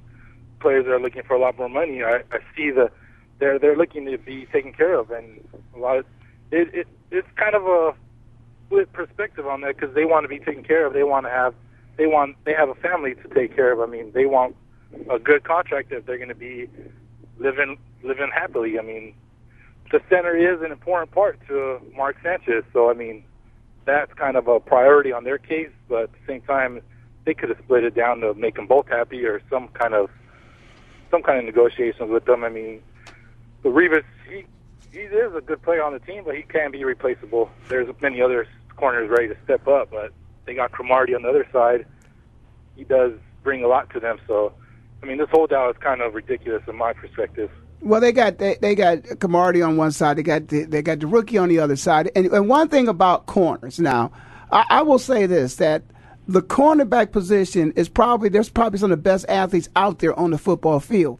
players 0.60 0.86
that 0.86 0.92
are 0.92 1.00
looking 1.00 1.24
for 1.24 1.36
a 1.36 1.40
lot 1.40 1.58
more 1.58 1.70
money. 1.70 2.04
I, 2.04 2.18
I 2.32 2.40
see 2.56 2.70
the 2.70 2.92
they're 3.40 3.60
they're 3.60 3.78
looking 3.78 4.06
to 4.06 4.18
be 4.18 4.46
taken 4.52 4.74
care 4.74 4.94
of, 4.98 5.12
and 5.12 5.48
a 5.76 5.80
lot 5.80 5.98
of 5.98 6.06
it, 6.52 6.74
it 6.74 6.88
it's 7.12 7.28
kind 7.36 7.56
of 7.56 7.66
a 7.66 7.94
split 8.68 8.92
perspective 8.94 9.48
on 9.48 9.62
that 9.62 9.76
because 9.78 9.96
they 9.96 10.06
want 10.06 10.24
to 10.24 10.28
be 10.28 10.40
taken 10.40 10.64
care 10.64 10.86
of. 10.86 10.94
They 10.94 11.04
want 11.04 11.26
to 11.26 11.30
have 11.30 11.56
they 11.98 12.06
want 12.06 12.36
they 12.46 12.54
have 12.54 12.70
a 12.70 12.76
family 12.76 13.16
to 13.16 13.28
take 13.34 13.56
care 13.56 13.72
of. 13.72 13.80
I 13.80 13.92
mean, 13.92 14.12
they 14.14 14.26
want 14.26 14.56
a 15.10 15.20
good 15.20 15.44
contract 15.44 15.92
if 15.92 16.06
they're 16.06 16.18
going 16.18 16.30
to 16.30 16.36
be 16.36 16.70
living 17.40 17.78
living 18.04 18.30
happily. 18.34 18.78
I 18.78 18.82
mean, 18.82 19.16
the 19.92 20.02
center 20.10 20.36
is 20.36 20.62
an 20.62 20.72
important 20.72 21.12
part 21.12 21.40
to 21.48 21.80
Mark 21.96 22.18
Sanchez, 22.22 22.64
so 22.74 22.90
I 22.90 22.94
mean, 22.94 23.24
that's 23.86 24.14
kind 24.14 24.38
of 24.38 24.48
a 24.48 24.60
priority 24.60 25.12
on 25.12 25.24
their 25.24 25.38
case. 25.38 25.72
But 25.88 26.04
at 26.04 26.12
the 26.12 26.20
same 26.28 26.42
time, 26.42 26.82
they 27.26 27.34
could 27.34 27.50
have 27.50 27.60
split 27.64 27.84
it 27.84 27.96
down 27.96 28.20
to 28.22 28.34
make 28.34 28.56
them 28.56 28.68
both 28.68 28.88
happy 28.88 29.26
or 29.26 29.42
some 29.50 29.68
kind 29.70 29.94
of 29.94 30.10
some 31.12 31.24
kind 31.24 31.40
of 31.40 31.46
negotiations 31.46 32.10
with 32.10 32.26
them. 32.26 32.44
I 32.44 32.50
mean, 32.50 32.82
but 33.64 33.70
Revis, 33.70 34.04
he 34.30 34.46
he 34.92 35.00
is 35.00 35.36
a 35.36 35.42
good 35.42 35.62
player 35.62 35.84
on 35.84 35.94
the 35.94 36.00
team, 36.00 36.24
but 36.26 36.36
he 36.36 36.42
can 36.42 36.72
be 36.72 36.84
replaceable. 36.84 37.50
There's 37.68 37.88
many 38.02 38.22
other 38.22 38.48
corners 38.76 39.10
ready 39.10 39.28
to 39.28 39.38
step 39.44 39.68
up, 39.68 39.92
but 39.92 40.12
they 40.46 40.56
got 40.56 40.72
Cromartie 40.72 41.14
on 41.14 41.22
the 41.22 41.30
other 41.30 41.48
side. 41.52 41.86
He 42.76 42.84
does 42.84 43.14
bring 43.44 43.64
a 43.64 43.68
lot 43.68 43.90
to 43.92 44.00
them. 44.00 44.20
So, 44.28 44.54
I 45.04 45.06
mean, 45.06 45.18
this 45.18 45.30
holdout 45.30 45.76
is 45.76 45.82
kind 45.82 46.02
of 46.02 46.16
ridiculous 46.16 46.64
in 46.68 46.76
my 46.76 46.94
perspective. 46.94 47.52
Well, 47.82 48.02
they 48.02 48.12
got 48.12 48.40
they, 48.40 48.58
they 48.62 48.76
got 48.76 49.04
Cromartie 49.20 49.62
on 49.62 49.78
one 49.78 49.92
side, 49.92 50.18
they 50.18 50.24
got 50.24 50.48
the, 50.48 50.64
they 50.64 50.82
got 50.82 51.00
the 51.00 51.08
rookie 51.08 51.38
on 51.38 51.50
the 51.50 51.60
other 51.60 51.76
side, 51.76 52.12
and, 52.16 52.26
and 52.28 52.50
one 52.50 52.68
thing 52.68 52.88
about 52.88 53.26
corners 53.26 53.80
now, 53.80 54.12
I, 54.52 54.66
I 54.70 54.82
will 54.82 55.00
say 55.00 55.26
this 55.28 55.56
that 55.58 55.84
the 56.28 56.42
cornerback 56.42 57.12
position 57.12 57.72
is 57.76 57.88
probably 57.88 58.30
there's 58.30 58.50
probably 58.50 58.80
some 58.80 58.92
of 58.92 58.98
the 58.98 59.02
best 59.02 59.26
athletes 59.30 59.70
out 59.76 60.00
there 60.00 60.18
on 60.20 60.32
the 60.32 60.38
football 60.38 60.80
field. 60.80 61.20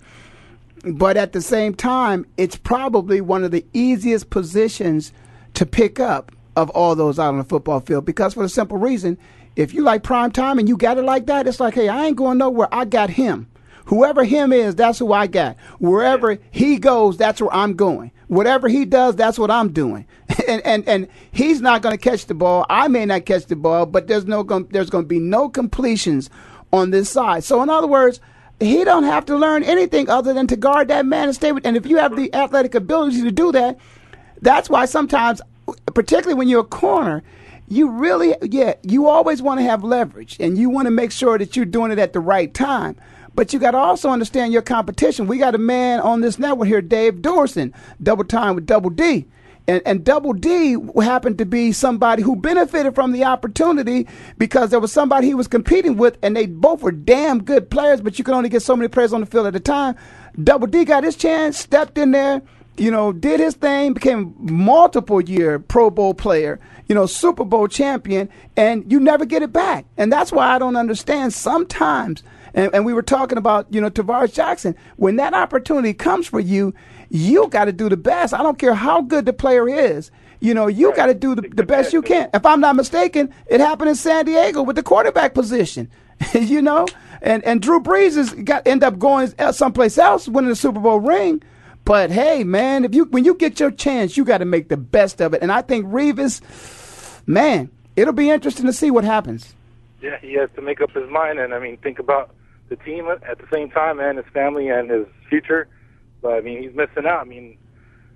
But 0.84 1.18
at 1.18 1.34
the 1.34 1.42
same 1.42 1.74
time, 1.74 2.26
it's 2.38 2.56
probably 2.56 3.22
one 3.22 3.44
of 3.44 3.52
the 3.52 3.66
easiest 3.74 4.30
positions 4.30 5.12
to 5.56 5.66
pick 5.66 6.00
up 6.00 6.32
of 6.56 6.70
all 6.72 6.96
those 6.96 7.20
out 7.20 7.30
on 7.30 7.38
the 7.38 7.44
football 7.44 7.80
field 7.80 8.06
because 8.06 8.34
for 8.34 8.44
the 8.44 8.50
simple 8.50 8.78
reason, 8.78 9.18
if 9.56 9.74
you 9.74 9.82
like 9.82 10.04
prime 10.04 10.32
time 10.32 10.58
and 10.58 10.70
you 10.70 10.78
got 10.78 10.98
it 10.98 11.04
like 11.04 11.26
that, 11.26 11.48
it's 11.48 11.60
like, 11.60 11.74
hey, 11.74 11.90
I 11.90 12.06
ain't 12.06 12.16
going 12.16 12.38
nowhere. 12.38 12.68
I 12.72 12.86
got 12.86 13.10
him. 13.10 13.48
Whoever 13.86 14.24
him 14.24 14.54
is, 14.54 14.76
that's 14.76 15.00
who 15.00 15.12
I 15.14 15.28
got. 15.28 15.58
Wherever 15.80 16.38
he 16.52 16.78
goes, 16.78 17.18
that's 17.18 17.42
where 17.42 17.54
I'm 17.54 17.74
going. 17.74 18.12
Whatever 18.28 18.70
he 18.70 18.86
does, 18.86 19.16
that's 19.16 19.40
what 19.40 19.50
I'm 19.50 19.74
doing. 19.74 20.06
and 20.48 20.62
and 20.64 20.88
and 20.88 21.08
he's 21.32 21.60
not 21.60 21.82
going 21.82 21.98
to 21.98 22.02
catch 22.02 22.28
the 22.28 22.36
ball. 22.36 22.68
I 22.70 22.88
may 22.88 23.06
not 23.06 23.26
catch 23.26 23.48
the 23.48 23.56
ball, 23.56 23.88
but 23.88 24.08
there's 24.08 24.26
no 24.26 24.44
there's 24.44 24.92
going 24.92 25.06
to 25.06 25.08
be 25.08 25.20
no 25.20 25.50
completions 25.50 26.30
on 26.72 26.92
this 26.92 27.10
side. 27.10 27.44
So 27.44 27.64
in 27.64 27.70
other 27.70 27.88
words, 27.88 28.20
he 28.60 28.84
don't 28.84 29.04
have 29.04 29.26
to 29.26 29.36
learn 29.36 29.64
anything 29.64 30.10
other 30.10 30.34
than 30.34 30.48
to 30.48 30.56
guard 30.56 30.90
that 30.90 31.06
man 31.06 31.26
and 31.26 31.36
stay 31.36 31.52
with. 31.52 31.66
And 31.66 31.78
if 31.78 31.86
you 31.86 31.98
have 31.98 32.16
the 32.16 32.34
athletic 32.34 32.76
ability 32.76 33.22
to 33.24 33.32
do 33.32 33.52
that, 33.54 33.78
that's 34.42 34.70
why 34.70 34.86
sometimes, 34.86 35.42
particularly 35.94 36.36
when 36.36 36.48
you're 36.48 36.62
a 36.62 36.66
corner, 36.66 37.24
you 37.68 37.90
really, 37.90 38.36
yeah, 38.42 38.74
you 38.84 39.08
always 39.08 39.42
want 39.42 39.60
to 39.60 39.64
have 39.64 39.84
leverage 39.84 40.38
and 40.40 40.58
you 40.58 40.70
want 40.70 40.88
to 40.88 40.92
make 40.92 41.12
sure 41.12 41.38
that 41.38 41.56
you're 41.56 41.66
doing 41.66 41.92
it 41.92 42.00
at 42.00 42.14
the 42.14 42.20
right 42.20 42.54
time. 42.54 42.96
But 43.36 43.54
you 43.54 43.60
got 43.60 43.72
to 43.72 43.78
also 43.78 44.10
understand 44.10 44.52
your 44.52 44.64
competition. 44.64 45.28
We 45.28 45.38
got 45.38 45.56
a 45.56 45.60
man 45.60 46.00
on 46.00 46.22
this 46.22 46.40
network 46.40 46.68
here, 46.68 46.82
Dave 46.82 47.16
Dorson, 47.16 47.74
double 48.02 48.24
time 48.24 48.56
with 48.56 48.66
Double 48.66 48.90
D. 48.90 49.28
And, 49.70 49.84
and 49.86 50.04
Double 50.04 50.34
D 50.34 50.78
happened 51.00 51.38
to 51.38 51.46
be 51.46 51.72
somebody 51.74 52.24
who 52.24 52.36
benefited 52.36 52.96
from 52.96 53.12
the 53.12 53.24
opportunity 53.24 54.08
because 54.40 54.72
there 54.72 54.80
was 54.80 54.92
somebody 54.92 55.28
he 55.28 55.36
was 55.36 55.48
competing 55.48 55.96
with, 55.96 56.18
and 56.24 56.36
they 56.36 56.48
both 56.48 56.82
were 56.82 56.92
damn 56.92 57.44
good 57.44 57.70
players, 57.70 58.02
but 58.02 58.18
you 58.18 58.26
could 58.26 58.34
only 58.34 58.50
get 58.50 58.64
so 58.64 58.76
many 58.76 58.88
players 58.88 59.14
on 59.14 59.20
the 59.20 59.28
field 59.28 59.46
at 59.46 59.56
a 59.56 59.60
time. 59.60 59.96
Double 60.44 60.66
D 60.66 60.86
got 60.86 61.04
his 61.04 61.16
chance, 61.16 61.56
stepped 61.56 62.00
in 62.00 62.10
there, 62.10 62.42
you 62.80 62.92
know, 62.92 63.12
did 63.12 63.40
his 63.40 63.56
thing, 63.56 63.94
became 63.94 64.36
multiple 64.40 65.22
year 65.22 65.60
Pro 65.60 65.90
Bowl 65.90 66.14
player, 66.14 66.60
you 66.88 66.96
know, 66.96 67.06
Super 67.06 67.44
Bowl 67.44 67.68
champion, 67.68 68.30
and 68.56 68.90
you 68.92 69.00
never 69.00 69.26
get 69.26 69.42
it 69.42 69.54
back. 69.54 69.86
And 69.98 70.12
that's 70.12 70.32
why 70.32 70.48
I 70.48 70.60
don't 70.60 70.76
understand 70.76 71.34
sometimes. 71.34 72.24
And, 72.54 72.74
and 72.74 72.86
we 72.86 72.94
were 72.94 73.04
talking 73.04 73.38
about, 73.38 73.68
you 73.74 73.80
know, 73.80 73.90
Tarvaris 73.90 74.34
Jackson. 74.34 74.76
When 74.96 75.18
that 75.18 75.34
opportunity 75.34 75.94
comes 75.94 76.28
for 76.28 76.40
you, 76.40 76.74
you 77.10 77.48
got 77.50 77.66
to 77.66 77.74
do 77.74 77.90
the 77.90 77.98
best. 77.98 78.34
I 78.34 78.42
don't 78.42 78.58
care 78.58 78.74
how 78.74 79.02
good 79.02 79.26
the 79.26 79.34
player 79.34 79.68
is. 79.68 80.10
You 80.40 80.54
know, 80.54 80.68
you 80.68 80.88
right. 80.88 80.96
got 80.96 81.06
to 81.08 81.14
do 81.14 81.36
the, 81.36 81.42
the 81.42 81.64
best 81.64 81.92
you 81.92 82.02
can. 82.02 82.30
If 82.34 82.46
I'm 82.46 82.62
not 82.62 82.76
mistaken, 82.76 83.34
it 83.48 83.60
happened 83.60 83.90
in 83.90 83.96
San 83.96 84.26
Diego 84.26 84.64
with 84.64 84.78
the 84.78 84.84
quarterback 84.84 85.34
position. 85.34 85.92
you 86.34 86.62
know, 86.62 86.86
and 87.22 87.44
and 87.46 87.62
Drew 87.62 87.80
Brees 87.80 88.16
has 88.16 88.34
got 88.34 88.68
end 88.68 88.84
up 88.84 89.00
going 89.00 89.34
uh, 89.40 89.52
someplace 89.52 89.98
else, 89.98 90.28
winning 90.28 90.50
the 90.50 90.56
Super 90.56 90.80
Bowl 90.80 91.00
ring. 91.00 91.42
But 91.90 92.12
hey, 92.12 92.44
man, 92.44 92.86
if 92.86 92.94
you 92.94 93.06
when 93.06 93.26
you 93.26 93.34
get 93.34 93.60
your 93.60 93.72
chance, 93.72 94.16
you 94.16 94.24
got 94.24 94.38
to 94.38 94.46
make 94.46 94.70
the 94.70 94.78
best 94.78 95.20
of 95.22 95.34
it. 95.34 95.42
And 95.42 95.52
I 95.52 95.64
think 95.64 95.88
Revis, 95.88 96.40
man, 97.26 97.72
it'll 97.96 98.14
be 98.14 98.30
interesting 98.30 98.68
to 98.68 98.74
see 98.74 98.92
what 98.92 99.04
happens. 99.04 99.56
Yeah, 100.00 100.20
he 100.22 100.34
has 100.34 100.52
to 100.56 100.62
make 100.62 100.82
up 100.82 100.92
his 100.92 101.10
mind, 101.10 101.40
and 101.40 101.52
I 101.52 101.58
mean, 101.58 101.78
think 101.78 101.98
about 101.98 102.30
the 102.68 102.76
team 102.76 103.08
at 103.08 103.40
the 103.40 103.48
same 103.52 103.72
time, 103.72 104.00
and 104.00 104.20
his 104.20 104.28
family 104.32 104.70
and 104.70 104.88
his 104.88 105.08
future. 105.30 105.68
But 106.22 106.34
I 106.34 106.42
mean, 106.42 106.62
he's 106.62 106.76
missing 106.76 107.08
out. 107.08 107.22
I 107.22 107.24
mean, 107.24 107.58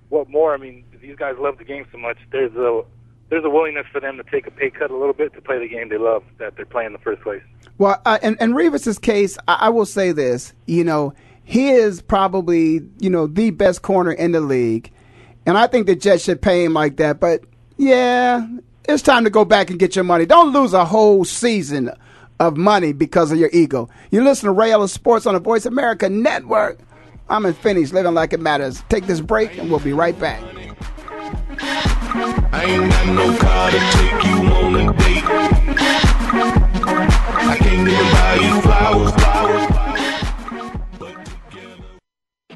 what 0.08 0.28
more? 0.28 0.54
I 0.54 0.56
mean, 0.56 0.84
these 1.00 1.16
guys 1.16 1.34
love 1.40 1.58
the 1.58 1.64
game 1.64 1.84
so 1.90 1.98
much. 1.98 2.18
There's 2.30 2.54
a 2.54 2.84
there's 3.28 3.44
a 3.44 3.50
willingness 3.50 3.86
for 3.90 4.00
them 4.00 4.18
to 4.18 4.22
take 4.22 4.46
a 4.46 4.52
pay 4.52 4.70
cut 4.70 4.92
a 4.92 4.96
little 4.96 5.14
bit 5.14 5.34
to 5.34 5.40
play 5.40 5.58
the 5.58 5.66
game 5.66 5.88
they 5.88 5.98
love 5.98 6.22
that 6.38 6.54
they're 6.54 6.64
playing 6.64 6.86
in 6.86 6.92
the 6.92 7.00
first 7.00 7.22
place. 7.22 7.42
Well, 7.78 8.00
uh, 8.06 8.20
in, 8.22 8.36
in 8.40 8.52
Revis's 8.52 9.00
case, 9.00 9.36
I, 9.48 9.54
I 9.62 9.68
will 9.70 9.86
say 9.86 10.12
this. 10.12 10.52
You 10.66 10.84
know, 10.84 11.12
he 11.44 11.70
is 11.70 12.02
probably 12.02 12.80
you 12.98 13.10
know 13.10 13.26
the 13.26 13.50
best 13.50 13.82
corner 13.82 14.12
in 14.12 14.32
the 14.32 14.40
league, 14.40 14.90
and 15.46 15.56
I 15.56 15.66
think 15.66 15.86
the 15.86 15.94
Jets 15.94 16.24
should 16.24 16.42
pay 16.42 16.64
him 16.64 16.74
like 16.74 16.96
that. 16.96 17.20
But 17.20 17.44
yeah, 17.76 18.46
it's 18.88 19.02
time 19.02 19.24
to 19.24 19.30
go 19.30 19.44
back 19.44 19.70
and 19.70 19.78
get 19.78 19.94
your 19.94 20.04
money. 20.04 20.26
Don't 20.26 20.52
lose 20.52 20.72
a 20.72 20.84
whole 20.84 21.24
season 21.24 21.90
of 22.40 22.56
money 22.56 22.92
because 22.92 23.30
of 23.30 23.38
your 23.38 23.50
ego. 23.52 23.88
You 24.10 24.24
listen 24.24 24.46
to 24.46 24.52
Ray 24.52 24.72
Ellis 24.72 24.92
Sports 24.92 25.26
on 25.26 25.34
the 25.34 25.40
Voice 25.40 25.66
America 25.66 26.08
Network. 26.08 26.78
I'm 27.28 27.46
in 27.46 27.54
Phoenix, 27.54 27.92
living 27.92 28.14
like 28.14 28.32
it 28.32 28.40
matters. 28.40 28.82
Take 28.88 29.06
this 29.06 29.20
break, 29.20 29.56
and 29.56 29.70
we'll 29.70 29.80
be 29.80 29.92
right 29.92 30.18
back. 30.18 30.42
I 32.52 32.64
ain't 32.66 32.90
got 32.90 33.06
no 33.08 33.36
car 33.38 33.70
to 33.70 33.78
take 33.78 34.24
you 34.24 34.36
on 34.52 34.76
a 34.76 34.92
date. 34.92 35.24
I 37.46 37.56
can't 37.58 37.88
even 37.88 38.12
buy 38.12 38.34
you 38.34 38.60
flowers, 38.60 39.12
flowers. 39.12 39.73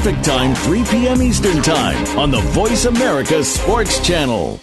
Perfect 0.00 0.24
time, 0.24 0.54
3 0.54 0.84
p.m. 0.84 1.20
Eastern 1.20 1.60
Time 1.60 2.18
on 2.18 2.30
the 2.30 2.40
Voice 2.56 2.86
America 2.86 3.44
Sports 3.44 4.00
Channel. 4.00 4.58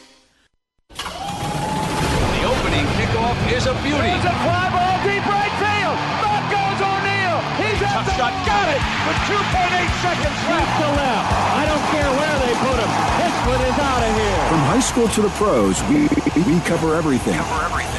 The 0.90 2.42
opening 2.42 2.90
kickoff 2.98 3.38
is 3.54 3.70
a 3.70 3.78
beauty. 3.86 4.18
It's 4.18 4.26
a 4.26 4.34
fly 4.42 4.66
ball 4.74 4.98
deep 5.06 5.22
right 5.30 5.54
field. 5.62 5.94
Back 6.26 6.42
goes 6.50 6.82
O'Neal. 6.82 7.38
He's 7.54 7.78
at 7.86 8.02
the 8.02 8.18
shot. 8.18 8.34
Got 8.50 8.66
it 8.74 8.82
with 8.82 9.30
2.8 9.30 10.02
seconds 10.02 10.42
left. 10.50 10.74
to 10.82 10.90
left. 11.06 11.30
I 11.54 11.70
don't 11.70 11.86
care 11.94 12.10
where 12.18 12.38
they 12.42 12.58
put 12.58 12.82
him. 12.82 12.90
This 13.22 13.38
one 13.46 13.62
is 13.62 13.78
out 13.78 14.02
of 14.02 14.18
here. 14.18 14.42
From 14.50 14.66
high 14.66 14.82
school 14.82 15.06
to 15.08 15.22
the 15.22 15.30
pros, 15.38 15.78
we, 15.86 16.10
we 16.50 16.58
cover 16.66 16.96
everything. 16.96 17.38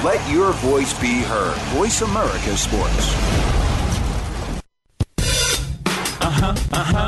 Let 0.02 0.18
your 0.28 0.50
voice 0.54 0.92
be 0.98 1.22
heard. 1.22 1.54
Voice 1.70 2.02
America 2.02 2.56
Sports. 2.56 3.14
Uh-huh, 6.20 6.54
uh-huh. 6.72 7.07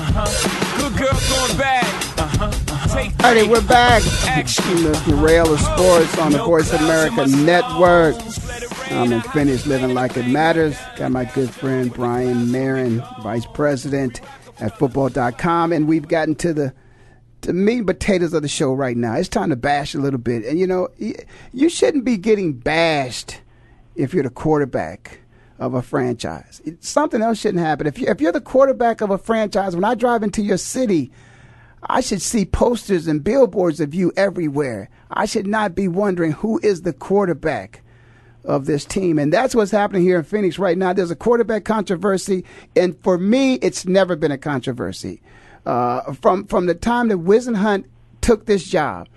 Uh-huh. 0.00 0.80
Good 0.80 0.98
girl 0.98 1.08
going 1.28 1.58
bad. 1.58 1.84
Uh-huh. 2.18 3.26
All 3.26 3.34
right, 3.34 3.46
we're 3.46 3.60
back. 3.68 4.02
The 4.02 5.14
Ray 5.14 5.36
Ellis 5.36 5.62
Sports 5.62 6.18
on 6.18 6.32
the 6.32 6.42
Voice 6.42 6.72
America 6.72 7.26
Network. 7.26 8.16
I'm 8.90 9.12
in 9.12 9.20
Phoenix, 9.20 9.66
living 9.66 9.92
like 9.92 10.16
it 10.16 10.26
matters. 10.26 10.78
Got 10.96 11.12
my 11.12 11.26
good 11.26 11.50
friend 11.50 11.92
Brian 11.92 12.50
Marin, 12.50 13.04
Vice 13.22 13.44
President 13.52 14.22
at 14.58 14.76
Football.com, 14.78 15.72
and 15.72 15.86
we've 15.86 16.08
gotten 16.08 16.34
to 16.36 16.54
the 16.54 16.72
the 17.42 17.52
meat 17.52 17.78
and 17.78 17.86
potatoes 17.86 18.32
of 18.32 18.42
the 18.42 18.48
show 18.48 18.72
right 18.72 18.96
now. 18.96 19.14
It's 19.14 19.28
time 19.28 19.50
to 19.50 19.56
bash 19.56 19.94
a 19.94 19.98
little 19.98 20.18
bit, 20.18 20.44
and 20.46 20.58
you 20.58 20.66
know, 20.66 20.88
you 21.52 21.68
shouldn't 21.68 22.04
be 22.04 22.16
getting 22.16 22.54
bashed 22.54 23.40
if 23.96 24.14
you're 24.14 24.24
the 24.24 24.30
quarterback 24.30 25.19
of 25.60 25.74
a 25.74 25.82
franchise. 25.82 26.62
Something 26.80 27.20
else 27.20 27.38
shouldn't 27.38 27.62
happen. 27.62 27.86
If, 27.86 27.98
you, 27.98 28.08
if 28.08 28.20
you're 28.20 28.32
the 28.32 28.40
quarterback 28.40 29.02
of 29.02 29.10
a 29.10 29.18
franchise, 29.18 29.76
when 29.76 29.84
I 29.84 29.94
drive 29.94 30.22
into 30.22 30.42
your 30.42 30.56
city, 30.56 31.12
I 31.82 32.00
should 32.00 32.22
see 32.22 32.46
posters 32.46 33.06
and 33.06 33.22
billboards 33.22 33.78
of 33.78 33.94
you 33.94 34.10
everywhere. 34.16 34.88
I 35.10 35.26
should 35.26 35.46
not 35.46 35.74
be 35.74 35.86
wondering 35.86 36.32
who 36.32 36.58
is 36.62 36.82
the 36.82 36.94
quarterback 36.94 37.82
of 38.42 38.64
this 38.64 38.86
team. 38.86 39.18
And 39.18 39.30
that's 39.30 39.54
what's 39.54 39.70
happening 39.70 40.02
here 40.02 40.18
in 40.18 40.24
Phoenix 40.24 40.58
right 40.58 40.78
now. 40.78 40.94
There's 40.94 41.10
a 41.10 41.16
quarterback 41.16 41.66
controversy. 41.66 42.44
And 42.74 42.98
for 43.02 43.18
me, 43.18 43.54
it's 43.56 43.86
never 43.86 44.16
been 44.16 44.32
a 44.32 44.38
controversy. 44.38 45.20
Uh, 45.66 46.14
from, 46.14 46.46
from 46.46 46.64
the 46.64 46.74
time 46.74 47.08
that 47.08 47.18
Whisenhunt 47.18 47.84
took 48.22 48.46
this 48.46 48.64
job, 48.64 49.08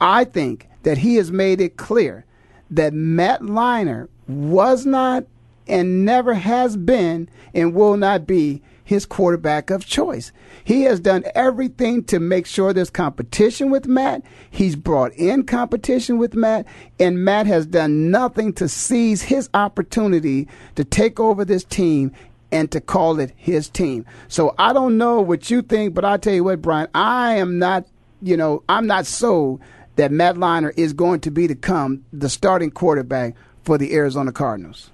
I 0.00 0.24
think 0.24 0.66
that 0.82 0.96
he 0.96 1.16
has 1.16 1.30
made 1.30 1.60
it 1.60 1.76
clear 1.76 2.24
that 2.70 2.94
Matt 2.94 3.42
Leinart 3.42 4.08
was 4.26 4.86
not 4.86 5.24
and 5.66 6.04
never 6.04 6.34
has 6.34 6.76
been 6.76 7.28
and 7.54 7.74
will 7.74 7.96
not 7.96 8.26
be 8.26 8.62
his 8.84 9.06
quarterback 9.06 9.70
of 9.70 9.86
choice. 9.86 10.30
He 10.62 10.82
has 10.82 11.00
done 11.00 11.24
everything 11.34 12.04
to 12.04 12.20
make 12.20 12.46
sure 12.46 12.72
there's 12.72 12.90
competition 12.90 13.70
with 13.70 13.86
Matt. 13.86 14.22
He's 14.50 14.76
brought 14.76 15.12
in 15.14 15.44
competition 15.44 16.18
with 16.18 16.34
Matt, 16.34 16.66
and 17.00 17.24
Matt 17.24 17.46
has 17.46 17.66
done 17.66 18.10
nothing 18.10 18.52
to 18.54 18.68
seize 18.68 19.22
his 19.22 19.48
opportunity 19.54 20.48
to 20.74 20.84
take 20.84 21.18
over 21.18 21.44
this 21.44 21.64
team 21.64 22.12
and 22.52 22.70
to 22.70 22.80
call 22.80 23.18
it 23.18 23.32
his 23.36 23.68
team. 23.68 24.04
So 24.28 24.54
I 24.58 24.72
don't 24.72 24.98
know 24.98 25.20
what 25.20 25.50
you 25.50 25.62
think, 25.62 25.94
but 25.94 26.04
I'll 26.04 26.18
tell 26.18 26.34
you 26.34 26.44
what, 26.44 26.62
Brian, 26.62 26.88
I 26.94 27.36
am 27.36 27.58
not, 27.58 27.86
you 28.22 28.36
know, 28.36 28.62
I'm 28.68 28.86
not 28.86 29.06
sold 29.06 29.60
that 29.96 30.12
Matt 30.12 30.36
Leinart 30.36 30.74
is 30.76 30.92
going 30.92 31.20
to 31.20 31.30
be 31.30 31.48
to 31.48 31.54
come 31.54 32.04
the 32.12 32.28
starting 32.28 32.70
quarterback 32.70 33.34
for 33.62 33.78
the 33.78 33.94
Arizona 33.94 34.30
Cardinals. 34.30 34.90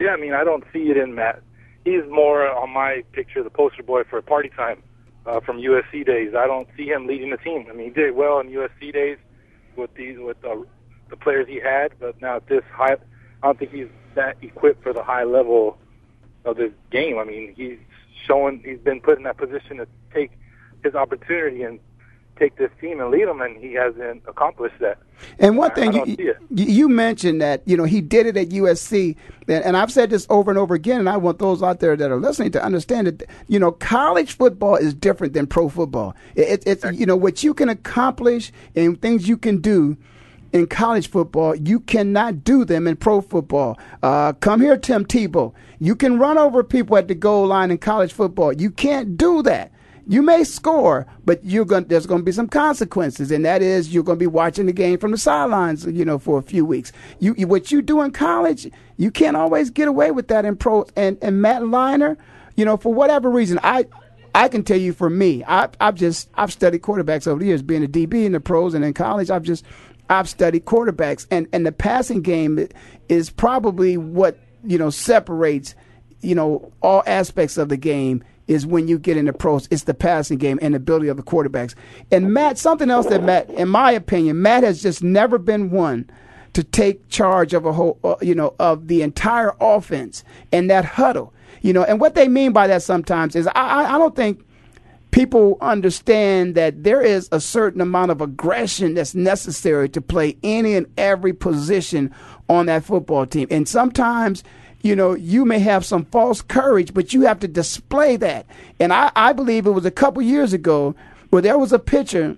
Yeah, 0.00 0.10
I 0.10 0.16
mean, 0.16 0.32
I 0.32 0.44
don't 0.44 0.64
see 0.72 0.90
it 0.90 0.96
in 0.96 1.14
Matt. 1.14 1.42
He's 1.84 2.02
more 2.08 2.48
on 2.48 2.70
my 2.70 3.04
picture, 3.12 3.42
the 3.42 3.50
poster 3.50 3.82
boy 3.82 4.02
for 4.08 4.20
party 4.22 4.48
time 4.48 4.82
uh, 5.26 5.40
from 5.40 5.58
USC 5.58 6.06
days. 6.06 6.34
I 6.34 6.46
don't 6.46 6.68
see 6.76 6.86
him 6.86 7.06
leading 7.06 7.30
the 7.30 7.36
team. 7.36 7.66
I 7.70 7.74
mean, 7.74 7.88
he 7.88 7.92
did 7.92 8.14
well 8.14 8.40
in 8.40 8.48
USC 8.48 8.92
days 8.92 9.18
with 9.76 9.92
these 9.94 10.18
with 10.18 10.40
the, 10.40 10.66
the 11.10 11.16
players 11.16 11.46
he 11.48 11.60
had, 11.60 11.92
but 12.00 12.20
now 12.20 12.36
at 12.36 12.46
this 12.48 12.62
high, 12.72 12.96
I 13.42 13.46
don't 13.46 13.58
think 13.58 13.72
he's 13.72 13.88
that 14.14 14.36
equipped 14.40 14.82
for 14.82 14.92
the 14.94 15.02
high 15.02 15.24
level 15.24 15.78
of 16.46 16.56
this 16.56 16.72
game. 16.90 17.18
I 17.18 17.24
mean, 17.24 17.54
he's 17.54 17.78
showing 18.26 18.62
he's 18.64 18.78
been 18.78 19.00
put 19.00 19.18
in 19.18 19.24
that 19.24 19.36
position 19.36 19.76
to 19.76 19.86
take 20.14 20.32
his 20.82 20.94
opportunity 20.94 21.62
and 21.62 21.78
take 22.40 22.56
this 22.56 22.70
team 22.80 23.00
and 23.00 23.10
lead 23.10 23.28
them, 23.28 23.40
and 23.40 23.56
he 23.56 23.74
hasn't 23.74 24.22
accomplished 24.26 24.78
that. 24.80 24.98
And 25.38 25.56
one 25.56 25.72
thing 25.72 25.92
you, 25.92 26.34
you 26.50 26.88
mentioned 26.88 27.40
that 27.42 27.62
you 27.66 27.76
know 27.76 27.84
he 27.84 28.00
did 28.00 28.26
it 28.26 28.36
at 28.36 28.48
USC, 28.48 29.16
and 29.46 29.76
I've 29.76 29.92
said 29.92 30.10
this 30.10 30.26
over 30.30 30.50
and 30.50 30.58
over 30.58 30.74
again, 30.74 30.98
and 30.98 31.08
I 31.08 31.18
want 31.18 31.38
those 31.38 31.62
out 31.62 31.80
there 31.80 31.94
that 31.96 32.10
are 32.10 32.18
listening 32.18 32.50
to 32.52 32.62
understand 32.62 33.06
that 33.06 33.28
you 33.46 33.58
know 33.58 33.70
college 33.70 34.36
football 34.36 34.76
is 34.76 34.94
different 34.94 35.34
than 35.34 35.46
pro 35.46 35.68
football. 35.68 36.16
It, 36.34 36.64
it's 36.66 36.84
you 36.98 37.06
know 37.06 37.16
what 37.16 37.44
you 37.44 37.54
can 37.54 37.68
accomplish 37.68 38.50
and 38.74 39.00
things 39.00 39.28
you 39.28 39.36
can 39.36 39.60
do 39.60 39.96
in 40.52 40.66
college 40.66 41.08
football, 41.08 41.54
you 41.54 41.80
cannot 41.80 42.42
do 42.42 42.64
them 42.64 42.88
in 42.88 42.96
pro 42.96 43.20
football. 43.20 43.78
Uh, 44.02 44.32
come 44.32 44.60
here, 44.60 44.76
Tim 44.76 45.04
Tebow. 45.04 45.52
You 45.78 45.94
can 45.94 46.18
run 46.18 46.38
over 46.38 46.64
people 46.64 46.96
at 46.96 47.06
the 47.06 47.14
goal 47.14 47.46
line 47.46 47.70
in 47.70 47.78
college 47.78 48.12
football. 48.12 48.52
You 48.52 48.70
can't 48.70 49.16
do 49.16 49.42
that. 49.42 49.70
You 50.06 50.22
may 50.22 50.44
score, 50.44 51.06
but 51.24 51.44
you're 51.44 51.64
going 51.64 51.84
there's 51.84 52.06
going 52.06 52.20
to 52.20 52.24
be 52.24 52.32
some 52.32 52.48
consequences, 52.48 53.30
and 53.30 53.44
that 53.44 53.62
is 53.62 53.92
you're 53.92 54.02
going 54.02 54.18
to 54.18 54.22
be 54.22 54.26
watching 54.26 54.66
the 54.66 54.72
game 54.72 54.98
from 54.98 55.10
the 55.10 55.18
sidelines, 55.18 55.84
you 55.86 56.04
know, 56.04 56.18
for 56.18 56.38
a 56.38 56.42
few 56.42 56.64
weeks. 56.64 56.92
You, 57.18 57.34
you 57.36 57.46
what 57.46 57.70
you 57.70 57.82
do 57.82 58.00
in 58.00 58.10
college, 58.12 58.70
you 58.96 59.10
can't 59.10 59.36
always 59.36 59.70
get 59.70 59.88
away 59.88 60.10
with 60.10 60.28
that 60.28 60.44
in 60.44 60.56
pro. 60.56 60.86
And 60.96 61.18
and 61.22 61.40
Matt 61.40 61.62
Leinart, 61.62 62.16
you 62.56 62.64
know, 62.64 62.76
for 62.76 62.92
whatever 62.92 63.30
reason, 63.30 63.60
I 63.62 63.86
I 64.34 64.48
can 64.48 64.62
tell 64.62 64.78
you 64.78 64.92
for 64.92 65.10
me, 65.10 65.44
I, 65.46 65.68
I've 65.80 65.96
just 65.96 66.28
I've 66.34 66.52
studied 66.52 66.82
quarterbacks 66.82 67.26
over 67.26 67.40
the 67.40 67.46
years, 67.46 67.62
being 67.62 67.84
a 67.84 67.88
DB 67.88 68.24
in 68.24 68.32
the 68.32 68.40
pros 68.40 68.74
and 68.74 68.84
in 68.84 68.94
college. 68.94 69.30
I've 69.30 69.42
just 69.42 69.64
I've 70.08 70.28
studied 70.28 70.64
quarterbacks, 70.64 71.26
and 71.30 71.48
and 71.52 71.66
the 71.66 71.72
passing 71.72 72.22
game 72.22 72.68
is 73.08 73.30
probably 73.30 73.96
what 73.96 74.38
you 74.64 74.78
know 74.78 74.90
separates 74.90 75.74
you 76.20 76.34
know 76.34 76.72
all 76.82 77.02
aspects 77.06 77.56
of 77.56 77.68
the 77.68 77.76
game 77.76 78.22
is 78.50 78.66
when 78.66 78.88
you 78.88 78.98
get 78.98 79.16
in 79.16 79.26
the 79.26 79.32
pros. 79.32 79.68
It's 79.70 79.84
the 79.84 79.94
passing 79.94 80.36
game 80.36 80.58
and 80.60 80.74
the 80.74 80.78
ability 80.78 81.06
of 81.06 81.16
the 81.16 81.22
quarterbacks. 81.22 81.74
And 82.10 82.34
Matt, 82.34 82.58
something 82.58 82.90
else 82.90 83.06
that 83.06 83.22
Matt, 83.22 83.48
in 83.50 83.68
my 83.68 83.92
opinion, 83.92 84.42
Matt 84.42 84.64
has 84.64 84.82
just 84.82 85.04
never 85.04 85.38
been 85.38 85.70
one 85.70 86.10
to 86.54 86.64
take 86.64 87.08
charge 87.08 87.54
of 87.54 87.64
a 87.64 87.72
whole, 87.72 88.00
uh, 88.02 88.16
you 88.20 88.34
know, 88.34 88.54
of 88.58 88.88
the 88.88 89.02
entire 89.02 89.54
offense 89.60 90.24
and 90.50 90.68
that 90.68 90.84
huddle. 90.84 91.32
You 91.62 91.72
know, 91.72 91.84
and 91.84 92.00
what 92.00 92.16
they 92.16 92.26
mean 92.26 92.52
by 92.52 92.66
that 92.66 92.82
sometimes 92.82 93.36
is 93.36 93.46
I, 93.46 93.94
I 93.94 93.98
don't 93.98 94.16
think 94.16 94.44
people 95.12 95.56
understand 95.60 96.56
that 96.56 96.82
there 96.82 97.02
is 97.02 97.28
a 97.30 97.40
certain 97.40 97.80
amount 97.80 98.10
of 98.10 98.20
aggression 98.20 98.94
that's 98.94 99.14
necessary 99.14 99.88
to 99.90 100.00
play 100.00 100.36
any 100.42 100.74
and 100.74 100.86
every 100.96 101.32
position 101.32 102.12
on 102.48 102.66
that 102.66 102.84
football 102.84 103.26
team. 103.26 103.46
And 103.48 103.68
sometimes, 103.68 104.42
you 104.82 104.96
know, 104.96 105.14
you 105.14 105.44
may 105.44 105.58
have 105.58 105.84
some 105.84 106.06
false 106.06 106.42
courage, 106.42 106.94
but 106.94 107.12
you 107.12 107.22
have 107.22 107.40
to 107.40 107.48
display 107.48 108.16
that. 108.16 108.46
And 108.78 108.92
I, 108.92 109.10
I 109.14 109.32
believe 109.32 109.66
it 109.66 109.70
was 109.70 109.84
a 109.84 109.90
couple 109.90 110.22
years 110.22 110.52
ago 110.52 110.94
where 111.30 111.42
there 111.42 111.58
was 111.58 111.72
a 111.72 111.78
picture 111.78 112.36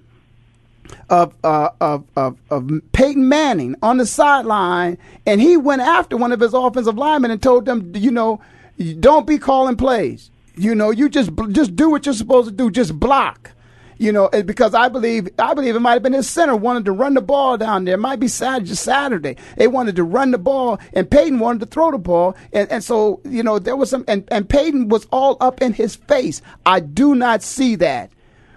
of, 1.09 1.35
uh, 1.45 1.71
of, 1.81 2.05
of, 2.17 2.37
of 2.51 2.71
Peyton 2.93 3.29
Manning 3.29 3.77
on 3.83 3.99
the 3.99 4.07
sideline, 4.07 4.99
and 5.27 5.41
he 5.41 5.57
went 5.57 5.83
after 5.83 6.17
one 6.17 6.33
of 6.33 6.41
his 6.41 6.55
offensive 6.55 6.99
linemen 6.99 7.31
and 7.31 7.43
told 7.43 7.65
them, 7.65 7.93
you 7.95 8.11
know, 8.11 8.41
don't 9.01 9.27
be 9.27 9.39
calling 9.39 9.77
plays. 9.77 10.31
You 10.55 10.75
know, 10.75 10.91
you 10.91 11.09
just 11.09 11.31
just 11.53 11.77
do 11.77 11.89
what 11.89 12.05
you're 12.05 12.15
supposed 12.15 12.49
to 12.49 12.55
do. 12.55 12.71
Just 12.71 12.99
block. 12.99 13.53
You 14.03 14.11
know, 14.11 14.29
because 14.31 14.75
I 14.75 14.89
believe 14.89 15.29
I 15.39 15.55
believe 15.55 15.77
it 15.77 15.81
might 15.81 15.93
have 15.93 16.03
been 16.03 16.13
his 16.13 16.29
center 16.29 16.57
wanted 16.57 16.87
to 16.87 16.93
run 16.93 17.15
the 17.15 17.21
ball 17.21 17.57
down 17.57 17.85
there. 17.85 17.95
It 17.95 17.99
might 17.99 18.19
be 18.19 18.27
Saturday. 18.27 18.75
Saturday. 18.75 19.37
They 19.57 19.69
wanted 19.69 19.95
to 19.95 20.03
run 20.03 20.33
the 20.33 20.39
ball, 20.39 20.81
and 20.93 21.09
Peyton 21.09 21.39
wanted 21.39 21.61
to 21.61 21.67
throw 21.67 21.93
the 21.93 21.99
ball, 21.99 22.35
and, 22.53 22.69
and 22.73 22.83
so 22.83 23.21
you 23.25 23.45
know 23.45 23.61
there 23.61 23.77
was 23.77 23.91
some, 23.91 24.05
and, 24.09 24.25
and 24.33 24.49
Peyton 24.49 24.89
was 24.89 25.07
all 25.13 25.37
up 25.41 25.63
in 25.63 25.73
his 25.73 25.95
face. 25.95 26.43
I 26.67 26.81
do 26.81 27.15
not 27.15 27.45
see 27.45 27.77
that 27.77 28.11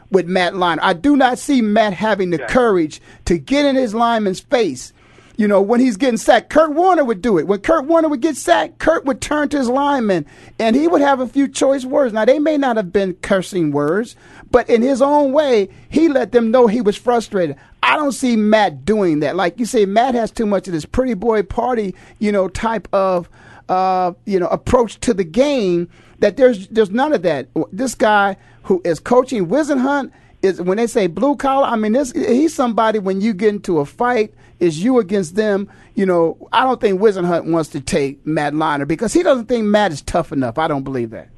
with 0.09 0.25
Matt 0.25 0.53
Leinart. 0.53 0.79
I 0.81 0.93
do 0.93 1.15
not 1.15 1.37
see 1.37 1.61
Matt 1.61 1.93
having 1.93 2.31
the 2.31 2.39
courage 2.39 2.99
to 3.25 3.37
get 3.37 3.65
in 3.65 3.75
his 3.75 3.93
lineman's 3.93 4.39
face 4.39 4.93
you 5.37 5.47
know, 5.47 5.61
when 5.61 5.79
he's 5.79 5.97
getting 5.97 6.17
sacked, 6.17 6.49
Kurt 6.49 6.73
Warner 6.73 7.03
would 7.03 7.21
do 7.21 7.37
it. 7.37 7.47
When 7.47 7.59
Kurt 7.59 7.85
Warner 7.85 8.07
would 8.07 8.21
get 8.21 8.37
sacked, 8.37 8.79
Kurt 8.79 9.05
would 9.05 9.21
turn 9.21 9.49
to 9.49 9.57
his 9.57 9.69
lineman 9.69 10.25
and 10.59 10.75
he 10.75 10.87
would 10.87 11.01
have 11.01 11.19
a 11.19 11.27
few 11.27 11.47
choice 11.47 11.83
words. 11.83 12.13
Now, 12.13 12.25
they 12.25 12.39
may 12.39 12.57
not 12.57 12.77
have 12.77 12.93
been 12.93 13.13
cursing 13.15 13.71
words, 13.71 14.15
but 14.55 14.69
in 14.69 14.81
his 14.81 15.01
own 15.01 15.33
way, 15.33 15.67
he 15.89 16.07
let 16.07 16.31
them 16.31 16.49
know 16.49 16.65
he 16.65 16.79
was 16.79 16.95
frustrated. 16.95 17.57
I 17.83 17.97
don't 17.97 18.13
see 18.13 18.37
Matt 18.37 18.85
doing 18.85 19.19
that. 19.19 19.35
Like 19.35 19.59
you 19.59 19.65
say, 19.65 19.85
Matt 19.85 20.15
has 20.15 20.31
too 20.31 20.45
much 20.45 20.65
of 20.67 20.71
this 20.71 20.85
pretty 20.85 21.13
boy 21.13 21.43
party, 21.43 21.93
you 22.19 22.31
know, 22.31 22.47
type 22.47 22.87
of, 22.93 23.27
uh, 23.67 24.13
you 24.23 24.39
know, 24.39 24.47
approach 24.47 25.01
to 25.01 25.13
the 25.13 25.25
game 25.25 25.89
that 26.19 26.37
there's, 26.37 26.69
there's 26.69 26.89
none 26.89 27.11
of 27.11 27.21
that. 27.23 27.49
This 27.73 27.95
guy 27.95 28.37
who 28.63 28.81
is 28.85 28.97
coaching 29.01 29.47
Whisenhunt 29.47 30.13
is 30.41 30.61
when 30.61 30.77
they 30.77 30.87
say 30.87 31.07
blue 31.07 31.35
collar, 31.35 31.67
I 31.67 31.75
mean, 31.75 31.91
this, 31.91 32.13
he's 32.13 32.55
somebody 32.55 32.97
when 32.99 33.19
you 33.19 33.33
get 33.33 33.49
into 33.49 33.79
a 33.79 33.85
fight– 33.85 34.33
is 34.59 34.83
you 34.83 34.99
against 34.99 35.35
them. 35.35 35.69
You 35.95 36.05
know, 36.05 36.37
I 36.51 36.63
don't 36.63 36.79
think 36.79 36.99
Whisenhunt 36.99 37.45
wants 37.51 37.69
to 37.69 37.81
take 37.81 38.25
Matt 38.25 38.53
Leinart 38.53 38.87
because 38.87 39.13
he 39.13 39.23
doesn't 39.23 39.47
think 39.47 39.65
Matt 39.65 39.91
is 39.91 40.01
tough 40.01 40.31
enough. 40.31 40.57
I 40.57 40.67
don't 40.67 40.83
believe 40.83 41.11
that. 41.11 41.29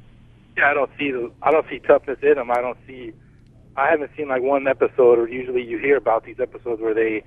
Yeah, 0.58 0.70
I 0.70 0.74
don't 0.74 0.90
see 0.98 1.12
the 1.12 1.30
I 1.40 1.52
don't 1.52 1.66
see 1.70 1.78
toughness 1.78 2.18
in 2.20 2.36
him. 2.36 2.50
I 2.50 2.60
don't 2.60 2.78
see. 2.84 3.12
I 3.76 3.88
haven't 3.90 4.10
seen 4.16 4.28
like 4.28 4.42
one 4.42 4.66
episode, 4.66 5.18
or 5.18 5.28
usually 5.28 5.62
you 5.62 5.78
hear 5.78 5.96
about 5.96 6.24
these 6.24 6.40
episodes 6.40 6.82
where 6.82 6.94
they 6.94 7.22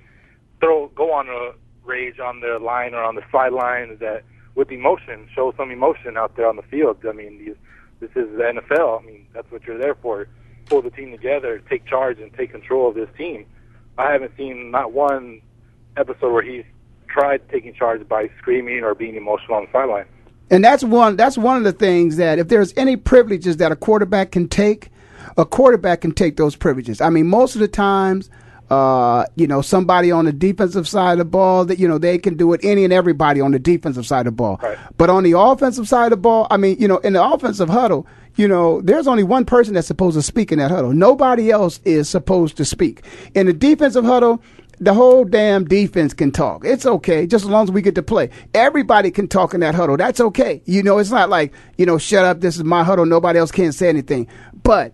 throw 0.60 0.88
go 0.88 1.14
on 1.14 1.28
a 1.28 1.52
rage 1.82 2.18
on 2.20 2.40
the 2.40 2.58
line 2.58 2.92
or 2.92 3.02
on 3.02 3.14
the 3.14 3.22
sideline 3.32 3.96
that 4.00 4.22
with 4.54 4.70
emotion 4.70 5.28
show 5.34 5.54
some 5.56 5.70
emotion 5.70 6.18
out 6.18 6.36
there 6.36 6.46
on 6.46 6.56
the 6.56 6.62
field. 6.62 6.98
I 7.08 7.12
mean, 7.12 7.38
these, 7.38 7.56
this 8.00 8.10
is 8.10 8.36
the 8.36 8.42
NFL. 8.42 9.00
I 9.00 9.06
mean, 9.06 9.26
that's 9.32 9.50
what 9.50 9.64
you're 9.64 9.78
there 9.78 9.94
for. 9.94 10.28
Pull 10.66 10.82
the 10.82 10.90
team 10.90 11.10
together, 11.10 11.62
take 11.70 11.86
charge, 11.86 12.18
and 12.20 12.34
take 12.34 12.52
control 12.52 12.90
of 12.90 12.94
this 12.94 13.08
team. 13.16 13.46
I 13.96 14.12
haven't 14.12 14.32
seen 14.36 14.70
not 14.70 14.92
one 14.92 15.40
episode 15.96 16.32
where 16.32 16.42
he's 16.42 16.64
tried 17.08 17.48
taking 17.48 17.72
charge 17.72 18.06
by 18.06 18.28
screaming 18.38 18.84
or 18.84 18.94
being 18.94 19.16
emotional 19.16 19.54
on 19.54 19.64
the 19.64 19.72
sideline. 19.72 20.06
And 20.50 20.64
that's 20.64 20.84
one 20.84 21.16
that's 21.16 21.38
one 21.38 21.56
of 21.56 21.64
the 21.64 21.72
things 21.72 22.16
that 22.16 22.38
if 22.38 22.48
there's 22.48 22.74
any 22.76 22.96
privileges 22.96 23.56
that 23.58 23.72
a 23.72 23.76
quarterback 23.76 24.32
can 24.32 24.48
take, 24.48 24.90
a 25.36 25.46
quarterback 25.46 26.02
can 26.02 26.12
take 26.12 26.36
those 26.36 26.56
privileges. 26.56 27.00
I 27.00 27.10
mean, 27.10 27.26
most 27.26 27.54
of 27.54 27.60
the 27.60 27.68
times 27.68 28.28
uh, 28.72 29.26
you 29.36 29.46
know, 29.46 29.60
somebody 29.60 30.10
on 30.10 30.24
the 30.24 30.32
defensive 30.32 30.88
side 30.88 31.12
of 31.12 31.18
the 31.18 31.24
ball 31.26 31.66
that, 31.66 31.78
you 31.78 31.86
know, 31.86 31.98
they 31.98 32.16
can 32.16 32.38
do 32.38 32.54
it 32.54 32.60
any 32.64 32.84
and 32.84 32.92
everybody 32.92 33.38
on 33.38 33.50
the 33.50 33.58
defensive 33.58 34.06
side 34.06 34.20
of 34.20 34.32
the 34.32 34.32
ball. 34.32 34.58
Right. 34.62 34.78
But 34.96 35.10
on 35.10 35.24
the 35.24 35.38
offensive 35.38 35.86
side 35.86 36.06
of 36.06 36.10
the 36.10 36.16
ball, 36.16 36.46
I 36.50 36.56
mean, 36.56 36.78
you 36.78 36.88
know, 36.88 36.96
in 36.98 37.12
the 37.12 37.22
offensive 37.22 37.68
huddle, 37.68 38.06
you 38.36 38.48
know, 38.48 38.80
there's 38.80 39.06
only 39.06 39.24
one 39.24 39.44
person 39.44 39.74
that's 39.74 39.86
supposed 39.86 40.16
to 40.16 40.22
speak 40.22 40.52
in 40.52 40.58
that 40.58 40.70
huddle. 40.70 40.94
Nobody 40.94 41.50
else 41.50 41.80
is 41.84 42.08
supposed 42.08 42.56
to 42.56 42.64
speak. 42.64 43.04
In 43.34 43.44
the 43.44 43.52
defensive 43.52 44.06
huddle, 44.06 44.42
the 44.82 44.92
whole 44.92 45.24
damn 45.24 45.64
defense 45.64 46.12
can 46.12 46.32
talk. 46.32 46.64
It's 46.64 46.84
okay, 46.84 47.24
just 47.24 47.44
as 47.44 47.50
long 47.50 47.62
as 47.62 47.70
we 47.70 47.82
get 47.82 47.94
to 47.94 48.02
play. 48.02 48.30
Everybody 48.52 49.12
can 49.12 49.28
talk 49.28 49.54
in 49.54 49.60
that 49.60 49.76
huddle. 49.76 49.96
That's 49.96 50.20
okay. 50.20 50.60
You 50.64 50.82
know, 50.82 50.98
it's 50.98 51.12
not 51.12 51.30
like, 51.30 51.52
you 51.78 51.86
know, 51.86 51.98
shut 51.98 52.24
up, 52.24 52.40
this 52.40 52.56
is 52.56 52.64
my 52.64 52.82
huddle, 52.82 53.06
nobody 53.06 53.38
else 53.38 53.52
can't 53.52 53.76
say 53.76 53.88
anything. 53.88 54.26
But 54.64 54.92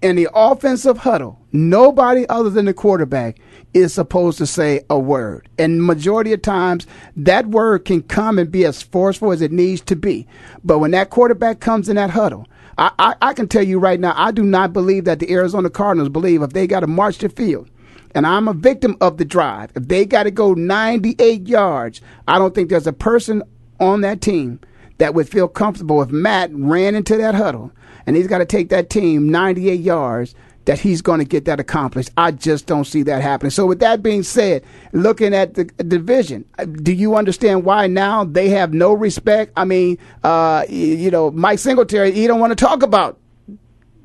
in 0.00 0.14
the 0.14 0.28
offensive 0.32 0.98
huddle, 0.98 1.40
nobody 1.50 2.24
other 2.28 2.50
than 2.50 2.66
the 2.66 2.74
quarterback 2.74 3.40
is 3.74 3.92
supposed 3.92 4.38
to 4.38 4.46
say 4.46 4.82
a 4.88 4.96
word. 4.96 5.48
And 5.58 5.82
majority 5.82 6.32
of 6.32 6.42
times, 6.42 6.86
that 7.16 7.48
word 7.48 7.84
can 7.84 8.04
come 8.04 8.38
and 8.38 8.48
be 8.48 8.64
as 8.64 8.80
forceful 8.80 9.32
as 9.32 9.42
it 9.42 9.50
needs 9.50 9.80
to 9.82 9.96
be. 9.96 10.28
But 10.62 10.78
when 10.78 10.92
that 10.92 11.10
quarterback 11.10 11.58
comes 11.58 11.88
in 11.88 11.96
that 11.96 12.10
huddle, 12.10 12.46
I, 12.78 12.92
I, 12.96 13.14
I 13.20 13.34
can 13.34 13.48
tell 13.48 13.64
you 13.64 13.80
right 13.80 13.98
now, 13.98 14.14
I 14.16 14.30
do 14.30 14.44
not 14.44 14.72
believe 14.72 15.04
that 15.06 15.18
the 15.18 15.32
Arizona 15.32 15.68
Cardinals 15.68 16.10
believe 16.10 16.42
if 16.42 16.50
they 16.50 16.68
got 16.68 16.80
to 16.80 16.86
march 16.86 17.18
the 17.18 17.28
field 17.28 17.68
and 18.16 18.26
I'm 18.26 18.48
a 18.48 18.54
victim 18.54 18.96
of 19.02 19.18
the 19.18 19.26
drive. 19.26 19.70
If 19.74 19.88
they 19.88 20.06
got 20.06 20.22
to 20.22 20.30
go 20.30 20.54
98 20.54 21.46
yards, 21.46 22.00
I 22.26 22.38
don't 22.38 22.54
think 22.54 22.70
there's 22.70 22.86
a 22.86 22.92
person 22.92 23.42
on 23.78 24.00
that 24.00 24.22
team 24.22 24.58
that 24.96 25.12
would 25.12 25.28
feel 25.28 25.48
comfortable 25.48 26.00
if 26.00 26.08
Matt 26.08 26.50
ran 26.54 26.94
into 26.94 27.18
that 27.18 27.34
huddle 27.34 27.70
and 28.06 28.16
he's 28.16 28.26
got 28.26 28.38
to 28.38 28.46
take 28.46 28.70
that 28.70 28.88
team 28.88 29.30
98 29.30 29.80
yards 29.80 30.34
that 30.64 30.80
he's 30.80 31.02
going 31.02 31.18
to 31.18 31.26
get 31.26 31.44
that 31.44 31.60
accomplished. 31.60 32.10
I 32.16 32.30
just 32.30 32.66
don't 32.66 32.86
see 32.86 33.02
that 33.02 33.20
happening. 33.20 33.50
So, 33.50 33.66
with 33.66 33.80
that 33.80 34.02
being 34.02 34.22
said, 34.22 34.64
looking 34.92 35.34
at 35.34 35.54
the 35.54 35.64
division, 35.64 36.46
do 36.82 36.92
you 36.92 37.16
understand 37.16 37.64
why 37.64 37.86
now 37.86 38.24
they 38.24 38.48
have 38.48 38.72
no 38.72 38.94
respect? 38.94 39.52
I 39.56 39.64
mean, 39.66 39.98
uh, 40.24 40.64
you 40.68 41.10
know, 41.10 41.30
Mike 41.30 41.58
Singletary, 41.58 42.12
he 42.12 42.26
don't 42.26 42.40
want 42.40 42.50
to 42.50 42.64
talk 42.64 42.82
about 42.82 43.18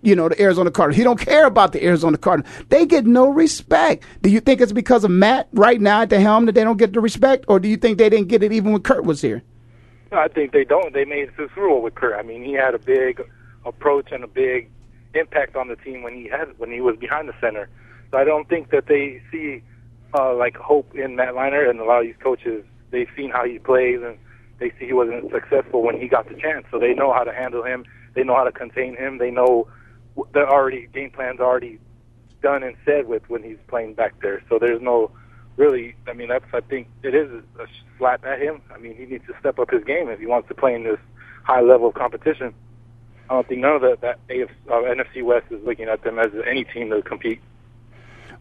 you 0.02 0.16
know, 0.16 0.30
the 0.30 0.42
Arizona 0.42 0.72
Cardinals. 0.72 0.98
He 0.98 1.04
don't 1.04 1.20
care 1.20 1.46
about 1.46 1.74
the 1.74 1.84
Arizona 1.84 2.18
Cardinals. 2.18 2.52
They 2.70 2.86
get 2.86 3.06
no 3.06 3.30
respect. 3.30 4.04
Do 4.22 4.30
you 4.30 4.40
think 4.40 4.62
it's 4.62 4.72
because 4.72 5.04
of 5.04 5.12
Matt 5.12 5.48
right 5.54 5.80
now 5.80 6.02
at 6.02 6.10
the 6.10 6.20
helm 6.20 6.46
that 6.46 6.54
they 6.54 6.64
don't 6.64 6.78
get 6.78 6.94
the 6.94 7.02
respect, 7.02 7.46
or 7.48 7.60
do 7.60 7.68
you 7.68 7.78
think 7.78 7.98
they 7.98 8.10
didn't 8.10 8.28
get 8.28 8.44
it 8.44 8.52
even 8.52 8.72
when 8.72 8.82
Kurt 8.82 9.06
was 9.06 9.22
here? 9.22 9.44
I 10.12 10.28
think 10.28 10.52
they 10.52 10.66
don't. 10.66 10.94
They 10.94 11.06
made 11.06 11.30
this 11.38 11.50
rule 11.56 11.82
with 11.82 11.96
Kurt. 11.96 12.20
I 12.20 12.22
mean, 12.24 12.44
he 12.44 12.54
had 12.54 12.76
a 12.76 12.80
big 12.80 13.22
approach 13.66 14.12
and 14.12 14.24
a 14.24 14.28
big 14.28 14.70
impact 15.14 15.56
on 15.56 15.68
the 15.68 15.76
team 15.78 16.04
when 16.04 16.14
he 16.16 16.28
had 16.28 16.58
when 16.58 16.72
he 16.72 16.82
was 16.82 16.98
behind 16.98 17.30
the 17.30 17.36
center. 17.40 17.70
So 18.12 18.18
I 18.18 18.24
don't 18.24 18.48
think 18.50 18.72
that 18.72 18.88
they 18.88 19.22
see 19.32 19.64
uh, 20.18 20.34
like 20.36 20.58
hope 20.58 20.94
in 20.96 21.16
Matt 21.16 21.34
Leinart 21.34 21.70
and 21.70 21.80
a 21.80 21.86
lot 21.86 22.00
of 22.00 22.06
these 22.06 22.22
coaches. 22.22 22.66
They've 22.92 23.10
seen 23.16 23.30
how 23.30 23.46
he 23.46 23.60
plays 23.60 24.02
and 24.04 24.18
they 24.60 24.70
see 24.72 24.88
he 24.88 24.94
wasn't 24.94 25.32
successful 25.32 25.82
when 25.82 26.00
he 26.00 26.08
got 26.08 26.28
the 26.28 26.36
chance. 26.36 26.66
So 26.72 26.80
they 26.80 26.94
know 26.94 27.14
how 27.14 27.24
to 27.24 27.34
handle 27.34 27.64
him. 27.64 27.86
They 28.14 28.24
know 28.24 28.36
how 28.36 28.44
to 28.44 28.52
contain 28.52 28.96
him. 28.96 29.18
They 29.18 29.32
know 29.32 29.68
the 30.34 30.46
already 30.46 30.88
game 30.94 31.12
plan's 31.12 31.40
already 31.40 31.80
done 32.42 32.64
and 32.64 32.76
said 32.86 33.08
with 33.08 33.24
when 33.30 33.44
he's 33.44 33.58
playing 33.68 33.94
back 33.94 34.14
there. 34.22 34.42
So 34.50 34.60
there's 34.60 34.82
no 34.82 35.12
really. 35.58 35.96
I 36.08 36.14
mean, 36.14 36.30
that's 36.30 36.46
I 36.54 36.62
think 36.62 36.88
it 37.04 37.16
is 37.16 37.32
a 37.60 37.66
slap 37.98 38.26
at 38.26 38.42
him. 38.42 38.62
I 38.74 38.78
mean, 38.78 38.96
he 38.96 39.06
needs 39.06 39.26
to 39.28 39.34
step 39.40 39.60
up 39.60 39.72
his 39.72 39.84
game 39.84 40.10
if 40.10 40.20
he 40.20 40.26
wants 40.26 40.48
to 40.50 40.56
play 40.56 40.76
in 40.76 40.84
this 40.84 41.00
high 41.44 41.62
level 41.62 41.90
of 41.90 41.96
competition. 41.96 42.54
I 43.30 43.36
don't 43.36 43.48
think 43.48 43.62
none 43.62 43.76
of 43.76 43.82
that 43.82 44.02
that 44.02 44.28
AFC, 44.28 44.50
uh, 44.70 44.74
NFC 44.74 45.24
West 45.24 45.46
is 45.52 45.64
looking 45.64 45.88
at 45.88 46.04
them 46.04 46.20
as 46.20 46.32
any 46.48 46.66
team 46.66 46.90
to 46.90 47.02
compete. 47.02 47.40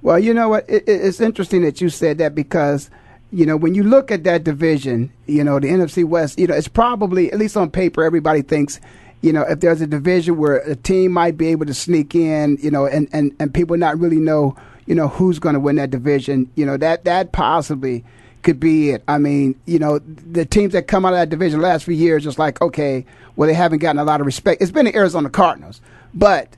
Well, 0.03 0.18
you 0.18 0.33
know 0.35 0.49
what? 0.49 0.68
It, 0.68 0.85
it's 0.87 1.21
interesting 1.21 1.62
that 1.62 1.81
you 1.81 1.91
said 1.91 2.18
that 2.18 2.35
because 2.35 2.91
you 3.33 3.47
know, 3.47 3.57
when 3.57 3.75
you 3.75 3.85
look 3.85 4.11
at 4.11 4.25
that 4.25 4.45
division, 4.45 5.12
you 5.27 5.45
know, 5.45 5.61
the 5.61 5.68
NFC 5.68 6.05
West, 6.05 6.39
you 6.39 6.47
know, 6.47 6.55
it's 6.55 6.68
probably, 6.68 7.33
at 7.33 7.39
least 7.39 7.57
on 7.57 7.71
paper, 7.71 8.03
everybody 8.03 8.43
thinks 8.43 8.81
you 9.23 9.33
know, 9.33 9.43
if 9.43 9.61
there's 9.61 9.81
a 9.81 9.87
division 9.87 10.37
where 10.37 10.57
a 10.57 10.77
team 10.77 11.12
might 11.12 11.37
be 11.37 11.49
able 11.49 11.66
to 11.66 11.75
sneak 11.75 12.14
in, 12.14 12.57
you 12.61 12.71
know, 12.71 12.87
and, 12.87 13.09
and, 13.12 13.35
and 13.39 13.53
people 13.53 13.77
not 13.77 13.99
really 13.99 14.18
know, 14.18 14.57
you 14.87 14.95
know, 14.95 15.09
who's 15.09 15.39
going 15.39 15.55
to 15.55 15.61
win 15.61 15.77
that 15.77 15.91
division, 15.91 16.51
you 16.55 16.64
know, 16.64 16.77
that, 16.77 17.05
that 17.05 17.33
possibly 17.33 18.05
could 18.43 18.59
be 18.59 18.91
it. 18.91 19.03
I 19.07 19.18
mean, 19.18 19.61
you 19.66 19.79
know, 19.79 19.99
the 19.99 20.47
teams 20.47 20.73
that 20.73 20.87
come 20.87 21.05
out 21.05 21.12
of 21.12 21.18
that 21.18 21.29
division 21.29 21.61
last 21.61 21.85
few 21.85 21.95
years, 21.95 22.25
just 22.25 22.39
like, 22.39 22.62
okay, 22.62 23.05
well, 23.37 23.47
they 23.47 23.55
haven't 23.55 23.81
gotten 23.81 23.99
a 23.99 24.05
lot 24.05 24.21
of 24.21 24.27
respect. 24.27 24.62
It's 24.62 24.71
been 24.71 24.87
the 24.87 24.97
Arizona 24.97 25.29
Cardinals, 25.29 25.81
but 26.14 26.49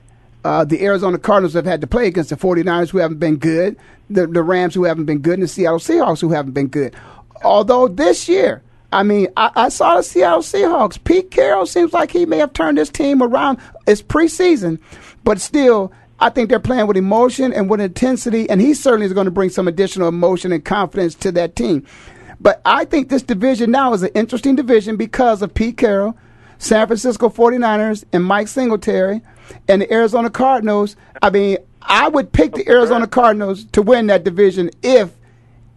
uh, 0.45 0.63
the 0.63 0.83
Arizona 0.83 1.17
Cardinals 1.17 1.53
have 1.53 1.65
had 1.65 1.81
to 1.81 1.87
play 1.87 2.07
against 2.07 2.29
the 2.29 2.37
49ers 2.37 2.89
who 2.89 2.99
haven't 2.99 3.19
been 3.19 3.37
good, 3.37 3.77
the, 4.09 4.27
the 4.27 4.43
Rams 4.43 4.73
who 4.73 4.85
haven't 4.85 5.05
been 5.05 5.19
good, 5.19 5.35
and 5.35 5.43
the 5.43 5.47
Seattle 5.47 5.79
Seahawks 5.79 6.21
who 6.21 6.31
haven't 6.31 6.53
been 6.53 6.67
good. 6.67 6.95
Although 7.43 7.89
this 7.89 8.29
year, 8.29 8.61
I 8.93 9.03
mean, 9.03 9.27
I, 9.35 9.51
I, 9.55 9.69
saw 9.69 9.97
the 9.97 10.03
Seattle 10.03 10.39
Seahawks. 10.39 11.03
Pete 11.03 11.31
Carroll 11.31 11.65
seems 11.65 11.93
like 11.93 12.11
he 12.11 12.25
may 12.25 12.37
have 12.37 12.53
turned 12.53 12.77
this 12.77 12.89
team 12.89 13.23
around. 13.23 13.57
It's 13.87 14.01
preseason, 14.01 14.79
but 15.23 15.41
still, 15.41 15.91
I 16.19 16.29
think 16.29 16.49
they're 16.49 16.59
playing 16.59 16.87
with 16.87 16.95
emotion 16.95 17.51
and 17.51 17.69
with 17.69 17.81
intensity, 17.81 18.49
and 18.49 18.61
he 18.61 18.73
certainly 18.73 19.07
is 19.07 19.13
going 19.13 19.25
to 19.25 19.31
bring 19.31 19.49
some 19.49 19.67
additional 19.67 20.07
emotion 20.07 20.51
and 20.51 20.63
confidence 20.63 21.15
to 21.15 21.31
that 21.33 21.55
team. 21.55 21.85
But 22.39 22.61
I 22.65 22.85
think 22.85 23.09
this 23.09 23.23
division 23.23 23.71
now 23.71 23.93
is 23.93 24.03
an 24.03 24.11
interesting 24.13 24.55
division 24.55 24.95
because 24.95 25.41
of 25.41 25.53
Pete 25.53 25.77
Carroll. 25.77 26.17
San 26.59 26.87
Francisco 26.87 27.27
49ers 27.27 28.05
and 28.13 28.23
Mike 28.23 28.47
Singletary 28.47 29.21
and 29.67 29.81
the 29.81 29.91
Arizona 29.91 30.29
Cardinals. 30.29 30.95
I 31.21 31.29
mean, 31.29 31.57
I 31.81 32.07
would 32.07 32.31
pick 32.31 32.53
the 32.53 32.67
Arizona 32.69 33.05
Cardinals 33.05 33.65
to 33.65 33.81
win 33.81 34.07
that 34.07 34.23
division 34.23 34.69
if 34.81 35.11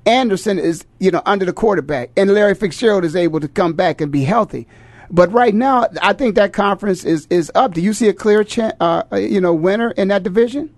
Anderson 0.06 0.58
is, 0.58 0.86
you 1.00 1.10
know, 1.10 1.22
under 1.26 1.44
the 1.44 1.52
quarterback 1.52 2.10
and 2.16 2.32
Larry 2.32 2.54
Fitzgerald 2.54 3.04
is 3.04 3.16
able 3.16 3.40
to 3.40 3.48
come 3.48 3.72
back 3.72 4.00
and 4.00 4.10
be 4.12 4.24
healthy. 4.24 4.66
But 5.10 5.32
right 5.32 5.54
now, 5.54 5.86
I 6.02 6.12
think 6.12 6.34
that 6.36 6.52
conference 6.52 7.04
is, 7.04 7.26
is 7.30 7.50
up. 7.54 7.74
Do 7.74 7.80
you 7.80 7.92
see 7.92 8.08
a 8.08 8.14
clear, 8.14 8.42
cha- 8.44 8.72
uh, 8.80 9.02
you 9.16 9.40
know, 9.40 9.54
winner 9.54 9.90
in 9.92 10.08
that 10.08 10.22
division? 10.22 10.74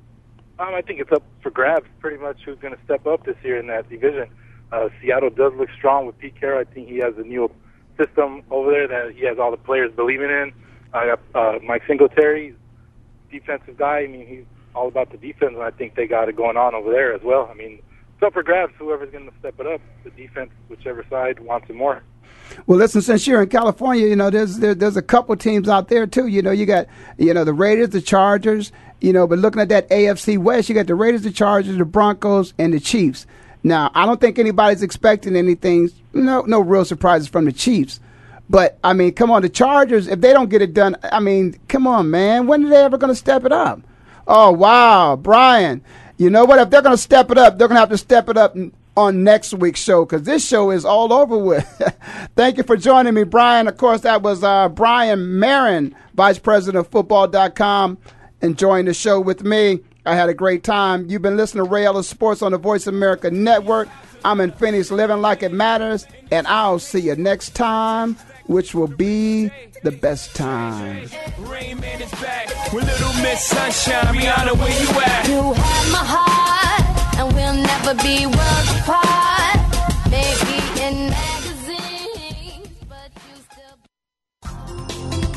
Um, 0.58 0.74
I 0.74 0.82
think 0.82 1.00
it's 1.00 1.12
up 1.12 1.22
for 1.42 1.50
grabs. 1.50 1.86
Pretty 2.00 2.18
much 2.18 2.38
who's 2.44 2.58
going 2.58 2.74
to 2.74 2.80
step 2.84 3.06
up 3.06 3.24
this 3.24 3.36
year 3.42 3.58
in 3.58 3.68
that 3.68 3.88
division. 3.88 4.28
Uh, 4.72 4.88
Seattle 5.00 5.30
does 5.30 5.52
look 5.54 5.70
strong 5.76 6.06
with 6.06 6.18
Pete 6.18 6.38
Carroll. 6.38 6.60
I 6.60 6.64
think 6.64 6.88
he 6.88 6.98
has 6.98 7.16
a 7.16 7.22
new 7.22 7.50
system 7.96 8.42
over 8.50 8.70
there 8.70 8.88
that 8.88 9.14
he 9.14 9.24
has 9.24 9.38
all 9.38 9.50
the 9.50 9.56
players 9.56 9.92
believing 9.94 10.30
in. 10.30 10.52
I 10.92 11.06
got 11.06 11.20
uh, 11.34 11.58
Mike 11.64 11.82
Singletary, 11.86 12.54
defensive 13.30 13.76
guy. 13.76 14.00
I 14.00 14.06
mean, 14.06 14.26
he's 14.26 14.44
all 14.74 14.88
about 14.88 15.10
the 15.10 15.16
defense, 15.16 15.52
and 15.54 15.62
I 15.62 15.70
think 15.70 15.94
they 15.94 16.06
got 16.06 16.28
it 16.28 16.36
going 16.36 16.56
on 16.56 16.74
over 16.74 16.90
there 16.90 17.14
as 17.14 17.22
well. 17.22 17.48
I 17.50 17.54
mean, 17.54 17.80
it's 18.18 18.26
up 18.26 18.32
for 18.32 18.42
grabs. 18.42 18.72
Whoever's 18.78 19.12
going 19.12 19.30
to 19.30 19.38
step 19.38 19.54
it 19.60 19.66
up, 19.68 19.80
the 20.02 20.10
defense, 20.10 20.50
whichever 20.66 21.06
side 21.08 21.38
wants 21.38 21.70
it 21.70 21.76
more. 21.76 22.02
Well, 22.66 22.76
listen, 22.76 23.00
since 23.00 23.28
you're 23.28 23.42
in 23.42 23.48
California, 23.48 24.08
you 24.08 24.16
know 24.16 24.28
there's 24.28 24.58
there, 24.58 24.74
there's 24.74 24.96
a 24.96 25.02
couple 25.02 25.36
teams 25.36 25.68
out 25.68 25.86
there 25.86 26.04
too. 26.04 26.26
You 26.26 26.42
know, 26.42 26.50
you 26.50 26.66
got 26.66 26.88
you 27.16 27.32
know 27.32 27.44
the 27.44 27.52
Raiders, 27.52 27.90
the 27.90 28.00
Chargers. 28.00 28.72
You 29.00 29.12
know, 29.12 29.28
but 29.28 29.38
looking 29.38 29.62
at 29.62 29.68
that 29.68 29.88
AFC 29.90 30.36
West, 30.36 30.68
you 30.68 30.74
got 30.74 30.88
the 30.88 30.96
Raiders, 30.96 31.22
the 31.22 31.30
Chargers, 31.30 31.76
the 31.76 31.84
Broncos, 31.84 32.54
and 32.58 32.74
the 32.74 32.80
Chiefs. 32.80 33.24
Now, 33.62 33.92
I 33.94 34.04
don't 34.04 34.20
think 34.20 34.40
anybody's 34.40 34.82
expecting 34.82 35.36
anything. 35.36 35.90
No, 36.12 36.40
no 36.42 36.60
real 36.60 36.84
surprises 36.84 37.28
from 37.28 37.44
the 37.44 37.52
Chiefs. 37.52 38.00
But 38.50 38.78
I 38.82 38.94
mean, 38.94 39.12
come 39.12 39.30
on, 39.30 39.42
the 39.42 39.48
Chargers. 39.48 40.08
If 40.08 40.20
they 40.20 40.32
don't 40.32 40.50
get 40.50 40.60
it 40.60 40.74
done, 40.74 40.96
I 41.04 41.20
mean, 41.20 41.56
come 41.68 41.86
on, 41.86 42.10
man. 42.10 42.48
When 42.48 42.64
are 42.66 42.68
they 42.68 42.82
ever 42.82 42.98
going 42.98 43.12
to 43.12 43.16
step 43.16 43.44
it 43.44 43.52
up? 43.52 43.80
Oh 44.26 44.50
wow, 44.50 45.14
Brian. 45.14 45.84
You 46.18 46.30
know 46.30 46.44
what? 46.44 46.58
If 46.58 46.70
they're 46.70 46.82
going 46.82 46.96
to 46.96 47.02
step 47.02 47.30
it 47.30 47.38
up, 47.38 47.58
they're 47.58 47.68
going 47.68 47.76
to 47.76 47.80
have 47.80 47.90
to 47.90 47.98
step 47.98 48.28
it 48.28 48.36
up 48.36 48.56
on 48.96 49.22
next 49.22 49.54
week's 49.54 49.80
show 49.80 50.04
because 50.04 50.24
this 50.24 50.46
show 50.46 50.72
is 50.72 50.84
all 50.84 51.12
over 51.12 51.38
with. 51.38 51.64
Thank 52.36 52.56
you 52.56 52.64
for 52.64 52.76
joining 52.76 53.14
me, 53.14 53.22
Brian. 53.22 53.68
Of 53.68 53.76
course, 53.76 54.00
that 54.00 54.22
was 54.22 54.42
uh, 54.42 54.68
Brian 54.68 55.38
Marin, 55.38 55.94
Vice 56.14 56.40
President 56.40 56.84
of 56.84 56.90
Football.com, 56.90 57.98
enjoying 58.42 58.86
the 58.86 58.94
show 58.94 59.20
with 59.20 59.44
me. 59.44 59.78
I 60.04 60.16
had 60.16 60.28
a 60.28 60.34
great 60.34 60.64
time. 60.64 61.06
You've 61.08 61.22
been 61.22 61.36
listening 61.36 61.64
to 61.64 61.70
Ray 61.70 61.84
Ellis 61.84 62.08
Sports 62.08 62.42
on 62.42 62.50
the 62.50 62.58
Voice 62.58 62.88
America 62.88 63.30
Network. 63.30 63.88
I'm 64.24 64.40
in 64.40 64.50
Phoenix, 64.50 64.90
living 64.90 65.20
like 65.20 65.44
it 65.44 65.52
matters, 65.52 66.04
and 66.32 66.46
I'll 66.48 66.80
see 66.80 67.00
you 67.00 67.14
next 67.14 67.54
time, 67.54 68.16
which 68.48 68.74
will 68.74 68.88
be 68.88 69.50
the 69.84 69.92
best 69.92 70.34
time. 70.34 71.06
Rainman 71.38 72.00
is 72.00 72.10
back 72.20 72.72
with 72.72 72.84
Little 72.84 73.12
Miss 73.22 73.44
Sunshine. 73.44 74.14
Rihanna, 74.14 74.58
where 74.58 74.82
you 74.82 74.88
at? 75.00 75.28
You 75.28 75.52
have 75.52 75.92
my 75.92 76.04
heart, 76.04 77.18
and 77.18 77.32
we'll 77.34 77.54
never 77.54 77.94
be 78.02 78.26
worlds 78.26 78.70
apart. 78.80 79.60
Maybe 80.10 80.58
in 80.82 81.12